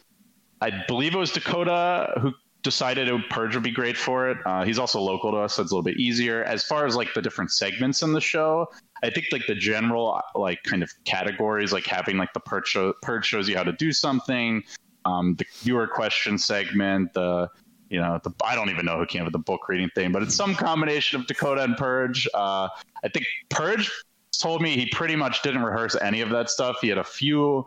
I 0.63 0.73
believe 0.89 1.15
it 1.15 1.19
was 1.19 1.33
Dakota 1.33 2.19
who 2.23 2.33
decided 2.63 3.09
it, 3.09 3.29
Purge 3.29 3.55
would 3.55 3.63
be 3.63 3.71
great 3.71 3.97
for 3.97 4.31
it. 4.31 4.39
Uh, 4.47 4.65
he's 4.65 4.79
also 4.79 5.01
local 5.01 5.33
to 5.33 5.37
us, 5.37 5.55
so 5.55 5.63
it's 5.63 5.71
a 5.71 5.75
little 5.75 5.85
bit 5.85 5.99
easier. 5.99 6.43
As 6.45 6.65
far 6.65 6.87
as 6.87 6.97
like 6.97 7.13
the 7.13 7.21
different 7.21 7.53
segments 7.53 8.01
in 8.01 8.15
the 8.15 8.23
show, 8.23 8.69
I 9.05 9.11
think 9.11 9.27
like 9.33 9.47
the 9.47 9.55
general 9.55 10.19
like 10.35 10.63
kind 10.63 10.83
of 10.83 10.91
categories, 11.05 11.75
like 11.75 11.85
having 11.85 12.17
like 12.17 12.33
the 12.33 12.41
Purge, 12.41 12.69
show, 12.69 12.95
Purge 13.03 13.27
shows 13.27 13.51
you 13.51 13.57
how 13.57 13.65
to 13.65 13.73
do 13.73 13.93
something, 13.93 14.65
um, 15.05 15.35
the 15.37 15.45
viewer 15.61 15.87
question 15.87 16.39
segment, 16.39 17.13
the 17.13 17.51
you 17.89 18.01
know, 18.01 18.21
the, 18.23 18.33
I 18.45 18.55
don't 18.55 18.71
even 18.71 18.87
know 18.87 18.99
who 18.99 19.07
came 19.07 19.23
up 19.23 19.27
with 19.27 19.33
the 19.33 19.39
book 19.39 19.69
reading 19.69 19.91
thing, 19.95 20.13
but 20.13 20.23
it's 20.23 20.35
some 20.35 20.55
combination 20.55 21.21
of 21.21 21.27
Dakota 21.27 21.63
and 21.63 21.77
Purge. 21.77 22.29
Uh, 22.35 22.69
I 23.05 23.09
think 23.13 23.27
Purge 23.49 23.91
told 24.39 24.63
me 24.63 24.77
he 24.77 24.87
pretty 24.87 25.17
much 25.17 25.43
didn't 25.43 25.63
rehearse 25.63 25.97
any 26.01 26.21
of 26.21 26.31
that 26.31 26.51
stuff. 26.51 26.79
He 26.81 26.89
had 26.89 26.99
a 26.99 27.05
few 27.05 27.67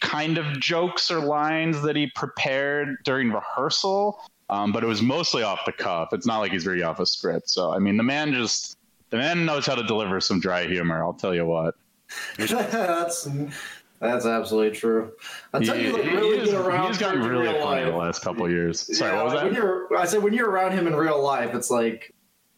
kind 0.00 0.36
of 0.36 0.58
jokes 0.58 1.10
or 1.10 1.20
lines 1.20 1.80
that 1.82 1.96
he 1.96 2.08
prepared 2.08 2.96
during 3.04 3.30
rehearsal, 3.30 4.20
um, 4.50 4.72
but 4.72 4.82
it 4.82 4.86
was 4.86 5.00
mostly 5.00 5.42
off 5.42 5.60
the 5.64 5.72
cuff. 5.72 6.08
It's 6.12 6.26
not 6.26 6.38
like 6.38 6.52
he's 6.52 6.64
very 6.64 6.82
off 6.82 7.00
a 7.00 7.06
script. 7.06 7.48
So, 7.48 7.72
I 7.72 7.78
mean, 7.78 7.96
the 7.96 8.02
man 8.02 8.32
just 8.32 8.76
the 9.10 9.18
man 9.18 9.44
knows 9.44 9.66
how 9.66 9.74
to 9.74 9.82
deliver 9.82 10.20
some 10.20 10.40
dry 10.40 10.66
humor. 10.66 11.02
I'll 11.02 11.12
tell 11.12 11.34
you 11.34 11.46
what. 11.46 11.74
That's 12.36 13.28
that's 14.02 14.26
absolutely 14.26 14.76
true. 14.76 15.12
Until 15.52 15.76
you 15.76 15.92
look 15.92 16.04
really 16.04 16.38
is, 16.38 16.50
good 16.50 16.60
around 16.60 16.88
he's 16.88 16.98
gotten 16.98 17.22
really 17.22 17.48
real 17.48 17.62
funny 17.62 17.82
life. 17.82 17.92
the 17.92 17.96
last 17.96 18.22
couple 18.22 18.50
years. 18.50 18.98
Sorry, 18.98 19.12
yeah, 19.12 19.16
what 19.16 19.24
was 19.26 19.34
like 19.34 19.44
when 19.44 19.52
that? 19.54 19.58
you're, 19.58 19.96
I 19.96 20.04
said 20.06 20.22
when 20.22 20.32
you're 20.34 20.50
around 20.50 20.72
him 20.72 20.88
in 20.88 20.94
real 20.96 21.22
life, 21.22 21.54
it's 21.54 21.70
like 21.70 22.12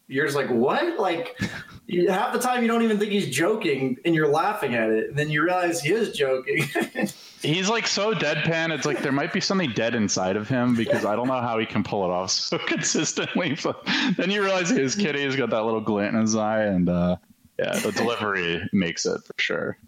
you're 0.08 0.24
just 0.24 0.36
like 0.36 0.48
what? 0.48 0.98
Like 0.98 1.38
you, 1.86 2.10
half 2.10 2.32
the 2.32 2.38
time 2.38 2.62
you 2.62 2.68
don't 2.68 2.82
even 2.82 2.98
think 2.98 3.12
he's 3.12 3.28
joking, 3.28 3.98
and 4.06 4.14
you're 4.14 4.28
laughing 4.28 4.74
at 4.74 4.88
it, 4.88 5.10
and 5.10 5.18
then 5.18 5.28
you 5.28 5.42
realize 5.42 5.82
he 5.82 5.92
is 5.92 6.16
joking. 6.16 6.64
He's 7.42 7.68
like 7.68 7.86
so 7.86 8.14
deadpan. 8.14 8.70
It's 8.70 8.86
like 8.86 9.02
there 9.02 9.12
might 9.12 9.30
be 9.30 9.40
something 9.40 9.70
dead 9.72 9.94
inside 9.94 10.36
of 10.36 10.48
him 10.48 10.74
because 10.74 11.04
I 11.04 11.14
don't 11.14 11.28
know 11.28 11.42
how 11.42 11.58
he 11.58 11.66
can 11.66 11.84
pull 11.84 12.02
it 12.04 12.10
off 12.10 12.30
so 12.30 12.56
consistently. 12.56 13.54
But 13.62 13.86
then 14.16 14.30
you 14.30 14.42
realize 14.42 14.70
his 14.70 14.94
kitty 14.94 15.22
has 15.24 15.36
got 15.36 15.50
that 15.50 15.62
little 15.62 15.82
glint 15.82 16.14
in 16.14 16.22
his 16.22 16.36
eye, 16.36 16.62
and 16.62 16.88
uh, 16.88 17.16
yeah, 17.58 17.78
the 17.80 17.92
delivery 17.92 18.66
makes 18.72 19.04
it 19.04 19.20
for 19.24 19.34
sure. 19.36 19.78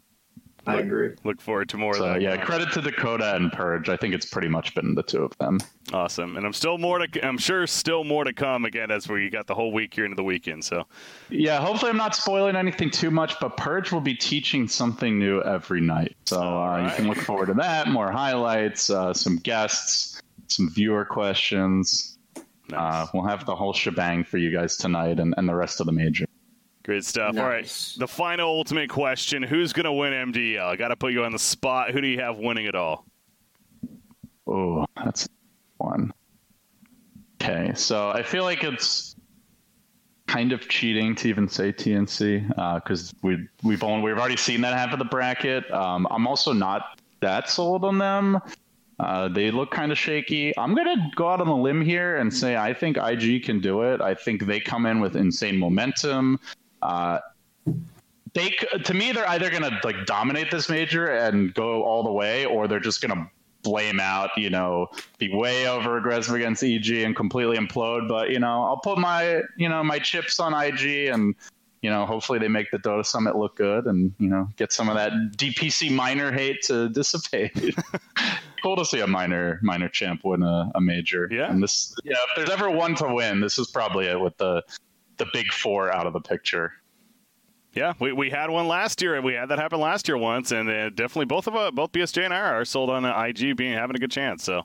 I 0.66 0.78
agree. 0.78 1.10
Look 1.24 1.40
forward 1.40 1.68
to 1.70 1.76
more 1.76 1.94
So 1.94 2.04
of 2.04 2.14
that. 2.14 2.20
yeah, 2.22 2.36
credit 2.36 2.72
to 2.72 2.80
Dakota 2.82 3.36
and 3.36 3.52
Purge. 3.52 3.88
I 3.88 3.96
think 3.96 4.14
it's 4.14 4.26
pretty 4.26 4.48
much 4.48 4.74
been 4.74 4.94
the 4.94 5.02
two 5.02 5.22
of 5.24 5.36
them. 5.38 5.60
Awesome, 5.92 6.36
and 6.36 6.44
I'm 6.44 6.52
still 6.52 6.76
more 6.78 6.98
to. 6.98 7.26
I'm 7.26 7.38
sure 7.38 7.66
still 7.66 8.02
more 8.04 8.24
to 8.24 8.32
come. 8.32 8.64
Again, 8.64 8.90
as 8.90 9.08
we 9.08 9.30
got 9.30 9.46
the 9.46 9.54
whole 9.54 9.72
week 9.72 9.94
here 9.94 10.04
into 10.04 10.16
the 10.16 10.24
weekend. 10.24 10.64
So 10.64 10.84
Yeah, 11.30 11.60
hopefully 11.60 11.90
I'm 11.90 11.96
not 11.96 12.14
spoiling 12.16 12.56
anything 12.56 12.90
too 12.90 13.10
much, 13.10 13.38
but 13.40 13.56
Purge 13.56 13.92
will 13.92 14.00
be 14.00 14.14
teaching 14.14 14.66
something 14.66 15.18
new 15.18 15.40
every 15.42 15.80
night. 15.80 16.16
So 16.26 16.40
uh, 16.40 16.88
you 16.88 16.96
can 16.96 17.06
look 17.08 17.18
forward 17.18 17.46
to 17.46 17.54
that. 17.54 17.88
More 17.88 18.10
highlights, 18.10 18.90
uh, 18.90 19.14
some 19.14 19.36
guests, 19.36 20.20
some 20.48 20.68
viewer 20.70 21.04
questions. 21.04 22.18
Uh, 22.72 23.06
we'll 23.14 23.22
have 23.24 23.46
the 23.46 23.54
whole 23.54 23.72
shebang 23.72 24.24
for 24.24 24.38
you 24.38 24.50
guys 24.50 24.76
tonight 24.76 25.20
and, 25.20 25.32
and 25.38 25.48
the 25.48 25.54
rest 25.54 25.78
of 25.78 25.86
the 25.86 25.92
major. 25.92 26.25
Great 26.86 27.04
stuff. 27.04 27.36
All 27.36 27.44
right, 27.44 27.66
the 27.98 28.08
final 28.08 28.48
ultimate 28.48 28.88
question: 28.88 29.42
Who's 29.42 29.72
going 29.72 29.84
to 29.84 29.92
win 29.92 30.12
MDL? 30.12 30.64
I 30.64 30.76
got 30.76 30.88
to 30.88 30.96
put 30.96 31.12
you 31.12 31.24
on 31.24 31.32
the 31.32 31.38
spot. 31.38 31.90
Who 31.90 32.00
do 32.00 32.06
you 32.06 32.20
have 32.20 32.38
winning 32.38 32.66
it 32.66 32.74
all? 32.74 33.04
Oh, 34.46 34.86
that's 34.96 35.28
one. 35.78 36.12
Okay, 37.42 37.72
so 37.74 38.10
I 38.10 38.22
feel 38.22 38.44
like 38.44 38.64
it's 38.64 39.16
kind 40.26 40.52
of 40.52 40.68
cheating 40.68 41.14
to 41.16 41.28
even 41.28 41.48
say 41.48 41.72
TNC 41.72 42.48
because 42.82 43.14
we 43.22 43.46
we've 43.62 43.82
only 43.82 44.04
we've 44.04 44.18
already 44.18 44.36
seen 44.36 44.60
that 44.62 44.74
half 44.74 44.92
of 44.92 44.98
the 44.98 45.04
bracket. 45.04 45.70
Um, 45.70 46.06
I'm 46.10 46.26
also 46.26 46.52
not 46.52 47.00
that 47.20 47.50
sold 47.50 47.84
on 47.84 47.98
them. 47.98 48.40
Uh, 48.98 49.28
they 49.28 49.50
look 49.50 49.70
kind 49.70 49.92
of 49.92 49.98
shaky. 49.98 50.56
I'm 50.56 50.74
gonna 50.74 51.10
go 51.16 51.28
out 51.28 51.40
on 51.40 51.48
a 51.48 51.60
limb 51.60 51.82
here 51.82 52.16
and 52.16 52.32
say 52.32 52.56
I 52.56 52.72
think 52.72 52.96
IG 52.96 53.44
can 53.44 53.60
do 53.60 53.82
it. 53.82 54.00
I 54.00 54.14
think 54.14 54.46
they 54.46 54.60
come 54.60 54.86
in 54.86 55.00
with 55.00 55.16
insane 55.16 55.58
momentum. 55.58 56.38
Uh, 56.82 57.18
they 58.34 58.54
to 58.84 58.94
me 58.94 59.12
they're 59.12 59.28
either 59.30 59.50
gonna 59.50 59.80
like 59.82 60.04
dominate 60.04 60.50
this 60.50 60.68
major 60.68 61.06
and 61.06 61.54
go 61.54 61.82
all 61.82 62.02
the 62.02 62.12
way, 62.12 62.44
or 62.44 62.68
they're 62.68 62.80
just 62.80 63.00
gonna 63.00 63.30
blame 63.66 63.98
out, 63.98 64.30
you 64.36 64.48
know, 64.48 64.86
be 65.18 65.28
way 65.34 65.66
over 65.66 65.98
aggressive 65.98 66.34
against 66.34 66.62
EG 66.62 66.88
and 67.02 67.16
completely 67.16 67.56
implode. 67.56 68.08
But 68.08 68.30
you 68.30 68.38
know, 68.38 68.62
I'll 68.62 68.78
put 68.78 68.98
my 68.98 69.42
you 69.56 69.68
know 69.68 69.82
my 69.82 69.98
chips 69.98 70.38
on 70.38 70.54
IG 70.54 71.06
and 71.06 71.34
you 71.82 71.90
know 71.90 72.06
hopefully 72.06 72.38
they 72.38 72.48
make 72.48 72.70
the 72.70 72.78
Dota 72.78 73.04
Summit 73.04 73.36
look 73.36 73.56
good 73.56 73.86
and 73.86 74.12
you 74.18 74.28
know 74.28 74.48
get 74.56 74.72
some 74.72 74.88
of 74.88 74.94
that 74.94 75.12
DPC 75.36 75.90
minor 75.90 76.30
hate 76.30 76.62
to 76.64 76.88
dissipate. 77.00 77.52
cool 78.62 78.76
to 78.76 78.84
see 78.84 79.00
a 79.00 79.06
minor 79.06 79.60
minor 79.62 79.88
champ 79.88 80.20
win 80.24 80.42
a, 80.42 80.70
a 80.74 80.80
major. 80.80 81.28
Yeah. 81.30 81.50
and 81.50 81.62
this 81.62 81.94
yeah, 82.04 82.16
if 82.28 82.36
there's 82.36 82.50
ever 82.50 82.70
one 82.70 82.94
to 82.96 83.12
win, 83.12 83.40
this 83.40 83.58
is 83.58 83.68
probably 83.68 84.06
it 84.06 84.20
with 84.20 84.36
the 84.36 84.62
the 85.16 85.26
big 85.32 85.52
four 85.52 85.92
out 85.92 86.06
of 86.06 86.12
the 86.12 86.20
picture. 86.20 86.72
Yeah, 87.72 87.92
we, 88.00 88.12
we 88.12 88.30
had 88.30 88.48
one 88.48 88.68
last 88.68 89.02
year. 89.02 89.16
and 89.16 89.24
We 89.24 89.34
had 89.34 89.50
that 89.50 89.58
happen 89.58 89.80
last 89.80 90.08
year 90.08 90.16
once, 90.16 90.50
and 90.50 90.68
uh, 90.68 90.88
definitely 90.88 91.26
both 91.26 91.46
of 91.46 91.54
uh, 91.54 91.70
both 91.70 91.92
BSJ 91.92 92.24
and 92.24 92.32
I 92.32 92.38
are 92.38 92.64
sold 92.64 92.88
on 92.88 93.04
uh, 93.04 93.22
IG 93.22 93.54
being 93.56 93.74
having 93.74 93.96
a 93.96 93.98
good 93.98 94.10
chance. 94.10 94.44
So 94.44 94.62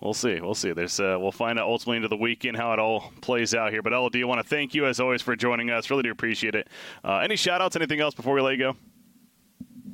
we'll 0.00 0.12
see, 0.14 0.40
we'll 0.40 0.56
see. 0.56 0.72
There's 0.72 0.98
uh, 0.98 1.18
we'll 1.20 1.30
find 1.30 1.56
out 1.58 1.68
ultimately 1.68 1.98
into 1.98 2.08
the 2.08 2.16
weekend 2.16 2.56
how 2.56 2.72
it 2.72 2.80
all 2.80 3.12
plays 3.20 3.54
out 3.54 3.70
here. 3.70 3.80
But 3.80 3.92
LD, 3.92 4.16
I 4.16 4.24
want 4.24 4.40
to 4.42 4.46
thank 4.46 4.74
you 4.74 4.86
as 4.86 4.98
always 4.98 5.22
for 5.22 5.36
joining 5.36 5.70
us. 5.70 5.88
Really 5.88 6.02
do 6.02 6.10
appreciate 6.10 6.56
it. 6.56 6.66
Uh, 7.04 7.18
any 7.18 7.36
shout 7.36 7.60
outs? 7.60 7.76
Anything 7.76 8.00
else 8.00 8.14
before 8.14 8.34
we 8.34 8.40
let 8.40 8.52
you 8.52 8.58
go? 8.58 8.76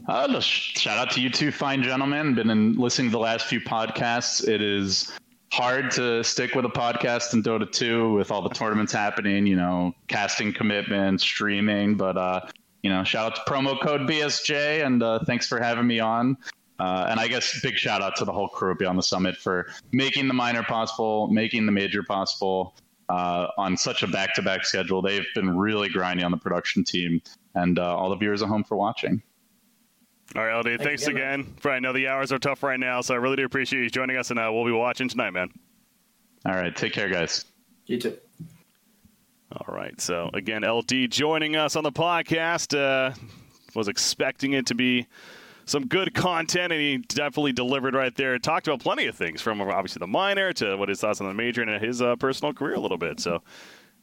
Uh, 0.08 0.28
just 0.28 0.48
shout 0.48 0.98
out 0.98 1.10
to 1.12 1.20
you 1.20 1.28
two 1.28 1.50
fine 1.50 1.82
gentlemen. 1.82 2.34
Been 2.34 2.50
in, 2.50 2.76
listening 2.76 3.08
to 3.08 3.12
the 3.12 3.18
last 3.18 3.46
few 3.46 3.60
podcasts. 3.60 4.46
It 4.46 4.62
is 4.62 5.12
hard 5.54 5.88
to 5.88 6.24
stick 6.24 6.56
with 6.56 6.64
a 6.64 6.68
podcast 6.68 7.32
in 7.32 7.40
Dota 7.40 7.70
2 7.70 8.14
with 8.14 8.32
all 8.32 8.42
the 8.42 8.48
tournaments 8.48 8.92
happening, 8.92 9.46
you 9.46 9.54
know, 9.54 9.94
casting 10.08 10.52
commitments, 10.52 11.22
streaming. 11.22 11.96
But, 11.96 12.16
uh, 12.16 12.40
you 12.82 12.90
know, 12.90 13.04
shout 13.04 13.26
out 13.26 13.36
to 13.36 13.42
promo 13.52 13.80
code 13.80 14.00
BSJ 14.00 14.84
and 14.84 15.00
uh, 15.00 15.20
thanks 15.26 15.46
for 15.46 15.60
having 15.60 15.86
me 15.86 16.00
on. 16.00 16.36
Uh, 16.80 17.06
and 17.08 17.20
I 17.20 17.28
guess 17.28 17.60
big 17.62 17.76
shout 17.76 18.02
out 18.02 18.16
to 18.16 18.24
the 18.24 18.32
whole 18.32 18.48
crew 18.48 18.74
Beyond 18.74 18.98
the 18.98 19.04
Summit 19.04 19.36
for 19.36 19.68
making 19.92 20.26
the 20.26 20.34
minor 20.34 20.64
possible, 20.64 21.28
making 21.28 21.66
the 21.66 21.72
major 21.72 22.02
possible 22.02 22.74
uh, 23.08 23.46
on 23.56 23.76
such 23.76 24.02
a 24.02 24.08
back 24.08 24.34
to 24.34 24.42
back 24.42 24.64
schedule. 24.64 25.02
They've 25.02 25.26
been 25.36 25.56
really 25.56 25.88
grinding 25.88 26.24
on 26.24 26.32
the 26.32 26.36
production 26.36 26.82
team 26.82 27.22
and 27.54 27.78
uh, 27.78 27.96
all 27.96 28.10
the 28.10 28.16
viewers 28.16 28.42
at 28.42 28.48
home 28.48 28.64
for 28.64 28.76
watching. 28.76 29.22
All 30.36 30.44
right, 30.44 30.58
LD, 30.58 30.64
thanks, 30.64 30.84
thanks 30.84 31.06
again. 31.06 31.54
I 31.64 31.78
know 31.78 31.92
the 31.92 32.08
hours 32.08 32.32
are 32.32 32.38
tough 32.38 32.62
right 32.64 32.78
now, 32.78 33.00
so 33.02 33.14
I 33.14 33.18
really 33.18 33.36
do 33.36 33.44
appreciate 33.44 33.82
you 33.82 33.90
joining 33.90 34.16
us, 34.16 34.30
and 34.30 34.38
uh, 34.38 34.50
we'll 34.52 34.64
be 34.64 34.72
watching 34.72 35.08
tonight, 35.08 35.30
man. 35.30 35.48
All 36.44 36.54
right, 36.54 36.74
take 36.74 36.92
care, 36.92 37.08
guys. 37.08 37.44
You 37.86 38.00
too. 38.00 38.16
All 39.52 39.72
right, 39.72 40.00
so 40.00 40.30
again, 40.34 40.64
LD 40.64 41.10
joining 41.10 41.54
us 41.54 41.76
on 41.76 41.84
the 41.84 41.92
podcast. 41.92 42.76
Uh, 42.76 43.14
was 43.74 43.88
expecting 43.88 44.52
it 44.52 44.66
to 44.66 44.74
be 44.74 45.06
some 45.66 45.86
good 45.86 46.14
content, 46.14 46.72
and 46.72 46.80
he 46.80 46.98
definitely 46.98 47.52
delivered 47.52 47.94
right 47.94 48.14
there. 48.14 48.38
Talked 48.38 48.66
about 48.66 48.80
plenty 48.80 49.06
of 49.06 49.14
things, 49.14 49.40
from 49.40 49.60
obviously 49.60 50.00
the 50.00 50.06
minor 50.06 50.52
to 50.54 50.76
what 50.76 50.88
his 50.88 51.00
thoughts 51.00 51.20
on 51.20 51.28
the 51.28 51.34
major 51.34 51.62
and 51.62 51.82
his 51.82 52.02
uh, 52.02 52.16
personal 52.16 52.52
career 52.52 52.74
a 52.74 52.80
little 52.80 52.98
bit. 52.98 53.20
So 53.20 53.42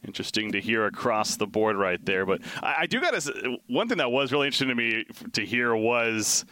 interesting 0.06 0.52
to 0.52 0.60
hear 0.60 0.86
across 0.86 1.36
the 1.36 1.46
board 1.46 1.76
right 1.76 2.04
there. 2.04 2.26
But 2.26 2.42
I, 2.62 2.74
I 2.80 2.86
do 2.86 3.00
got 3.00 3.20
to 3.20 3.58
one 3.68 3.88
thing 3.88 3.98
that 3.98 4.10
was 4.10 4.32
really 4.32 4.46
interesting 4.46 4.68
to 4.68 4.74
me 4.74 5.04
to 5.32 5.44
hear 5.44 5.74
was 5.74 6.44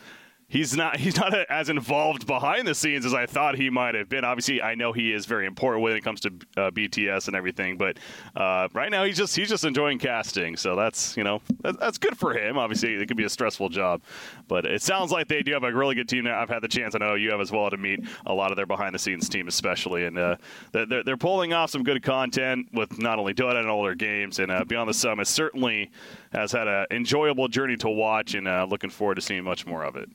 he's 0.51 0.77
not 0.77 0.97
he's 0.99 1.17
not 1.17 1.33
as 1.49 1.71
involved 1.71 2.27
behind 2.27 2.69
the 2.69 2.75
scenes 2.75 3.07
as 3.07 3.15
I 3.15 3.25
thought 3.25 3.55
he 3.55 3.71
might 3.71 3.95
have 3.95 4.11
been. 4.11 4.25
Obviously, 4.25 4.61
I 4.61 4.75
know 4.75 4.93
he 4.93 5.13
is 5.13 5.25
very 5.25 5.47
important 5.47 5.83
when 5.83 5.97
it 5.97 6.05
comes 6.05 6.21
to 6.21 6.29
uh, 6.57 6.71
BTS 6.71 7.29
and 7.29 7.37
everything, 7.37 7.79
but 7.79 7.97
uh, 8.37 8.69
right 8.75 8.91
now 8.91 9.05
he's 9.05 9.17
just 9.17 9.35
he's 9.35 9.49
just 9.49 9.65
enjoying 9.65 9.99
casting. 9.99 10.57
So 10.57 10.77
that's 10.77 11.17
you 11.17 11.25
know 11.25 11.41
that, 11.61 11.81
that's 11.81 11.97
good 11.97 12.19
for 12.19 12.35
him. 12.35 12.59
Obviously, 12.59 12.95
it 12.95 13.07
could 13.07 13.17
be 13.17 13.25
a 13.25 13.31
stressful 13.31 13.71
job, 13.71 14.03
but 14.49 14.67
it 14.67 14.83
sounds 14.83 15.11
like 15.11 15.29
they 15.29 15.43
do 15.43 15.53
have 15.53 15.65
a 15.65 15.73
really 15.73 15.95
good 15.95 16.09
team. 16.09 16.27
I've 16.27 16.51
had 16.51 16.63
the 16.63 16.69
chance, 16.69 16.95
I 16.95 16.99
know 16.99 17.15
you 17.15 17.31
have 17.31 17.41
as 17.41 17.53
well, 17.53 17.71
to 17.71 17.77
meet 17.77 18.01
a 18.27 18.35
lot 18.35 18.51
of 18.51 18.57
their 18.57 18.67
behind 18.67 18.95
the 18.95 18.99
scenes 18.99 19.29
team, 19.29 19.49
especially, 19.49 20.05
and 20.05 20.19
uh, 20.19 20.37
they're 20.73 21.05
they're 21.05 21.17
pulling 21.17 21.53
off 21.53 21.71
some 21.71 21.85
good 21.85 22.03
content 22.03 22.69
with 22.75 22.99
not 22.99 23.19
only 23.19 23.33
Dota 23.33 23.61
and 23.61 23.71
older 23.71 23.95
games, 23.95 24.41
and 24.41 24.51
uh, 24.51 24.65
Beyond 24.65 24.91
the 24.91 24.95
Summit 24.95 25.29
certainly 25.29 25.91
has 26.33 26.53
had 26.53 26.67
an 26.69 26.87
enjoyable 26.91 27.49
journey 27.49 27.77
to 27.77 27.89
watch, 27.89 28.35
and 28.35 28.49
uh, 28.49 28.67
looking 28.69 28.91
forward 28.91 29.15
to 29.15 29.21
seeing 29.21 29.45
much 29.45 29.67
more 29.67 29.85
of 29.85 29.97
it. 29.97 30.09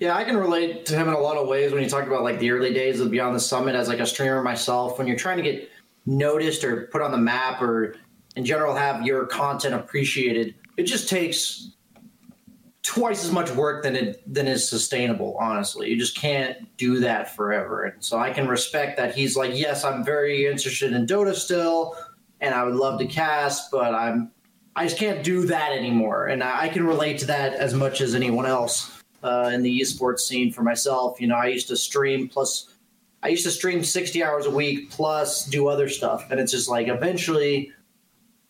Yeah, 0.00 0.16
I 0.16 0.24
can 0.24 0.36
relate 0.36 0.86
to 0.86 0.96
him 0.96 1.08
in 1.08 1.14
a 1.14 1.18
lot 1.18 1.36
of 1.36 1.46
ways 1.46 1.72
when 1.72 1.82
you 1.82 1.88
talk 1.88 2.06
about 2.06 2.24
like 2.24 2.40
the 2.40 2.50
early 2.50 2.74
days 2.74 3.00
of 3.00 3.10
Beyond 3.10 3.36
the 3.36 3.40
Summit 3.40 3.76
as 3.76 3.88
like 3.88 4.00
a 4.00 4.06
streamer 4.06 4.42
myself. 4.42 4.98
When 4.98 5.06
you're 5.06 5.16
trying 5.16 5.36
to 5.36 5.42
get 5.42 5.70
noticed 6.04 6.64
or 6.64 6.88
put 6.88 7.00
on 7.00 7.12
the 7.12 7.18
map 7.18 7.62
or 7.62 7.96
in 8.34 8.44
general 8.44 8.74
have 8.74 9.06
your 9.06 9.26
content 9.26 9.74
appreciated, 9.74 10.56
it 10.76 10.82
just 10.84 11.08
takes 11.08 11.70
twice 12.82 13.24
as 13.24 13.30
much 13.30 13.50
work 13.52 13.84
than 13.84 13.94
it 13.94 14.22
than 14.32 14.48
is 14.48 14.68
sustainable. 14.68 15.36
Honestly, 15.40 15.90
you 15.90 15.96
just 15.96 16.16
can't 16.16 16.76
do 16.76 16.98
that 17.00 17.34
forever. 17.34 17.84
And 17.84 18.04
so 18.04 18.18
I 18.18 18.30
can 18.30 18.48
respect 18.48 18.96
that 18.96 19.14
he's 19.14 19.36
like, 19.36 19.52
yes, 19.54 19.84
I'm 19.84 20.04
very 20.04 20.46
interested 20.46 20.92
in 20.92 21.06
Dota 21.06 21.34
still, 21.34 21.96
and 22.40 22.52
I 22.52 22.64
would 22.64 22.74
love 22.74 22.98
to 22.98 23.06
cast, 23.06 23.70
but 23.70 23.94
I'm 23.94 24.32
I 24.74 24.86
just 24.86 24.98
can't 24.98 25.22
do 25.22 25.46
that 25.46 25.70
anymore. 25.70 26.26
And 26.26 26.42
I, 26.42 26.62
I 26.62 26.68
can 26.68 26.84
relate 26.84 27.18
to 27.20 27.26
that 27.26 27.54
as 27.54 27.74
much 27.74 28.00
as 28.00 28.16
anyone 28.16 28.44
else 28.44 28.93
uh, 29.24 29.50
in 29.52 29.62
the 29.62 29.80
esports 29.80 30.20
scene 30.20 30.52
for 30.52 30.62
myself. 30.62 31.20
You 31.20 31.26
know, 31.26 31.36
I 31.36 31.46
used 31.46 31.66
to 31.68 31.76
stream 31.76 32.28
plus 32.28 32.74
I 33.22 33.28
used 33.28 33.44
to 33.44 33.50
stream 33.50 33.82
60 33.82 34.22
hours 34.22 34.44
a 34.44 34.50
week 34.50 34.90
plus 34.90 35.46
do 35.46 35.66
other 35.66 35.88
stuff. 35.88 36.30
And 36.30 36.38
it's 36.38 36.52
just 36.52 36.68
like 36.68 36.88
eventually 36.88 37.72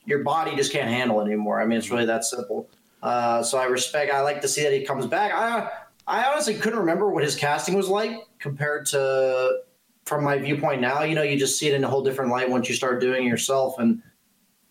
your 0.05 0.25
body 0.25 0.57
just 0.57 0.72
can't 0.72 0.89
handle 0.89 1.20
it 1.20 1.27
anymore. 1.27 1.62
I 1.62 1.64
mean, 1.64 1.79
it's 1.79 1.91
really 1.91 2.07
that 2.07 2.25
simple. 2.25 2.68
Uh, 3.01 3.41
so 3.43 3.57
I 3.57 3.66
respect, 3.66 4.12
I 4.12 4.20
like 4.22 4.41
to 4.43 4.49
see 4.49 4.64
that 4.64 4.72
he 4.72 4.85
comes 4.85 5.07
back. 5.07 5.33
I, 5.33 5.70
I 6.09 6.25
honestly 6.25 6.55
couldn't 6.55 6.81
remember 6.81 7.09
what 7.09 7.22
his 7.22 7.37
casting 7.37 7.77
was 7.77 7.89
like 7.89 8.16
compared 8.41 8.87
to 8.87 9.61
from 10.07 10.25
my 10.25 10.39
viewpoint 10.39 10.81
now. 10.81 11.05
You 11.05 11.14
know, 11.14 11.22
you 11.22 11.39
just 11.39 11.57
see 11.57 11.68
it 11.68 11.75
in 11.75 11.85
a 11.85 11.89
whole 11.89 12.03
different 12.03 12.33
light 12.33 12.51
once 12.51 12.68
you 12.68 12.75
start 12.75 13.01
doing 13.01 13.27
it 13.27 13.29
yourself. 13.29 13.79
And 13.79 14.03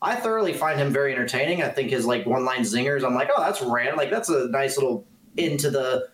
I 0.02 0.16
thoroughly 0.18 0.52
find 0.52 0.78
him 0.78 0.92
very 0.92 1.14
entertaining. 1.14 1.64
I 1.64 1.70
think 1.70 1.92
his 1.92 2.06
like 2.06 2.26
one 2.26 2.44
line 2.44 2.62
zingers, 2.62 3.06
I'm 3.06 3.16
like, 3.16 3.30
oh, 3.36 3.42
that's 3.42 3.62
random. 3.62 3.96
Like, 3.96 4.12
that's 4.12 4.28
a 4.28 4.50
nice 4.50 4.78
little 4.78 5.08
into 5.38 5.70
the 5.70 6.10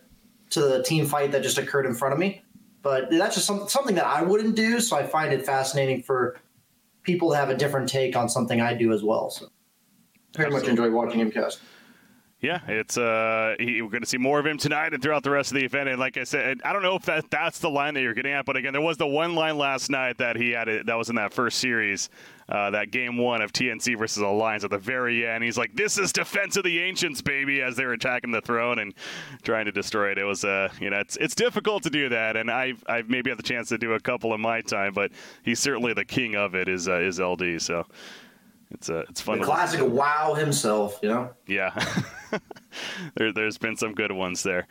to 0.50 0.60
the 0.60 0.82
team 0.82 1.06
fight 1.06 1.32
that 1.32 1.42
just 1.42 1.58
occurred 1.58 1.86
in 1.86 1.94
front 1.94 2.12
of 2.12 2.18
me. 2.18 2.42
But 2.82 3.10
that's 3.10 3.34
just 3.34 3.46
some, 3.46 3.68
something 3.68 3.94
that 3.96 4.06
I 4.06 4.22
wouldn't 4.22 4.56
do. 4.56 4.80
So 4.80 4.96
I 4.96 5.04
find 5.04 5.32
it 5.32 5.44
fascinating 5.44 6.02
for 6.02 6.40
people 7.02 7.30
to 7.30 7.36
have 7.36 7.50
a 7.50 7.56
different 7.56 7.88
take 7.88 8.16
on 8.16 8.28
something 8.28 8.60
I 8.60 8.74
do 8.74 8.92
as 8.92 9.02
well. 9.02 9.30
So 9.30 9.46
very 10.34 10.46
Absolutely. 10.46 10.60
much 10.60 10.68
enjoy 10.68 10.90
watching 10.96 11.20
him 11.20 11.30
cast. 11.30 11.60
Yeah, 12.40 12.60
it's 12.68 12.96
uh, 12.96 13.54
he, 13.58 13.82
we're 13.82 13.90
going 13.90 14.02
to 14.02 14.08
see 14.08 14.16
more 14.16 14.38
of 14.38 14.46
him 14.46 14.56
tonight 14.56 14.94
and 14.94 15.02
throughout 15.02 15.22
the 15.22 15.30
rest 15.30 15.52
of 15.52 15.58
the 15.58 15.64
event. 15.64 15.90
And 15.90 15.98
like 15.98 16.16
I 16.16 16.24
said, 16.24 16.62
I 16.64 16.72
don't 16.72 16.82
know 16.82 16.96
if 16.96 17.02
that 17.04 17.30
that's 17.30 17.58
the 17.58 17.68
line 17.68 17.92
that 17.94 18.00
you're 18.00 18.14
getting 18.14 18.32
at, 18.32 18.46
but 18.46 18.56
again, 18.56 18.72
there 18.72 18.80
was 18.80 18.96
the 18.96 19.06
one 19.06 19.34
line 19.34 19.58
last 19.58 19.90
night 19.90 20.16
that 20.18 20.36
he 20.36 20.52
had 20.52 20.66
it, 20.66 20.86
that 20.86 20.96
was 20.96 21.10
in 21.10 21.16
that 21.16 21.34
first 21.34 21.58
series, 21.58 22.08
uh, 22.50 22.70
that 22.70 22.90
game 22.90 23.16
one 23.16 23.42
of 23.42 23.52
TNC 23.52 23.96
versus 23.98 24.22
Alliance 24.22 24.64
at 24.64 24.70
the 24.70 24.78
very 24.78 25.26
end. 25.26 25.44
He's 25.44 25.56
like, 25.56 25.74
"This 25.74 25.98
is 25.98 26.12
defense 26.12 26.56
of 26.56 26.64
the 26.64 26.80
ancients, 26.80 27.22
baby!" 27.22 27.62
As 27.62 27.76
they're 27.76 27.92
attacking 27.92 28.32
the 28.32 28.40
throne 28.40 28.78
and 28.78 28.94
trying 29.42 29.66
to 29.66 29.72
destroy 29.72 30.10
it. 30.12 30.18
It 30.18 30.24
was 30.24 30.44
uh, 30.44 30.68
you 30.80 30.90
know, 30.90 30.98
it's 30.98 31.16
it's 31.16 31.34
difficult 31.34 31.82
to 31.84 31.90
do 31.90 32.08
that, 32.08 32.36
and 32.36 32.50
I've 32.50 32.82
I've 32.88 33.08
maybe 33.08 33.30
had 33.30 33.38
the 33.38 33.44
chance 33.44 33.68
to 33.68 33.78
do 33.78 33.92
a 33.92 34.00
couple 34.00 34.34
in 34.34 34.40
my 34.40 34.60
time, 34.60 34.92
but 34.92 35.12
he's 35.42 35.60
certainly 35.60 35.92
the 35.92 36.04
king 36.04 36.34
of 36.34 36.54
it. 36.54 36.68
Is 36.68 36.88
uh, 36.88 37.00
is 37.00 37.20
LD 37.20 37.60
so. 37.60 37.86
It's 38.72 38.88
uh, 38.88 39.04
it's 39.08 39.20
fun. 39.20 39.40
The 39.40 39.44
classic 39.44 39.80
WoW 39.82 40.34
himself, 40.34 41.00
you 41.02 41.08
know. 41.08 41.30
Yeah, 41.46 41.72
there, 43.16 43.32
there's 43.32 43.58
been 43.58 43.76
some 43.76 43.94
good 43.94 44.12
ones 44.12 44.42
there. 44.42 44.68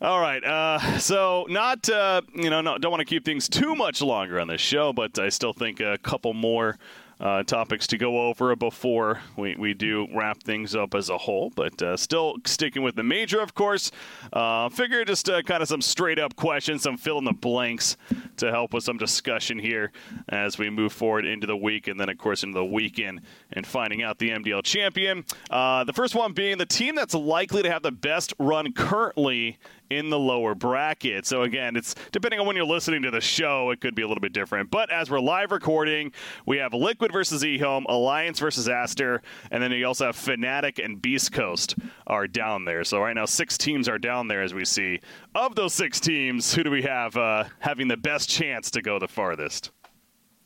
All 0.00 0.20
right, 0.20 0.44
uh, 0.44 0.98
so 1.00 1.44
not 1.48 1.88
uh, 1.88 2.22
you 2.32 2.50
know 2.50 2.60
no, 2.60 2.78
don't 2.78 2.92
want 2.92 3.00
to 3.00 3.04
keep 3.04 3.24
things 3.24 3.48
too 3.48 3.74
much 3.74 4.00
longer 4.00 4.38
on 4.38 4.46
this 4.46 4.60
show, 4.60 4.92
but 4.92 5.18
I 5.18 5.28
still 5.28 5.52
think 5.52 5.80
a 5.80 5.98
couple 5.98 6.34
more 6.34 6.78
uh, 7.20 7.42
topics 7.42 7.86
to 7.88 7.98
go 7.98 8.28
over 8.28 8.54
before 8.54 9.20
we, 9.36 9.56
we 9.56 9.74
do 9.74 10.06
wrap 10.14 10.42
things 10.42 10.76
up 10.76 10.94
as 10.94 11.08
a 11.08 11.18
whole. 11.18 11.50
But 11.54 11.80
uh, 11.82 11.96
still 11.96 12.36
sticking 12.46 12.82
with 12.82 12.94
the 12.94 13.02
major, 13.02 13.40
of 13.40 13.54
course. 13.54 13.90
Uh, 14.32 14.68
figure 14.68 15.04
just 15.04 15.28
uh, 15.28 15.42
kind 15.42 15.62
of 15.62 15.68
some 15.68 15.82
straight 15.82 16.18
up 16.18 16.36
questions, 16.36 16.82
some 16.82 16.96
fill 16.96 17.18
in 17.18 17.24
the 17.24 17.32
blanks 17.32 17.96
to 18.36 18.50
help 18.50 18.72
with 18.72 18.84
some 18.84 18.98
discussion 18.98 19.58
here 19.58 19.90
as 20.28 20.58
we 20.58 20.70
move 20.70 20.92
forward 20.92 21.24
into 21.24 21.46
the 21.46 21.56
week 21.56 21.88
and 21.88 21.98
then, 21.98 22.08
of 22.08 22.18
course, 22.18 22.44
into 22.44 22.54
the 22.54 22.64
weekend 22.64 23.20
and 23.52 23.66
finding 23.66 24.02
out 24.02 24.18
the 24.18 24.30
MDL 24.30 24.62
champion. 24.62 25.24
Uh, 25.50 25.82
the 25.84 25.92
first 25.92 26.14
one 26.14 26.32
being 26.32 26.58
the 26.58 26.66
team 26.66 26.94
that's 26.94 27.14
likely 27.14 27.62
to 27.62 27.70
have 27.70 27.82
the 27.82 27.92
best 27.92 28.32
run 28.38 28.72
currently 28.72 29.58
in 29.90 30.10
the 30.10 30.18
lower 30.18 30.54
bracket. 30.54 31.26
So 31.26 31.42
again, 31.42 31.76
it's 31.76 31.94
depending 32.12 32.40
on 32.40 32.46
when 32.46 32.56
you're 32.56 32.64
listening 32.64 33.02
to 33.02 33.10
the 33.10 33.20
show, 33.20 33.70
it 33.70 33.80
could 33.80 33.94
be 33.94 34.02
a 34.02 34.08
little 34.08 34.20
bit 34.20 34.32
different. 34.32 34.70
But 34.70 34.90
as 34.90 35.10
we're 35.10 35.20
live 35.20 35.52
recording, 35.52 36.12
we 36.46 36.58
have 36.58 36.74
Liquid 36.74 37.12
versus 37.12 37.42
eHome, 37.42 37.84
Alliance 37.88 38.38
versus 38.38 38.68
Aster, 38.68 39.22
and 39.50 39.62
then 39.62 39.72
you 39.72 39.86
also 39.86 40.06
have 40.06 40.16
Fnatic 40.16 40.84
and 40.84 41.00
Beast 41.00 41.32
Coast 41.32 41.74
are 42.06 42.26
down 42.26 42.64
there. 42.64 42.84
So 42.84 43.00
right 43.00 43.14
now, 43.14 43.24
six 43.24 43.56
teams 43.56 43.88
are 43.88 43.98
down 43.98 44.28
there 44.28 44.42
as 44.42 44.54
we 44.54 44.64
see. 44.64 45.00
Of 45.34 45.54
those 45.54 45.74
six 45.74 46.00
teams, 46.00 46.54
who 46.54 46.62
do 46.62 46.70
we 46.70 46.82
have 46.82 47.16
uh, 47.16 47.44
having 47.60 47.88
the 47.88 47.96
best 47.96 48.28
chance 48.28 48.70
to 48.72 48.82
go 48.82 48.98
the 48.98 49.08
farthest? 49.08 49.70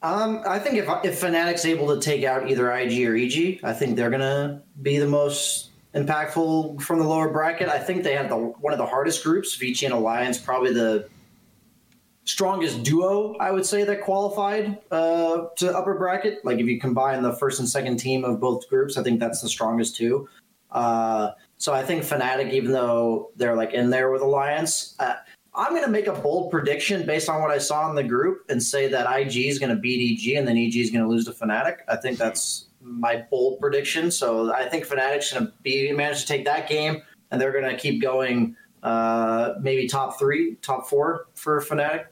Um, 0.03 0.43
I 0.47 0.59
think 0.59 0.76
if 0.76 0.88
if 1.05 1.20
Fnatic's 1.20 1.64
able 1.64 1.95
to 1.95 2.01
take 2.01 2.24
out 2.24 2.51
either 2.51 2.72
IG 2.72 3.07
or 3.07 3.16
EG, 3.16 3.61
I 3.62 3.72
think 3.72 3.97
they're 3.97 4.11
gonna 4.11 4.62
be 4.82 4.99
the 4.99 5.07
most 5.07 5.70
impactful 5.95 6.80
from 6.80 6.99
the 6.99 7.07
lower 7.07 7.30
bracket. 7.30 7.68
I 7.68 7.78
think 7.78 8.03
they 8.03 8.14
had 8.14 8.28
the 8.28 8.36
one 8.36 8.72
of 8.72 8.78
the 8.78 8.86
hardest 8.86 9.22
groups. 9.22 9.55
Vici 9.57 9.86
and 9.86 9.95
Alliance, 9.95 10.38
probably 10.38 10.72
the 10.72 11.09
strongest 12.24 12.82
duo, 12.82 13.34
I 13.38 13.51
would 13.51 13.66
say, 13.66 13.84
that 13.84 14.01
qualified 14.01 14.78
uh, 14.90 15.47
to 15.57 15.76
upper 15.76 15.95
bracket. 15.95 16.45
Like 16.45 16.59
if 16.59 16.66
you 16.66 16.80
combine 16.80 17.22
the 17.22 17.34
first 17.34 17.59
and 17.59 17.68
second 17.68 17.97
team 17.99 18.24
of 18.24 18.40
both 18.40 18.68
groups, 18.68 18.97
I 18.97 19.03
think 19.03 19.20
that's 19.20 19.40
the 19.40 19.49
strongest 19.49 19.97
two. 19.97 20.28
Uh, 20.70 21.32
so 21.59 21.72
I 21.72 21.82
think 21.82 22.03
Fnatic, 22.03 22.53
even 22.53 22.72
though 22.72 23.30
they're 23.36 23.57
like 23.57 23.72
in 23.72 23.90
there 23.90 24.11
with 24.11 24.22
Alliance, 24.22 24.97
uh, 24.99 25.16
I'm 25.55 25.70
going 25.70 25.84
to 25.84 25.90
make 25.90 26.07
a 26.07 26.12
bold 26.12 26.51
prediction 26.51 27.05
based 27.05 27.28
on 27.28 27.43
what 27.43 27.51
I 27.51 27.59
saw 27.59 27.88
in 27.90 27.95
the 27.95 28.03
group 28.03 28.47
and 28.49 28.62
say 28.62 28.88
that 28.88 29.20
IG 29.20 29.36
is 29.36 29.59
going 29.59 29.74
to 29.74 29.80
beat 29.80 30.18
EG 30.18 30.36
and 30.36 30.49
then 30.49 30.57
EG 30.57 30.76
is 30.76 30.90
going 30.90 31.03
to 31.03 31.09
lose 31.09 31.26
to 31.26 31.32
Fnatic. 31.32 31.78
I 31.88 31.97
think 31.97 32.16
that's 32.18 32.68
my 32.83 33.24
bold 33.30 33.61
prediction. 33.61 34.11
So 34.11 34.53
I 34.53 34.68
think 34.68 34.87
Fnatic's 34.87 35.33
going 35.33 35.47
to 35.47 35.53
be 35.62 35.93
manage 35.93 36.22
to 36.22 36.26
take 36.26 36.45
that 36.45 36.68
game, 36.68 37.03
and 37.30 37.41
they're 37.41 37.53
going 37.53 37.70
to 37.70 37.76
keep 37.76 38.03
going. 38.03 38.57
Uh, 38.83 39.55
maybe 39.61 39.87
top 39.87 40.18
three, 40.18 40.57
top 40.57 40.89
four 40.89 41.26
for 41.35 41.61
Fnatic. 41.61 42.07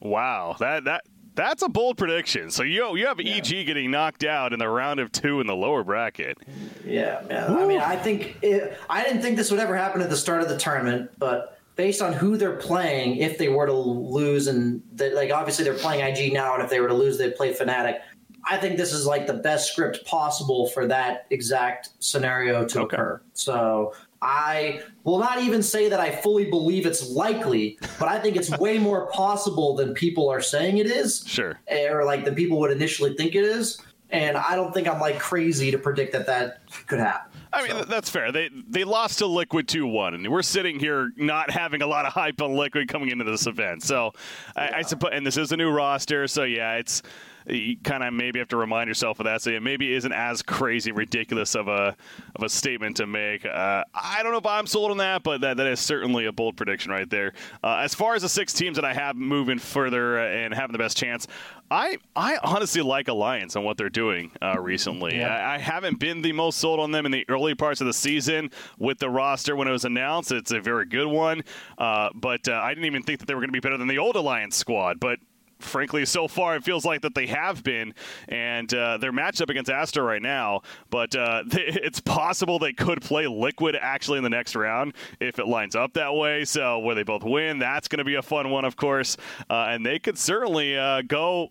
Wow, 0.00 0.56
that 0.60 0.84
that 0.84 1.04
that's 1.34 1.62
a 1.62 1.68
bold 1.68 1.96
prediction. 1.96 2.50
So 2.50 2.62
you 2.62 2.96
you 2.96 3.06
have 3.06 3.20
yeah. 3.20 3.36
EG 3.36 3.66
getting 3.66 3.90
knocked 3.90 4.24
out 4.24 4.52
in 4.52 4.58
the 4.58 4.68
round 4.68 5.00
of 5.00 5.12
two 5.12 5.40
in 5.40 5.46
the 5.46 5.56
lower 5.56 5.82
bracket. 5.82 6.38
Yeah, 6.84 7.22
man. 7.28 7.56
I 7.56 7.66
mean, 7.66 7.80
I 7.80 7.96
think 7.96 8.36
it, 8.42 8.78
I 8.88 9.02
didn't 9.02 9.22
think 9.22 9.36
this 9.36 9.50
would 9.50 9.60
ever 9.60 9.76
happen 9.76 10.00
at 10.00 10.10
the 10.10 10.16
start 10.16 10.42
of 10.42 10.48
the 10.48 10.58
tournament, 10.58 11.10
but 11.18 11.58
based 11.76 12.00
on 12.00 12.12
who 12.12 12.36
they're 12.36 12.56
playing, 12.56 13.16
if 13.16 13.36
they 13.38 13.48
were 13.48 13.66
to 13.66 13.72
lose, 13.72 14.46
and 14.46 14.82
they, 14.92 15.12
like 15.12 15.32
obviously 15.32 15.64
they're 15.64 15.74
playing 15.74 16.00
IG 16.00 16.32
now, 16.32 16.54
and 16.54 16.62
if 16.62 16.70
they 16.70 16.80
were 16.80 16.88
to 16.88 16.94
lose, 16.94 17.18
they'd 17.18 17.34
play 17.34 17.52
Fnatic. 17.52 18.00
I 18.46 18.56
think 18.56 18.76
this 18.76 18.92
is 18.92 19.06
like 19.06 19.26
the 19.26 19.34
best 19.34 19.72
script 19.72 20.04
possible 20.04 20.68
for 20.68 20.86
that 20.86 21.26
exact 21.30 21.90
scenario 21.98 22.64
to 22.66 22.80
okay. 22.82 22.96
occur. 22.96 23.20
So 23.32 23.94
I 24.20 24.80
will 25.04 25.18
not 25.18 25.42
even 25.42 25.62
say 25.62 25.88
that 25.88 26.00
I 26.00 26.10
fully 26.10 26.50
believe 26.50 26.86
it's 26.86 27.10
likely, 27.10 27.78
but 27.98 28.08
I 28.08 28.18
think 28.18 28.36
it's 28.36 28.50
way 28.58 28.78
more 28.78 29.06
possible 29.08 29.76
than 29.76 29.94
people 29.94 30.28
are 30.28 30.40
saying 30.40 30.78
it 30.78 30.86
is. 30.86 31.24
Sure. 31.26 31.58
Or 31.90 32.04
like 32.04 32.24
the 32.24 32.32
people 32.32 32.58
would 32.60 32.70
initially 32.70 33.14
think 33.14 33.34
it 33.34 33.44
is. 33.44 33.80
And 34.10 34.36
I 34.36 34.54
don't 34.54 34.72
think 34.72 34.88
I'm 34.88 35.00
like 35.00 35.18
crazy 35.18 35.70
to 35.70 35.78
predict 35.78 36.12
that 36.12 36.26
that 36.26 36.60
could 36.86 37.00
happen. 37.00 37.32
I 37.52 37.66
mean, 37.66 37.84
that's 37.88 38.10
fair. 38.10 38.32
They 38.32 38.50
they 38.68 38.84
lost 38.84 39.18
to 39.18 39.26
Liquid 39.26 39.68
2 39.68 39.86
1, 39.86 40.14
and 40.14 40.28
we're 40.28 40.42
sitting 40.42 40.78
here 40.78 41.12
not 41.16 41.50
having 41.50 41.82
a 41.82 41.86
lot 41.86 42.04
of 42.04 42.12
hype 42.12 42.42
on 42.42 42.54
Liquid 42.54 42.88
coming 42.88 43.10
into 43.10 43.24
this 43.24 43.46
event. 43.46 43.82
So 43.82 44.12
yeah. 44.56 44.70
I, 44.74 44.78
I 44.78 44.82
suppose, 44.82 45.10
and 45.12 45.26
this 45.26 45.36
is 45.36 45.52
a 45.52 45.56
new 45.56 45.70
roster. 45.70 46.26
So 46.26 46.42
yeah, 46.42 46.74
it's 46.74 47.02
you 47.46 47.76
kind 47.82 48.02
of 48.02 48.12
maybe 48.12 48.38
have 48.38 48.48
to 48.48 48.56
remind 48.56 48.88
yourself 48.88 49.20
of 49.20 49.24
that. 49.24 49.42
So 49.42 49.50
it 49.50 49.62
maybe 49.62 49.92
isn't 49.92 50.12
as 50.12 50.42
crazy 50.42 50.92
ridiculous 50.92 51.54
of 51.54 51.68
a 51.68 51.96
of 52.36 52.42
a 52.42 52.48
statement 52.48 52.96
to 52.98 53.06
make. 53.06 53.44
Uh, 53.44 53.84
I 53.94 54.22
don't 54.22 54.32
know 54.32 54.38
if 54.38 54.46
I'm 54.46 54.66
sold 54.66 54.90
on 54.90 54.96
that, 54.98 55.22
but 55.22 55.40
that, 55.42 55.56
that 55.56 55.66
is 55.66 55.80
certainly 55.80 56.26
a 56.26 56.32
bold 56.32 56.56
prediction 56.56 56.90
right 56.90 57.08
there. 57.08 57.32
Uh, 57.62 57.76
as 57.76 57.94
far 57.94 58.14
as 58.14 58.22
the 58.22 58.28
six 58.28 58.52
teams 58.52 58.76
that 58.76 58.84
I 58.84 58.94
have 58.94 59.16
moving 59.16 59.58
further 59.58 60.18
and 60.18 60.54
having 60.54 60.72
the 60.72 60.78
best 60.78 60.96
chance, 60.96 61.26
I 61.70 61.98
I 62.14 62.38
honestly 62.42 62.82
like 62.82 63.08
Alliance 63.08 63.56
and 63.56 63.64
what 63.64 63.76
they're 63.76 63.90
doing 63.90 64.32
uh, 64.40 64.58
recently. 64.60 65.16
Yeah. 65.16 65.34
I, 65.34 65.54
I, 65.54 65.58
haven't 65.58 65.98
been 65.98 66.22
the 66.22 66.32
most 66.32 66.58
sold 66.58 66.78
on 66.78 66.90
them 66.90 67.06
in 67.06 67.12
the 67.12 67.24
early 67.28 67.54
parts 67.54 67.80
of 67.80 67.86
the 67.86 67.92
season 67.92 68.50
with 68.78 68.98
the 68.98 69.08
roster 69.08 69.56
when 69.56 69.66
it 69.66 69.72
was 69.72 69.84
announced. 69.84 70.30
It's 70.30 70.52
a 70.52 70.60
very 70.60 70.84
good 70.86 71.06
one, 71.06 71.42
uh, 71.78 72.10
but 72.14 72.48
uh, 72.48 72.52
I 72.52 72.70
didn't 72.70 72.86
even 72.86 73.02
think 73.02 73.20
that 73.20 73.26
they 73.26 73.34
were 73.34 73.40
going 73.40 73.48
to 73.48 73.52
be 73.52 73.60
better 73.60 73.78
than 73.78 73.88
the 73.88 73.98
old 73.98 74.16
Alliance 74.16 74.56
squad. 74.56 75.00
But 75.00 75.18
frankly, 75.58 76.04
so 76.04 76.28
far 76.28 76.56
it 76.56 76.64
feels 76.64 76.84
like 76.84 77.02
that 77.02 77.14
they 77.14 77.26
have 77.26 77.62
been, 77.62 77.94
and 78.28 78.72
uh, 78.72 78.98
their 78.98 79.12
matchup 79.12 79.50
against 79.50 79.70
Aster 79.70 80.02
right 80.02 80.22
now. 80.22 80.62
But 80.90 81.14
uh, 81.14 81.44
it's 81.52 82.00
possible 82.00 82.58
they 82.58 82.72
could 82.72 83.02
play 83.02 83.26
Liquid 83.26 83.76
actually 83.80 84.18
in 84.18 84.24
the 84.24 84.30
next 84.30 84.54
round 84.54 84.94
if 85.20 85.38
it 85.38 85.46
lines 85.46 85.74
up 85.74 85.94
that 85.94 86.14
way. 86.14 86.44
So 86.44 86.78
where 86.78 86.94
they 86.94 87.02
both 87.02 87.24
win, 87.24 87.58
that's 87.58 87.88
going 87.88 87.98
to 87.98 88.04
be 88.04 88.14
a 88.14 88.22
fun 88.22 88.50
one, 88.50 88.64
of 88.64 88.76
course, 88.76 89.16
uh, 89.50 89.66
and 89.68 89.84
they 89.84 89.98
could 89.98 90.18
certainly 90.18 90.76
uh, 90.76 91.02
go 91.02 91.50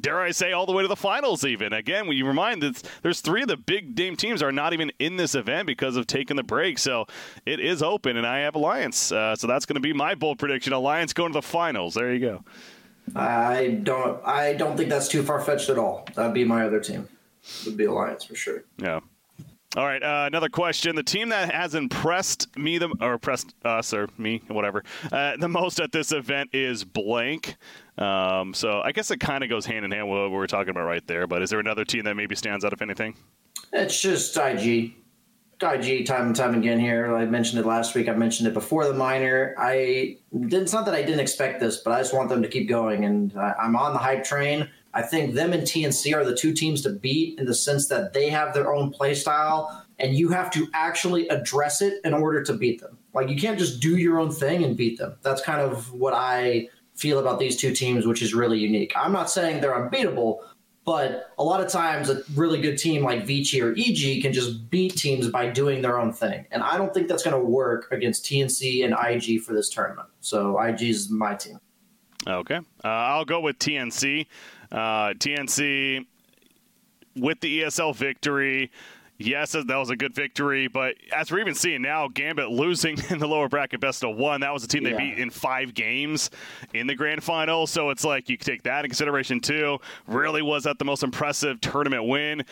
dare 0.00 0.20
I 0.20 0.30
say, 0.32 0.52
all 0.52 0.66
the 0.66 0.72
way 0.72 0.82
to 0.82 0.88
the 0.88 0.96
finals. 0.96 1.44
Even 1.44 1.72
again, 1.72 2.06
you 2.12 2.26
remind 2.26 2.62
that 2.62 2.82
there's 3.02 3.20
three 3.20 3.42
of 3.42 3.48
the 3.48 3.56
big 3.56 3.96
name 3.96 4.16
teams 4.16 4.42
are 4.42 4.52
not 4.52 4.72
even 4.72 4.92
in 4.98 5.16
this 5.16 5.34
event 5.34 5.66
because 5.66 5.96
of 5.96 6.06
taking 6.06 6.36
the 6.36 6.42
break. 6.42 6.78
So 6.78 7.06
it 7.46 7.60
is 7.60 7.82
open, 7.82 8.16
and 8.16 8.26
I 8.26 8.40
have 8.40 8.54
Alliance. 8.54 9.10
Uh, 9.12 9.36
so 9.36 9.46
that's 9.46 9.66
going 9.66 9.74
to 9.74 9.80
be 9.80 9.92
my 9.92 10.14
bold 10.14 10.38
prediction: 10.38 10.72
Alliance 10.72 11.12
going 11.12 11.32
to 11.32 11.38
the 11.38 11.42
finals. 11.42 11.94
There 11.94 12.12
you 12.12 12.20
go. 12.20 12.44
I 13.16 13.80
don't. 13.82 14.24
I 14.24 14.54
don't 14.54 14.76
think 14.76 14.88
that's 14.88 15.08
too 15.08 15.22
far 15.22 15.40
fetched 15.40 15.68
at 15.70 15.78
all. 15.78 16.06
That'd 16.14 16.34
be 16.34 16.44
my 16.44 16.64
other 16.64 16.80
team. 16.80 17.08
Would 17.64 17.76
be 17.76 17.84
Alliance 17.84 18.24
for 18.24 18.34
sure. 18.34 18.64
Yeah. 18.78 19.00
All 19.76 19.84
right. 19.84 20.02
Uh, 20.02 20.24
another 20.26 20.48
question: 20.48 20.96
The 20.96 21.02
team 21.02 21.28
that 21.28 21.52
has 21.52 21.74
impressed 21.74 22.56
me, 22.56 22.78
the 22.78 22.94
or 23.00 23.14
impressed 23.14 23.54
us 23.64 23.92
or 23.92 24.08
me, 24.16 24.42
whatever, 24.48 24.82
uh, 25.12 25.36
the 25.36 25.48
most 25.48 25.80
at 25.80 25.92
this 25.92 26.12
event 26.12 26.50
is 26.52 26.84
blank. 26.84 27.56
Um, 27.98 28.54
so 28.54 28.80
I 28.80 28.92
guess 28.92 29.10
it 29.10 29.18
kind 29.18 29.44
of 29.44 29.50
goes 29.50 29.66
hand 29.66 29.84
in 29.84 29.90
hand 29.90 30.08
with 30.08 30.18
what 30.18 30.30
we 30.30 30.36
were 30.36 30.46
talking 30.46 30.70
about 30.70 30.84
right 30.84 31.06
there. 31.06 31.26
But 31.26 31.42
is 31.42 31.50
there 31.50 31.60
another 31.60 31.84
team 31.84 32.04
that 32.04 32.14
maybe 32.14 32.34
stands 32.34 32.64
out, 32.64 32.72
if 32.72 32.80
anything? 32.80 33.14
It's 33.72 34.00
just 34.00 34.36
IG. 34.36 34.94
IG 35.62 36.06
time 36.06 36.26
and 36.26 36.36
time 36.36 36.54
again 36.54 36.78
here. 36.78 37.14
I 37.14 37.24
mentioned 37.26 37.60
it 37.60 37.66
last 37.66 37.94
week. 37.94 38.08
I 38.08 38.12
mentioned 38.12 38.48
it 38.48 38.54
before 38.54 38.86
the 38.86 38.94
minor. 38.94 39.54
I 39.58 40.18
it's 40.32 40.72
not 40.72 40.86
that 40.86 40.94
I 40.94 41.02
didn't 41.02 41.20
expect 41.20 41.60
this, 41.60 41.78
but 41.78 41.92
I 41.92 42.00
just 42.00 42.14
want 42.14 42.28
them 42.28 42.42
to 42.42 42.48
keep 42.48 42.68
going, 42.68 43.04
and 43.04 43.36
I, 43.36 43.54
I'm 43.60 43.76
on 43.76 43.92
the 43.92 43.98
hype 43.98 44.24
train. 44.24 44.68
I 44.94 45.02
think 45.02 45.34
them 45.34 45.52
and 45.52 45.62
TNC 45.64 46.14
are 46.14 46.24
the 46.24 46.34
two 46.34 46.52
teams 46.52 46.82
to 46.82 46.90
beat 46.90 47.38
in 47.38 47.46
the 47.46 47.54
sense 47.54 47.88
that 47.88 48.12
they 48.12 48.30
have 48.30 48.54
their 48.54 48.72
own 48.72 48.90
play 48.90 49.14
style, 49.14 49.84
and 49.98 50.14
you 50.14 50.28
have 50.30 50.50
to 50.52 50.68
actually 50.74 51.28
address 51.28 51.82
it 51.82 52.00
in 52.04 52.14
order 52.14 52.42
to 52.44 52.52
beat 52.52 52.80
them. 52.80 52.98
Like 53.12 53.28
you 53.28 53.36
can't 53.36 53.58
just 53.58 53.80
do 53.80 53.96
your 53.96 54.18
own 54.18 54.30
thing 54.30 54.64
and 54.64 54.76
beat 54.76 54.98
them. 54.98 55.16
That's 55.22 55.42
kind 55.42 55.60
of 55.60 55.92
what 55.92 56.14
I 56.14 56.68
feel 56.94 57.18
about 57.18 57.38
these 57.38 57.56
two 57.56 57.72
teams, 57.72 58.06
which 58.06 58.22
is 58.22 58.34
really 58.34 58.58
unique. 58.58 58.92
I'm 58.96 59.12
not 59.12 59.30
saying 59.30 59.60
they're 59.60 59.80
unbeatable, 59.80 60.42
but 60.88 61.34
a 61.36 61.44
lot 61.44 61.60
of 61.60 61.68
times, 61.68 62.08
a 62.08 62.22
really 62.34 62.62
good 62.62 62.78
team 62.78 63.04
like 63.04 63.26
Vici 63.26 63.60
or 63.60 63.74
EG 63.76 64.22
can 64.22 64.32
just 64.32 64.70
beat 64.70 64.96
teams 64.96 65.28
by 65.28 65.50
doing 65.50 65.82
their 65.82 66.00
own 66.00 66.14
thing. 66.14 66.46
And 66.50 66.62
I 66.62 66.78
don't 66.78 66.94
think 66.94 67.08
that's 67.08 67.22
going 67.22 67.36
to 67.36 67.46
work 67.46 67.92
against 67.92 68.24
TNC 68.24 68.86
and 68.86 68.94
IG 68.98 69.42
for 69.42 69.52
this 69.52 69.68
tournament. 69.68 70.08
So 70.22 70.58
IG 70.58 70.84
is 70.84 71.10
my 71.10 71.34
team. 71.34 71.60
Okay. 72.26 72.56
Uh, 72.82 72.88
I'll 72.88 73.26
go 73.26 73.38
with 73.38 73.58
TNC. 73.58 74.28
Uh, 74.72 75.12
TNC 75.12 76.06
with 77.16 77.40
the 77.40 77.64
ESL 77.64 77.94
victory 77.94 78.70
yes, 79.18 79.52
that 79.52 79.66
was 79.66 79.90
a 79.90 79.96
good 79.96 80.14
victory. 80.14 80.68
But 80.68 80.94
as 81.14 81.30
we're 81.30 81.40
even 81.40 81.54
seeing 81.54 81.82
now, 81.82 82.08
Gambit 82.08 82.50
losing 82.50 82.96
in 83.10 83.18
the 83.18 83.26
lower 83.26 83.48
bracket 83.48 83.80
best 83.80 84.04
of 84.04 84.16
one. 84.16 84.40
That 84.40 84.52
was 84.52 84.64
a 84.64 84.68
team 84.68 84.86
yeah. 84.86 84.92
they 84.92 84.98
beat 84.98 85.18
in 85.18 85.30
five 85.30 85.74
games 85.74 86.30
in 86.72 86.86
the 86.86 86.94
grand 86.94 87.22
final. 87.22 87.66
So 87.66 87.90
it's 87.90 88.04
like 88.04 88.28
you 88.28 88.36
take 88.36 88.62
that 88.62 88.84
in 88.84 88.90
consideration 88.90 89.40
too. 89.40 89.78
Really 90.06 90.42
was 90.42 90.64
that 90.64 90.78
the 90.78 90.84
most 90.84 91.02
impressive 91.02 91.60
tournament 91.60 92.06
win 92.06 92.44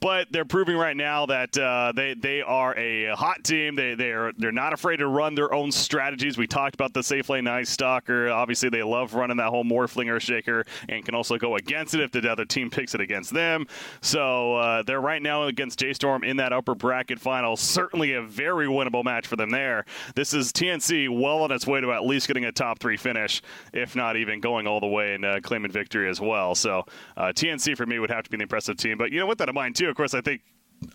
but 0.00 0.28
they're 0.30 0.44
proving 0.44 0.76
right 0.76 0.96
now 0.96 1.26
that 1.26 1.56
uh, 1.58 1.92
they 1.94 2.14
they 2.14 2.40
are 2.42 2.76
a 2.76 3.14
hot 3.14 3.44
team. 3.44 3.76
They 3.76 3.94
they 3.94 4.12
are 4.12 4.32
they're 4.36 4.52
not 4.52 4.72
afraid 4.72 4.98
to 4.98 5.06
run 5.06 5.34
their 5.34 5.52
own 5.52 5.70
strategies. 5.70 6.38
We 6.38 6.46
talked 6.46 6.74
about 6.74 6.94
the 6.94 7.02
safe 7.02 7.28
lane 7.28 7.44
Night 7.44 7.68
Stalker. 7.68 8.30
Obviously, 8.30 8.70
they 8.70 8.82
love 8.82 9.14
running 9.14 9.36
that 9.36 9.48
whole 9.48 9.64
Morphling 9.64 10.18
Shaker 10.20 10.64
and 10.88 11.04
can 11.04 11.14
also 11.14 11.36
go 11.36 11.56
against 11.56 11.94
it 11.94 12.00
if 12.00 12.10
the 12.12 12.30
other 12.30 12.44
team 12.44 12.70
picks 12.70 12.94
it 12.94 13.00
against 13.00 13.32
them. 13.32 13.66
So 14.00 14.56
uh, 14.56 14.82
they're 14.82 15.00
right 15.00 15.20
now 15.20 15.44
against 15.44 15.78
J 15.78 15.92
Storm 15.92 16.24
in 16.24 16.38
that 16.38 16.52
upper 16.52 16.74
bracket 16.74 17.20
final. 17.20 17.56
Certainly 17.56 18.14
a 18.14 18.22
very 18.22 18.66
winnable 18.66 19.04
match 19.04 19.26
for 19.26 19.36
them 19.36 19.50
there. 19.50 19.84
This 20.14 20.32
is 20.32 20.52
TNC 20.52 21.08
well 21.20 21.42
on 21.42 21.52
its 21.52 21.66
way 21.66 21.80
to 21.80 21.92
at 21.92 22.04
least 22.04 22.26
getting 22.26 22.46
a 22.46 22.52
top 22.52 22.78
three 22.78 22.96
finish, 22.96 23.42
if 23.72 23.94
not 23.94 24.16
even 24.16 24.40
going 24.40 24.66
all 24.66 24.80
the 24.80 24.86
way 24.86 25.14
and 25.14 25.24
uh, 25.24 25.40
claiming 25.40 25.70
victory 25.70 26.08
as 26.08 26.20
well. 26.20 26.54
So 26.54 26.84
uh, 27.16 27.32
TNC 27.34 27.76
for 27.76 27.86
me 27.86 27.98
would 27.98 28.10
have 28.10 28.24
to 28.24 28.30
be 28.30 28.38
the 28.38 28.42
impressive 28.42 28.76
team. 28.76 28.96
But 28.96 29.12
you 29.12 29.20
know, 29.20 29.26
with 29.26 29.38
that 29.38 29.48
in 29.48 29.54
mind 29.54 29.76
too, 29.76 29.89
of 29.90 29.96
course, 29.96 30.14
I 30.14 30.20
think 30.20 30.42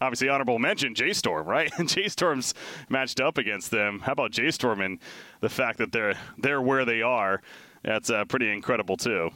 obviously 0.01 0.29
honorable 0.29 0.59
mention 0.59 0.95
J 0.95 1.13
Storm, 1.13 1.47
right? 1.47 1.71
And 1.77 1.87
J 1.87 2.07
Storm's 2.07 2.53
matched 2.89 3.19
up 3.19 3.37
against 3.37 3.71
them. 3.71 3.99
How 3.99 4.13
about 4.13 4.31
J 4.31 4.51
Storm 4.51 4.81
and 4.81 4.99
the 5.41 5.49
fact 5.49 5.77
that 5.79 5.91
they're 5.91 6.15
they're 6.37 6.61
where 6.61 6.85
they 6.85 7.01
are? 7.01 7.41
That's 7.83 8.09
uh, 8.09 8.25
pretty 8.25 8.51
incredible 8.51 8.97
too. 8.97 9.31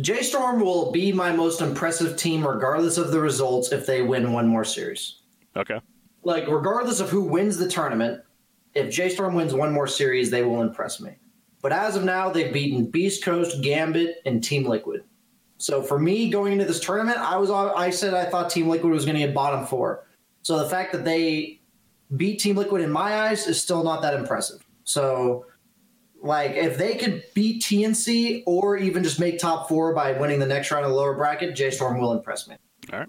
J 0.00 0.22
Storm 0.22 0.60
will 0.60 0.92
be 0.92 1.12
my 1.12 1.32
most 1.32 1.60
impressive 1.60 2.16
team, 2.16 2.46
regardless 2.46 2.98
of 2.98 3.10
the 3.10 3.20
results, 3.20 3.72
if 3.72 3.84
they 3.84 4.02
win 4.02 4.32
one 4.32 4.46
more 4.46 4.64
series. 4.64 5.22
Okay. 5.56 5.80
Like 6.22 6.46
regardless 6.46 7.00
of 7.00 7.10
who 7.10 7.22
wins 7.22 7.56
the 7.56 7.68
tournament, 7.68 8.22
if 8.74 8.92
J 8.92 9.08
Storm 9.08 9.34
wins 9.34 9.54
one 9.54 9.72
more 9.72 9.88
series, 9.88 10.30
they 10.30 10.44
will 10.44 10.62
impress 10.62 11.00
me. 11.00 11.16
But 11.60 11.72
as 11.72 11.96
of 11.96 12.04
now, 12.04 12.30
they've 12.30 12.52
beaten 12.52 12.88
Beast 12.88 13.24
Coast, 13.24 13.60
Gambit, 13.62 14.18
and 14.24 14.42
Team 14.42 14.64
Liquid. 14.64 15.02
So 15.58 15.82
for 15.82 15.98
me 15.98 16.30
going 16.30 16.52
into 16.52 16.64
this 16.64 16.80
tournament, 16.80 17.18
I 17.18 17.36
was 17.36 17.50
I 17.50 17.90
said 17.90 18.14
I 18.14 18.24
thought 18.24 18.48
Team 18.48 18.68
Liquid 18.68 18.92
was 18.92 19.04
going 19.04 19.16
to 19.18 19.26
get 19.26 19.34
bottom 19.34 19.66
four. 19.66 20.06
So 20.42 20.58
the 20.58 20.68
fact 20.68 20.92
that 20.92 21.04
they 21.04 21.60
beat 22.16 22.38
Team 22.38 22.56
Liquid 22.56 22.80
in 22.80 22.90
my 22.90 23.22
eyes 23.22 23.46
is 23.46 23.60
still 23.60 23.82
not 23.82 24.00
that 24.02 24.14
impressive. 24.14 24.64
So 24.84 25.46
like 26.22 26.52
if 26.52 26.78
they 26.78 26.94
could 26.94 27.24
beat 27.34 27.62
TNC 27.62 28.44
or 28.46 28.76
even 28.76 29.02
just 29.02 29.20
make 29.20 29.38
top 29.38 29.68
four 29.68 29.94
by 29.94 30.12
winning 30.12 30.38
the 30.38 30.46
next 30.46 30.70
round 30.70 30.84
of 30.84 30.92
the 30.92 30.96
lower 30.96 31.14
bracket, 31.14 31.54
J 31.54 31.70
Storm 31.70 31.98
will 31.98 32.12
impress 32.12 32.48
me. 32.48 32.56
All 32.92 33.00
right. 33.00 33.08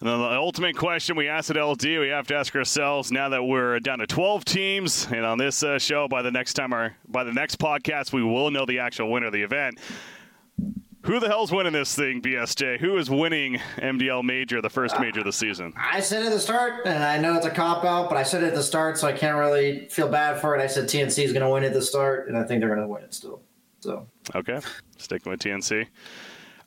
And 0.00 0.08
then 0.08 0.20
the 0.20 0.26
ultimate 0.26 0.76
question 0.76 1.16
we 1.16 1.26
asked 1.26 1.50
at 1.50 1.60
LD, 1.60 1.82
we 1.82 2.08
have 2.10 2.28
to 2.28 2.36
ask 2.36 2.54
ourselves 2.54 3.10
now 3.10 3.30
that 3.30 3.42
we're 3.42 3.80
down 3.80 3.98
to 3.98 4.06
12 4.06 4.44
teams, 4.44 5.08
and 5.10 5.26
on 5.26 5.38
this 5.38 5.64
uh, 5.64 5.76
show, 5.80 6.06
by 6.06 6.22
the 6.22 6.30
next 6.30 6.52
time 6.54 6.72
our 6.72 6.94
by 7.08 7.24
the 7.24 7.32
next 7.32 7.58
podcast, 7.58 8.12
we 8.12 8.22
will 8.22 8.52
know 8.52 8.64
the 8.64 8.78
actual 8.78 9.10
winner 9.10 9.26
of 9.26 9.32
the 9.32 9.42
event. 9.42 9.80
Who 11.08 11.18
the 11.20 11.28
hell's 11.28 11.50
winning 11.50 11.72
this 11.72 11.94
thing, 11.94 12.20
BSJ? 12.20 12.80
Who 12.80 12.98
is 12.98 13.08
winning 13.08 13.54
MDL 13.78 14.22
Major, 14.22 14.60
the 14.60 14.68
first 14.68 15.00
major 15.00 15.20
of 15.20 15.24
the 15.24 15.32
season? 15.32 15.72
I 15.74 16.00
said 16.00 16.22
at 16.22 16.30
the 16.30 16.38
start, 16.38 16.84
and 16.84 17.02
I 17.02 17.16
know 17.16 17.34
it's 17.34 17.46
a 17.46 17.50
cop 17.50 17.82
out, 17.82 18.10
but 18.10 18.18
I 18.18 18.22
said 18.22 18.42
it 18.42 18.48
at 18.48 18.54
the 18.54 18.62
start, 18.62 18.98
so 18.98 19.08
I 19.08 19.12
can't 19.12 19.38
really 19.38 19.88
feel 19.88 20.10
bad 20.10 20.38
for 20.38 20.54
it. 20.54 20.60
I 20.60 20.66
said 20.66 20.84
TNC 20.84 21.24
is 21.24 21.32
going 21.32 21.42
to 21.42 21.48
win 21.48 21.64
at 21.64 21.72
the 21.72 21.80
start, 21.80 22.28
and 22.28 22.36
I 22.36 22.44
think 22.44 22.60
they're 22.60 22.68
going 22.68 22.86
to 22.86 22.86
win 22.86 23.04
it 23.04 23.14
still. 23.14 23.40
So 23.80 24.06
okay, 24.34 24.60
sticking 24.98 25.30
with 25.30 25.40
TNC. 25.40 25.86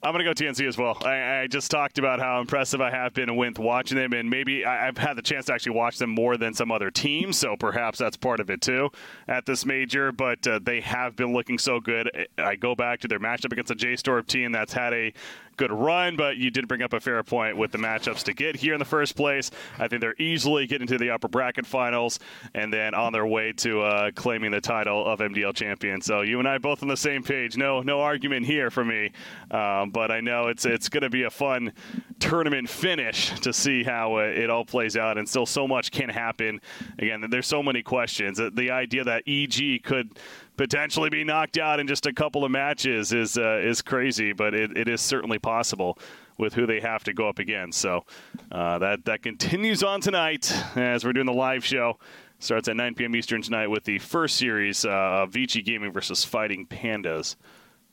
I'm 0.04 0.14
going 0.14 0.26
to 0.26 0.34
go 0.34 0.46
TNC 0.46 0.68
as 0.68 0.80
well. 0.80 0.98
I, 1.06 1.42
I, 1.42 1.48
just 1.48 1.70
talked 1.70 2.00
about 2.00 2.20
how 2.20 2.42
impressive 2.42 2.82
I 2.82 2.90
have 2.90 3.14
been 3.14 3.36
with 3.36 3.60
watching 3.60 3.98
them, 3.98 4.14
and 4.14 4.32
maybe 4.32 4.66
I, 4.66 4.86
have 4.86 4.98
had 4.98 5.16
the 5.16 5.22
chance 5.22 5.46
to 5.46 5.54
actually 5.54 5.74
watch 5.74 6.00
them 6.00 6.10
more 6.10 6.38
than 6.38 6.56
some 6.56 6.72
other 6.72 6.90
teams, 6.90 7.38
so 7.38 7.56
perhaps 7.56 8.00
that's 8.00 8.18
part 8.18 8.40
of 8.40 8.50
it 8.50 8.62
too 8.62 8.90
at 9.28 9.46
this 9.46 9.64
major. 9.64 10.12
But 10.12 10.46
uh, 10.48 10.60
they 10.64 10.82
have 10.82 11.16
been 11.16 11.34
looking 11.34 11.60
so 11.60 11.80
good. 11.80 12.28
I 12.40 12.56
go 12.56 12.74
back 12.74 13.02
to 13.02 13.08
their 13.08 13.20
matchup 13.20 13.52
against 13.52 13.70
the 13.70 13.76
J 13.76 13.96
Storm 13.96 14.26
team 14.26 14.52
that's 14.52 14.74
had 14.74 14.92
a 14.94 15.14
good 15.58 15.72
run, 15.72 16.16
but 16.16 16.38
you 16.38 16.50
did 16.50 16.68
bring 16.68 16.82
up 16.82 16.94
a 16.94 17.00
fair 17.00 17.22
point 17.24 17.58
with 17.58 17.72
the 17.72 17.78
matchups 17.78 18.24
to 18.24 18.34
get 18.34 18.56
here 18.56 18.74
in 18.74 18.80
the 18.80 18.86
first 18.86 19.16
place. 19.16 19.52
I 19.80 19.88
think 19.88 20.02
they're 20.02 20.16
easily 20.20 20.68
getting 20.68 20.88
to 20.88 20.98
the 20.98 21.12
upper 21.12 21.28
bracket 21.28 21.66
finals 21.66 22.20
and 22.54 22.72
then 22.72 22.94
on 22.94 23.14
their 23.14 23.26
way 23.26 23.54
to 23.58 23.82
uh, 23.82 24.12
claiming 24.16 24.52
the 24.52 24.62
title 24.62 25.06
of 25.06 25.20
MDL 25.20 25.54
champion. 25.54 26.02
So 26.02 26.22
you 26.22 26.40
and 26.40 26.48
I 26.48 26.58
both 26.58 26.82
on 26.82 26.90
the 26.90 26.98
same 26.98 27.24
page. 27.24 27.58
No, 27.58 27.82
no 27.82 28.02
argument 28.02 28.46
here 28.46 28.70
for 28.70 28.84
me. 28.84 29.12
Um, 29.50 29.92
but 29.92 30.12
I 30.12 30.22
know 30.22 30.48
it's 30.48 30.66
it's 30.66 30.90
going 30.90 31.04
to 31.04 31.10
be 31.10 31.24
a 31.24 31.30
fun 31.30 31.74
tournament 32.20 32.70
finish 32.70 33.32
to 33.42 33.54
see 33.54 33.84
how 33.84 34.18
uh, 34.18 34.22
it 34.22 34.50
all 34.50 34.66
plays 34.66 34.96
out, 34.98 35.18
and 35.18 35.28
still 35.28 35.46
so 35.46 35.68
much 35.68 35.92
can 35.92 36.10
happen. 36.10 36.62
Again, 37.00 37.26
there's 37.30 37.48
so 37.48 37.62
many 37.62 37.82
questions. 37.82 38.40
The 38.54 38.72
idea 38.72 39.04
that 39.04 39.24
EG 39.28 39.84
could 39.84 40.18
potentially 40.62 41.10
be 41.10 41.24
knocked 41.24 41.58
out 41.58 41.80
in 41.80 41.88
just 41.88 42.06
a 42.06 42.14
couple 42.14 42.46
of 42.46 42.52
matches 42.52 43.12
is 43.12 43.36
uh, 43.36 43.60
is 43.64 43.82
crazy, 43.82 44.32
but 44.32 44.54
it, 44.54 44.78
it 44.78 44.88
is 44.88 45.02
certainly 45.02 45.40
possible 45.40 45.98
with 46.38 46.54
who 46.54 46.68
they 46.68 46.80
have 46.80 47.04
to 47.04 47.14
go 47.14 47.28
up 47.28 47.40
against. 47.40 47.80
So 47.80 48.06
uh, 48.52 48.78
that 48.78 49.06
that 49.06 49.24
continues 49.24 49.82
on 49.82 50.02
tonight 50.02 50.54
as 50.76 51.04
we're 51.04 51.14
doing 51.14 51.26
the 51.26 51.34
live 51.34 51.66
show. 51.66 51.98
Starts 52.38 52.68
at 52.68 52.76
9 52.76 52.94
p.m. 52.94 53.16
Eastern 53.16 53.42
tonight 53.42 53.68
with 53.68 53.86
the 53.86 53.98
first 53.98 54.38
series 54.38 54.86
uh, 54.86 54.90
of 54.90 55.32
Vici 55.32 55.64
Gaming 55.64 55.92
versus 55.92 56.24
Fighting 56.24 56.68
Pandas 56.68 57.38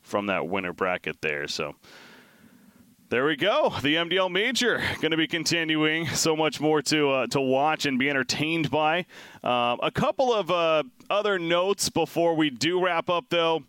from 0.03 0.27
that 0.27 0.47
winner 0.47 0.75
bracket 0.75 1.23
there. 1.23 1.49
So 1.49 1.75
there 3.11 3.25
we 3.25 3.37
go. 3.37 3.73
The 3.83 3.95
MDL 3.95 4.31
Major 4.31 4.83
going 5.01 5.13
to 5.13 5.17
be 5.17 5.27
continuing. 5.27 6.07
So 6.09 6.37
much 6.37 6.61
more 6.61 6.83
to 6.83 7.11
uh, 7.11 7.27
to 7.29 7.41
watch 7.41 7.87
and 7.87 7.99
be 7.99 8.11
entertained 8.11 8.71
by. 8.71 9.07
Um, 9.43 9.79
a 9.83 9.91
couple 9.91 10.33
of 10.33 10.51
uh, 10.51 10.83
other 11.09 11.39
notes 11.39 11.89
before 11.89 12.35
we 12.35 12.51
do 12.51 12.85
wrap 12.85 13.09
up, 13.09 13.27
though. 13.31 13.65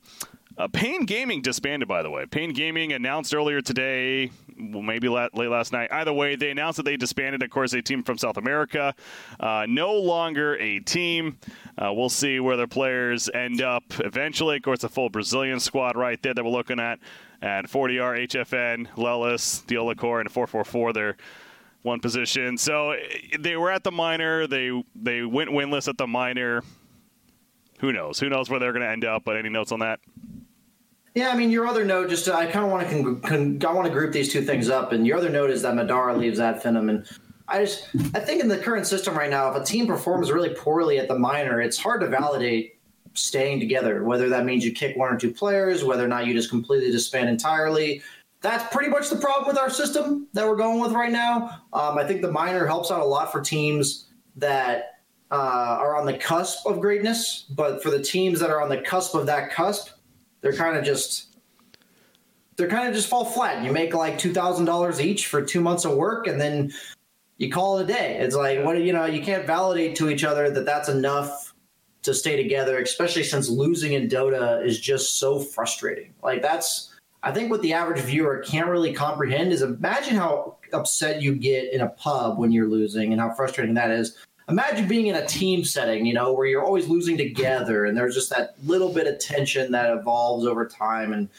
Uh, 0.57 0.67
Pain 0.67 1.05
Gaming 1.05 1.41
disbanded, 1.41 1.87
by 1.87 2.03
the 2.03 2.09
way. 2.09 2.25
Pain 2.25 2.51
Gaming 2.51 2.91
announced 2.91 3.33
earlier 3.33 3.61
today, 3.61 4.29
well, 4.59 4.81
maybe 4.81 5.07
late 5.07 5.33
last 5.33 5.71
night. 5.71 5.89
Either 5.89 6.11
way, 6.11 6.35
they 6.35 6.51
announced 6.51 6.75
that 6.75 6.83
they 6.83 6.97
disbanded. 6.97 7.41
Of 7.41 7.49
course, 7.49 7.71
a 7.71 7.81
team 7.81 8.03
from 8.03 8.17
South 8.17 8.35
America, 8.35 8.93
uh, 9.39 9.65
no 9.69 9.93
longer 9.93 10.57
a 10.57 10.79
team. 10.81 11.37
Uh, 11.77 11.93
we'll 11.93 12.09
see 12.09 12.41
where 12.41 12.57
their 12.57 12.67
players 12.67 13.29
end 13.33 13.61
up 13.61 13.83
eventually. 13.99 14.57
Of 14.57 14.63
course, 14.63 14.83
a 14.83 14.89
full 14.89 15.09
Brazilian 15.09 15.61
squad 15.61 15.95
right 15.95 16.21
there 16.21 16.33
that 16.33 16.43
we're 16.43 16.51
looking 16.51 16.81
at 16.81 16.99
at 17.41 17.65
40R, 17.65 18.27
HFN, 18.27 18.87
Lelis, 18.95 19.63
Diolacor, 19.65 20.19
and 20.21 20.31
444. 20.31 20.93
They're 20.93 21.17
one 21.81 21.99
position. 21.99 22.57
So 22.57 22.95
they 23.39 23.55
were 23.55 23.71
at 23.71 23.83
the 23.83 23.91
minor. 23.91 24.47
They 24.47 24.83
they 24.95 25.23
went 25.23 25.49
winless 25.49 25.87
at 25.87 25.97
the 25.97 26.07
minor. 26.07 26.63
Who 27.79 27.93
knows? 27.93 28.19
Who 28.19 28.29
knows 28.29 28.49
where 28.49 28.59
they're 28.59 28.73
going 28.73 28.85
to 28.85 28.91
end 28.91 29.05
up? 29.05 29.23
But 29.23 29.37
any 29.37 29.49
notes 29.49 29.71
on 29.71 29.79
that? 29.79 29.99
Yeah, 31.15 31.29
I 31.29 31.37
mean, 31.37 31.49
your 31.49 31.65
other 31.65 31.83
note, 31.83 32.09
just 32.09 32.27
uh, 32.27 32.33
I 32.33 32.45
kind 32.45 32.65
of 32.65 32.71
want 32.71 32.87
to 32.87 32.95
con- 32.95 33.21
con- 33.21 33.59
I 33.65 33.73
want 33.73 33.87
to 33.87 33.93
group 33.93 34.13
these 34.13 34.31
two 34.31 34.41
things 34.41 34.69
up, 34.69 34.91
and 34.91 35.07
your 35.07 35.17
other 35.17 35.29
note 35.29 35.49
is 35.49 35.61
that 35.63 35.73
Madara 35.73 36.17
leaves 36.17 36.39
Adfinem, 36.39 36.89
and 36.89 37.05
I 37.47 37.65
just 37.65 37.87
I 38.13 38.19
think 38.19 38.41
in 38.41 38.47
the 38.47 38.57
current 38.57 38.85
system 38.85 39.17
right 39.17 39.29
now, 39.29 39.49
if 39.49 39.61
a 39.61 39.65
team 39.65 39.87
performs 39.87 40.31
really 40.31 40.53
poorly 40.53 40.99
at 40.99 41.07
the 41.07 41.17
minor, 41.17 41.61
it's 41.61 41.77
hard 41.77 42.01
to 42.01 42.07
validate 42.07 42.78
staying 43.13 43.59
together. 43.59 44.03
Whether 44.03 44.29
that 44.29 44.45
means 44.45 44.63
you 44.63 44.71
kick 44.71 44.95
one 44.97 45.13
or 45.13 45.17
two 45.17 45.33
players, 45.33 45.83
whether 45.83 46.03
or 46.03 46.07
not 46.07 46.25
you 46.25 46.33
just 46.33 46.49
completely 46.49 46.91
disband 46.91 47.29
entirely. 47.29 48.01
That's 48.41 48.73
pretty 48.73 48.89
much 48.89 49.09
the 49.09 49.17
problem 49.17 49.47
with 49.47 49.57
our 49.57 49.69
system 49.69 50.27
that 50.33 50.47
we're 50.47 50.55
going 50.55 50.79
with 50.79 50.93
right 50.93 51.11
now. 51.11 51.61
Um, 51.73 51.97
I 51.97 52.07
think 52.07 52.21
the 52.21 52.31
minor 52.31 52.65
helps 52.65 52.89
out 52.89 53.01
a 53.01 53.05
lot 53.05 53.31
for 53.31 53.41
teams 53.41 54.07
that 54.37 55.01
uh, 55.31 55.35
are 55.35 55.97
on 55.97 56.05
the 56.05 56.13
cusp 56.13 56.65
of 56.65 56.79
greatness, 56.79 57.45
but 57.49 57.83
for 57.83 57.89
the 57.89 58.01
teams 58.01 58.39
that 58.39 58.49
are 58.49 58.61
on 58.61 58.69
the 58.69 58.81
cusp 58.81 59.13
of 59.13 59.25
that 59.25 59.51
cusp, 59.51 59.89
they're 60.41 60.53
kind 60.53 60.77
of 60.77 60.85
just 60.85 61.35
they're 62.55 62.69
kind 62.69 62.87
of 62.87 62.93
just 62.93 63.07
fall 63.07 63.25
flat. 63.25 63.63
You 63.63 63.71
make 63.71 63.93
like 63.93 64.17
two 64.17 64.33
thousand 64.33 64.65
dollars 64.65 64.99
each 64.99 65.27
for 65.27 65.41
two 65.41 65.61
months 65.61 65.85
of 65.85 65.95
work, 65.95 66.27
and 66.27 66.39
then 66.39 66.71
you 67.37 67.51
call 67.51 67.77
it 67.79 67.83
a 67.83 67.87
day. 67.87 68.17
It's 68.19 68.35
like 68.35 68.63
what 68.63 68.81
you 68.81 68.93
know. 68.93 69.05
You 69.05 69.21
can't 69.21 69.45
validate 69.45 69.95
to 69.97 70.09
each 70.09 70.23
other 70.23 70.49
that 70.49 70.65
that's 70.65 70.89
enough 70.89 71.48
to 72.03 72.13
stay 72.13 72.41
together, 72.41 72.79
especially 72.79 73.23
since 73.23 73.49
losing 73.49 73.93
in 73.93 74.07
Dota 74.07 74.65
is 74.65 74.79
just 74.79 75.19
so 75.19 75.39
frustrating. 75.39 76.13
Like 76.23 76.41
that's 76.41 76.93
I 77.21 77.31
think 77.31 77.51
what 77.51 77.61
the 77.61 77.73
average 77.73 77.99
viewer 77.99 78.39
can't 78.39 78.69
really 78.69 78.93
comprehend 78.93 79.51
is 79.51 79.61
imagine 79.61 80.15
how 80.15 80.57
upset 80.71 81.21
you 81.21 81.35
get 81.35 81.73
in 81.73 81.81
a 81.81 81.89
pub 81.89 82.37
when 82.37 82.51
you're 82.51 82.67
losing 82.67 83.11
and 83.11 83.19
how 83.19 83.31
frustrating 83.31 83.75
that 83.75 83.91
is 83.91 84.15
imagine 84.49 84.87
being 84.87 85.07
in 85.07 85.15
a 85.15 85.25
team 85.25 85.63
setting, 85.63 86.05
you 86.05 86.13
know, 86.13 86.33
where 86.33 86.47
you're 86.47 86.63
always 86.63 86.87
losing 86.87 87.17
together 87.17 87.85
and 87.85 87.95
there's 87.95 88.15
just 88.15 88.29
that 88.31 88.55
little 88.65 88.91
bit 88.91 89.07
of 89.07 89.19
tension 89.19 89.71
that 89.71 89.95
evolves 89.95 90.45
over 90.45 90.65
time 90.65 91.13
and 91.13 91.29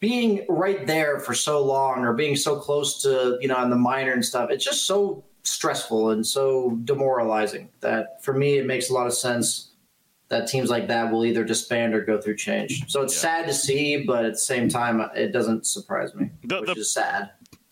being 0.00 0.46
right 0.48 0.86
there 0.86 1.20
for 1.20 1.34
so 1.34 1.62
long 1.62 2.04
or 2.04 2.14
being 2.14 2.34
so 2.34 2.56
close 2.56 3.02
to, 3.02 3.36
you 3.40 3.48
know, 3.48 3.56
on 3.56 3.68
the 3.68 3.76
minor 3.76 4.12
and 4.12 4.24
stuff, 4.24 4.50
it's 4.50 4.64
just 4.64 4.86
so 4.86 5.22
stressful 5.42 6.10
and 6.10 6.26
so 6.26 6.78
demoralizing 6.84 7.68
that 7.80 8.22
for 8.24 8.34
me 8.34 8.58
it 8.58 8.66
makes 8.66 8.90
a 8.90 8.92
lot 8.92 9.06
of 9.06 9.12
sense 9.12 9.69
that 10.30 10.46
teams 10.46 10.70
like 10.70 10.86
that 10.88 11.12
will 11.12 11.26
either 11.26 11.44
disband 11.44 11.92
or 11.92 12.02
go 12.04 12.20
through 12.20 12.36
change. 12.36 12.88
So 12.90 13.02
it's 13.02 13.14
yeah. 13.16 13.20
sad 13.20 13.46
to 13.48 13.52
see, 13.52 14.04
but 14.04 14.24
at 14.24 14.32
the 14.32 14.38
same 14.38 14.68
time, 14.68 15.00
it 15.14 15.32
doesn't 15.32 15.66
surprise 15.66 16.14
me, 16.14 16.30
the, 16.44 16.60
which 16.60 16.74
the, 16.74 16.80
is 16.80 16.94
sad. 16.94 17.30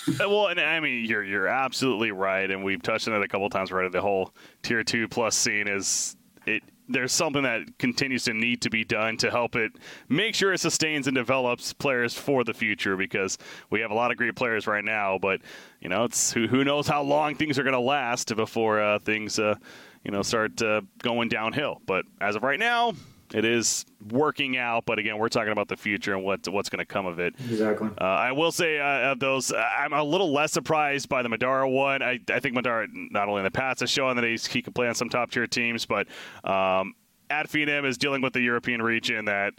Uh, 0.08 0.28
well, 0.28 0.48
and 0.48 0.60
I 0.60 0.80
mean, 0.80 1.04
you're 1.04 1.24
you're 1.24 1.48
absolutely 1.48 2.10
right, 2.10 2.50
and 2.50 2.62
we've 2.62 2.82
touched 2.82 3.08
on 3.08 3.14
it 3.14 3.22
a 3.22 3.28
couple 3.28 3.48
times 3.48 3.72
already. 3.72 3.88
The 3.90 4.00
whole 4.00 4.34
tier 4.62 4.82
two 4.82 5.08
plus 5.08 5.36
scene 5.36 5.68
is 5.68 6.16
it. 6.46 6.62
There's 6.90 7.12
something 7.12 7.42
that 7.42 7.78
continues 7.78 8.24
to 8.24 8.32
need 8.32 8.62
to 8.62 8.70
be 8.70 8.82
done 8.82 9.18
to 9.18 9.30
help 9.30 9.56
it 9.56 9.72
make 10.08 10.34
sure 10.34 10.54
it 10.54 10.58
sustains 10.58 11.06
and 11.06 11.14
develops 11.14 11.74
players 11.74 12.14
for 12.14 12.44
the 12.44 12.54
future 12.54 12.96
because 12.96 13.36
we 13.68 13.80
have 13.80 13.90
a 13.90 13.94
lot 13.94 14.10
of 14.10 14.16
great 14.16 14.34
players 14.34 14.66
right 14.66 14.82
now, 14.82 15.18
but 15.18 15.42
you 15.80 15.90
know, 15.90 16.04
it's 16.04 16.32
who, 16.32 16.46
who 16.46 16.64
knows 16.64 16.88
how 16.88 17.02
long 17.02 17.34
things 17.34 17.58
are 17.58 17.62
going 17.62 17.74
to 17.74 17.78
last 17.78 18.34
before 18.34 18.80
uh, 18.80 18.98
things 19.00 19.38
uh, 19.38 19.56
you 20.04 20.10
know 20.10 20.22
start 20.22 20.60
uh, 20.62 20.82
going 21.02 21.28
downhill. 21.28 21.80
But 21.86 22.04
as 22.20 22.36
of 22.36 22.42
right 22.42 22.58
now, 22.58 22.94
it 23.34 23.44
is 23.44 23.84
working 24.10 24.56
out, 24.56 24.86
but 24.86 24.98
again, 24.98 25.18
we're 25.18 25.28
talking 25.28 25.52
about 25.52 25.68
the 25.68 25.76
future 25.76 26.14
and 26.14 26.24
what 26.24 26.46
what's 26.48 26.68
going 26.68 26.78
to 26.78 26.86
come 26.86 27.06
of 27.06 27.18
it. 27.18 27.34
Exactly. 27.50 27.90
Uh, 28.00 28.04
I 28.04 28.32
will 28.32 28.52
say 28.52 28.78
uh, 28.78 29.12
of 29.12 29.20
those, 29.20 29.52
I'm 29.52 29.92
a 29.92 30.02
little 30.02 30.32
less 30.32 30.52
surprised 30.52 31.08
by 31.08 31.22
the 31.22 31.28
Madara 31.28 31.70
one. 31.70 32.02
I, 32.02 32.20
I 32.30 32.40
think 32.40 32.56
Madara 32.56 32.88
not 33.10 33.28
only 33.28 33.40
in 33.40 33.44
the 33.44 33.50
past 33.50 33.80
has 33.80 33.90
shown 33.90 34.16
that 34.16 34.24
he's, 34.24 34.46
he 34.46 34.62
can 34.62 34.72
play 34.72 34.88
on 34.88 34.94
some 34.94 35.08
top 35.08 35.30
tier 35.30 35.46
teams, 35.46 35.84
but 35.84 36.06
um, 36.44 36.94
Adfinem 37.30 37.86
is 37.86 37.98
dealing 37.98 38.22
with 38.22 38.32
the 38.32 38.40
European 38.40 38.80
region 38.80 39.26
that 39.26 39.52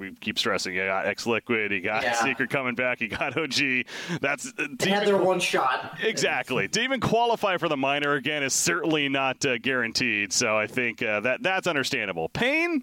we 0.00 0.12
keep 0.12 0.38
stressing. 0.38 0.74
You 0.74 0.86
got 0.86 1.06
X 1.06 1.26
Liquid, 1.26 1.70
you 1.70 1.80
got 1.80 2.02
yeah. 2.02 2.14
Secret 2.14 2.50
coming 2.50 2.74
back, 2.74 3.00
you 3.00 3.08
got 3.08 3.36
OG. 3.36 3.86
That's 4.20 4.52
they 4.52 4.90
had 4.90 5.06
their 5.06 5.18
one 5.18 5.38
shot. 5.38 5.98
Exactly. 6.02 6.66
to 6.68 6.80
even 6.80 7.00
qualify 7.00 7.58
for 7.58 7.68
the 7.68 7.76
minor 7.76 8.14
again 8.14 8.42
is 8.42 8.54
certainly 8.54 9.08
not 9.08 9.44
uh, 9.44 9.58
guaranteed. 9.58 10.32
So 10.32 10.56
I 10.56 10.66
think 10.66 11.02
uh, 11.02 11.20
that 11.20 11.42
that's 11.42 11.66
understandable. 11.66 12.28
Pain. 12.28 12.82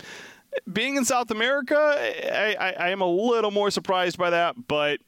Being 0.72 0.96
in 0.96 1.06
South 1.06 1.30
America, 1.30 1.76
I, 1.78 2.56
I, 2.60 2.72
I 2.72 2.90
am 2.90 3.02
a 3.02 3.08
little 3.08 3.52
more 3.52 3.70
surprised 3.70 4.18
by 4.18 4.30
that, 4.30 4.56
but 4.68 5.02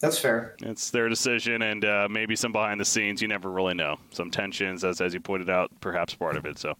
that's 0.00 0.18
fair. 0.18 0.56
It's 0.62 0.90
their 0.90 1.08
decision, 1.08 1.62
and 1.62 1.84
uh, 1.84 2.08
maybe 2.10 2.36
some 2.36 2.52
behind 2.52 2.80
the 2.80 2.84
scenes. 2.84 3.20
You 3.20 3.28
never 3.28 3.50
really 3.50 3.74
know. 3.74 3.98
Some 4.10 4.30
tensions, 4.30 4.82
as 4.82 5.00
as 5.00 5.14
you 5.14 5.20
pointed 5.20 5.50
out, 5.50 5.70
perhaps 5.80 6.14
part 6.14 6.36
of 6.36 6.46
it. 6.46 6.58
So 6.58 6.74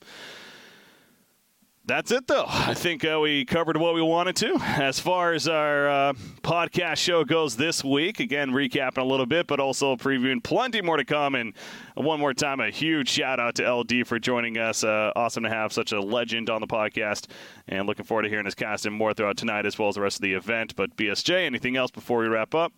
that's 1.92 2.10
it, 2.10 2.26
though. 2.26 2.46
I 2.48 2.72
think 2.72 3.04
uh, 3.04 3.20
we 3.20 3.44
covered 3.44 3.76
what 3.76 3.92
we 3.92 4.00
wanted 4.00 4.34
to. 4.36 4.56
As 4.62 4.98
far 4.98 5.34
as 5.34 5.46
our 5.46 5.90
uh, 5.90 6.12
podcast 6.40 6.96
show 6.96 7.22
goes 7.22 7.54
this 7.54 7.84
week, 7.84 8.18
again, 8.18 8.52
recapping 8.52 8.96
a 8.96 9.04
little 9.04 9.26
bit, 9.26 9.46
but 9.46 9.60
also 9.60 9.94
previewing 9.96 10.42
plenty 10.42 10.80
more 10.80 10.96
to 10.96 11.04
come. 11.04 11.34
And 11.34 11.52
one 11.94 12.18
more 12.18 12.32
time, 12.32 12.60
a 12.60 12.70
huge 12.70 13.10
shout 13.10 13.38
out 13.38 13.56
to 13.56 13.70
LD 13.70 14.06
for 14.06 14.18
joining 14.18 14.56
us. 14.56 14.82
Uh, 14.82 15.12
awesome 15.14 15.42
to 15.42 15.50
have 15.50 15.70
such 15.70 15.92
a 15.92 16.00
legend 16.00 16.48
on 16.48 16.62
the 16.62 16.66
podcast. 16.66 17.26
And 17.68 17.86
looking 17.86 18.06
forward 18.06 18.22
to 18.22 18.30
hearing 18.30 18.46
his 18.46 18.54
cast 18.54 18.86
and 18.86 18.94
more 18.94 19.12
throughout 19.12 19.36
tonight, 19.36 19.66
as 19.66 19.78
well 19.78 19.90
as 19.90 19.96
the 19.96 20.00
rest 20.00 20.16
of 20.16 20.22
the 20.22 20.32
event. 20.32 20.74
But 20.74 20.96
BSJ, 20.96 21.44
anything 21.44 21.76
else 21.76 21.90
before 21.90 22.20
we 22.20 22.28
wrap 22.28 22.54
up? 22.54 22.72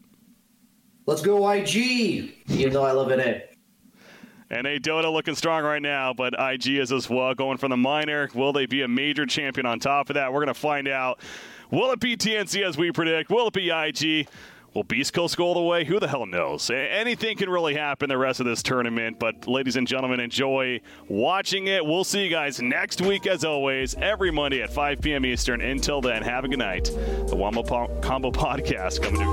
Let's 1.06 1.22
go, 1.22 1.48
IG, 1.48 1.76
even 2.48 2.72
though 2.72 2.84
I 2.84 2.90
love 2.90 3.12
it. 3.12 3.53
And 4.54 4.68
A 4.68 4.78
Dota 4.78 5.12
looking 5.12 5.34
strong 5.34 5.64
right 5.64 5.82
now, 5.82 6.14
but 6.14 6.32
IG 6.38 6.78
is 6.78 6.92
as 6.92 7.10
well 7.10 7.34
going 7.34 7.58
from 7.58 7.70
the 7.70 7.76
minor. 7.76 8.30
Will 8.34 8.52
they 8.52 8.66
be 8.66 8.82
a 8.82 8.88
major 8.88 9.26
champion 9.26 9.66
on 9.66 9.80
top 9.80 10.10
of 10.10 10.14
that? 10.14 10.32
We're 10.32 10.44
going 10.44 10.54
to 10.54 10.56
find 10.60 10.86
out. 10.86 11.18
Will 11.72 11.90
it 11.90 11.98
be 11.98 12.16
TNC 12.16 12.64
as 12.64 12.78
we 12.78 12.92
predict? 12.92 13.30
Will 13.30 13.48
it 13.48 13.52
be 13.52 13.70
IG? 13.70 14.28
Will 14.72 14.84
Beast 14.84 15.12
Coast 15.12 15.36
go 15.36 15.46
all 15.46 15.54
the 15.54 15.62
way? 15.62 15.84
Who 15.84 15.98
the 15.98 16.06
hell 16.06 16.24
knows? 16.24 16.70
Anything 16.70 17.36
can 17.36 17.50
really 17.50 17.74
happen 17.74 18.08
the 18.08 18.16
rest 18.16 18.38
of 18.38 18.46
this 18.46 18.62
tournament. 18.62 19.18
But, 19.18 19.48
ladies 19.48 19.74
and 19.74 19.88
gentlemen, 19.88 20.20
enjoy 20.20 20.80
watching 21.08 21.66
it. 21.66 21.84
We'll 21.84 22.04
see 22.04 22.22
you 22.22 22.30
guys 22.30 22.62
next 22.62 23.00
week, 23.00 23.26
as 23.26 23.44
always, 23.44 23.96
every 23.96 24.30
Monday 24.30 24.62
at 24.62 24.72
5 24.72 25.00
p.m. 25.00 25.26
Eastern. 25.26 25.62
Until 25.62 26.00
then, 26.00 26.22
have 26.22 26.44
a 26.44 26.48
good 26.48 26.60
night. 26.60 26.84
The 26.84 27.34
Wombo 27.34 27.64
Combo 28.00 28.30
Podcast 28.30 29.02
coming 29.02 29.20
to 29.20 29.24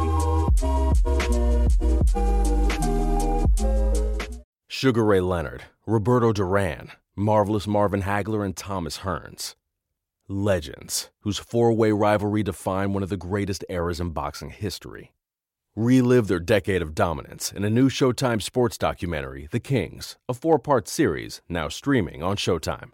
Sugar 4.74 5.04
Ray 5.04 5.20
Leonard, 5.20 5.64
Roberto 5.86 6.32
Duran, 6.32 6.92
Marvelous 7.14 7.68
Marvin 7.68 8.04
Hagler, 8.04 8.46
and 8.46 8.56
Thomas 8.56 9.00
Hearns. 9.00 9.56
Legends, 10.30 11.10
whose 11.20 11.38
four 11.38 11.74
way 11.74 11.92
rivalry 11.92 12.42
defined 12.42 12.94
one 12.94 13.04
of 13.04 13.10
the 13.10 13.18
greatest 13.18 13.66
eras 13.68 14.00
in 14.00 14.12
boxing 14.12 14.50
history. 14.50 15.12
Relive 15.76 16.28
their 16.28 16.40
decade 16.40 16.82
of 16.82 16.96
dominance 16.96 17.52
in 17.52 17.66
a 17.66 17.70
new 17.70 17.90
Showtime 17.90 18.42
sports 18.42 18.78
documentary, 18.78 19.50
The 19.52 19.60
Kings, 19.60 20.16
a 20.30 20.34
four 20.34 20.58
part 20.58 20.88
series 20.88 21.42
now 21.50 21.68
streaming 21.68 22.24
on 22.24 22.38
Showtime. 22.38 22.92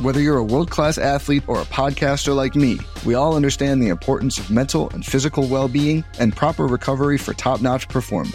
Whether 0.00 0.20
you're 0.20 0.38
a 0.38 0.44
world 0.44 0.72
class 0.72 0.98
athlete 0.98 1.44
or 1.46 1.60
a 1.60 1.66
podcaster 1.66 2.34
like 2.34 2.56
me, 2.56 2.80
we 3.06 3.14
all 3.14 3.36
understand 3.36 3.80
the 3.80 3.90
importance 3.90 4.40
of 4.40 4.50
mental 4.50 4.90
and 4.90 5.06
physical 5.06 5.46
well 5.46 5.68
being 5.68 6.02
and 6.18 6.34
proper 6.34 6.66
recovery 6.66 7.16
for 7.16 7.32
top 7.32 7.62
notch 7.62 7.88
performance. 7.88 8.34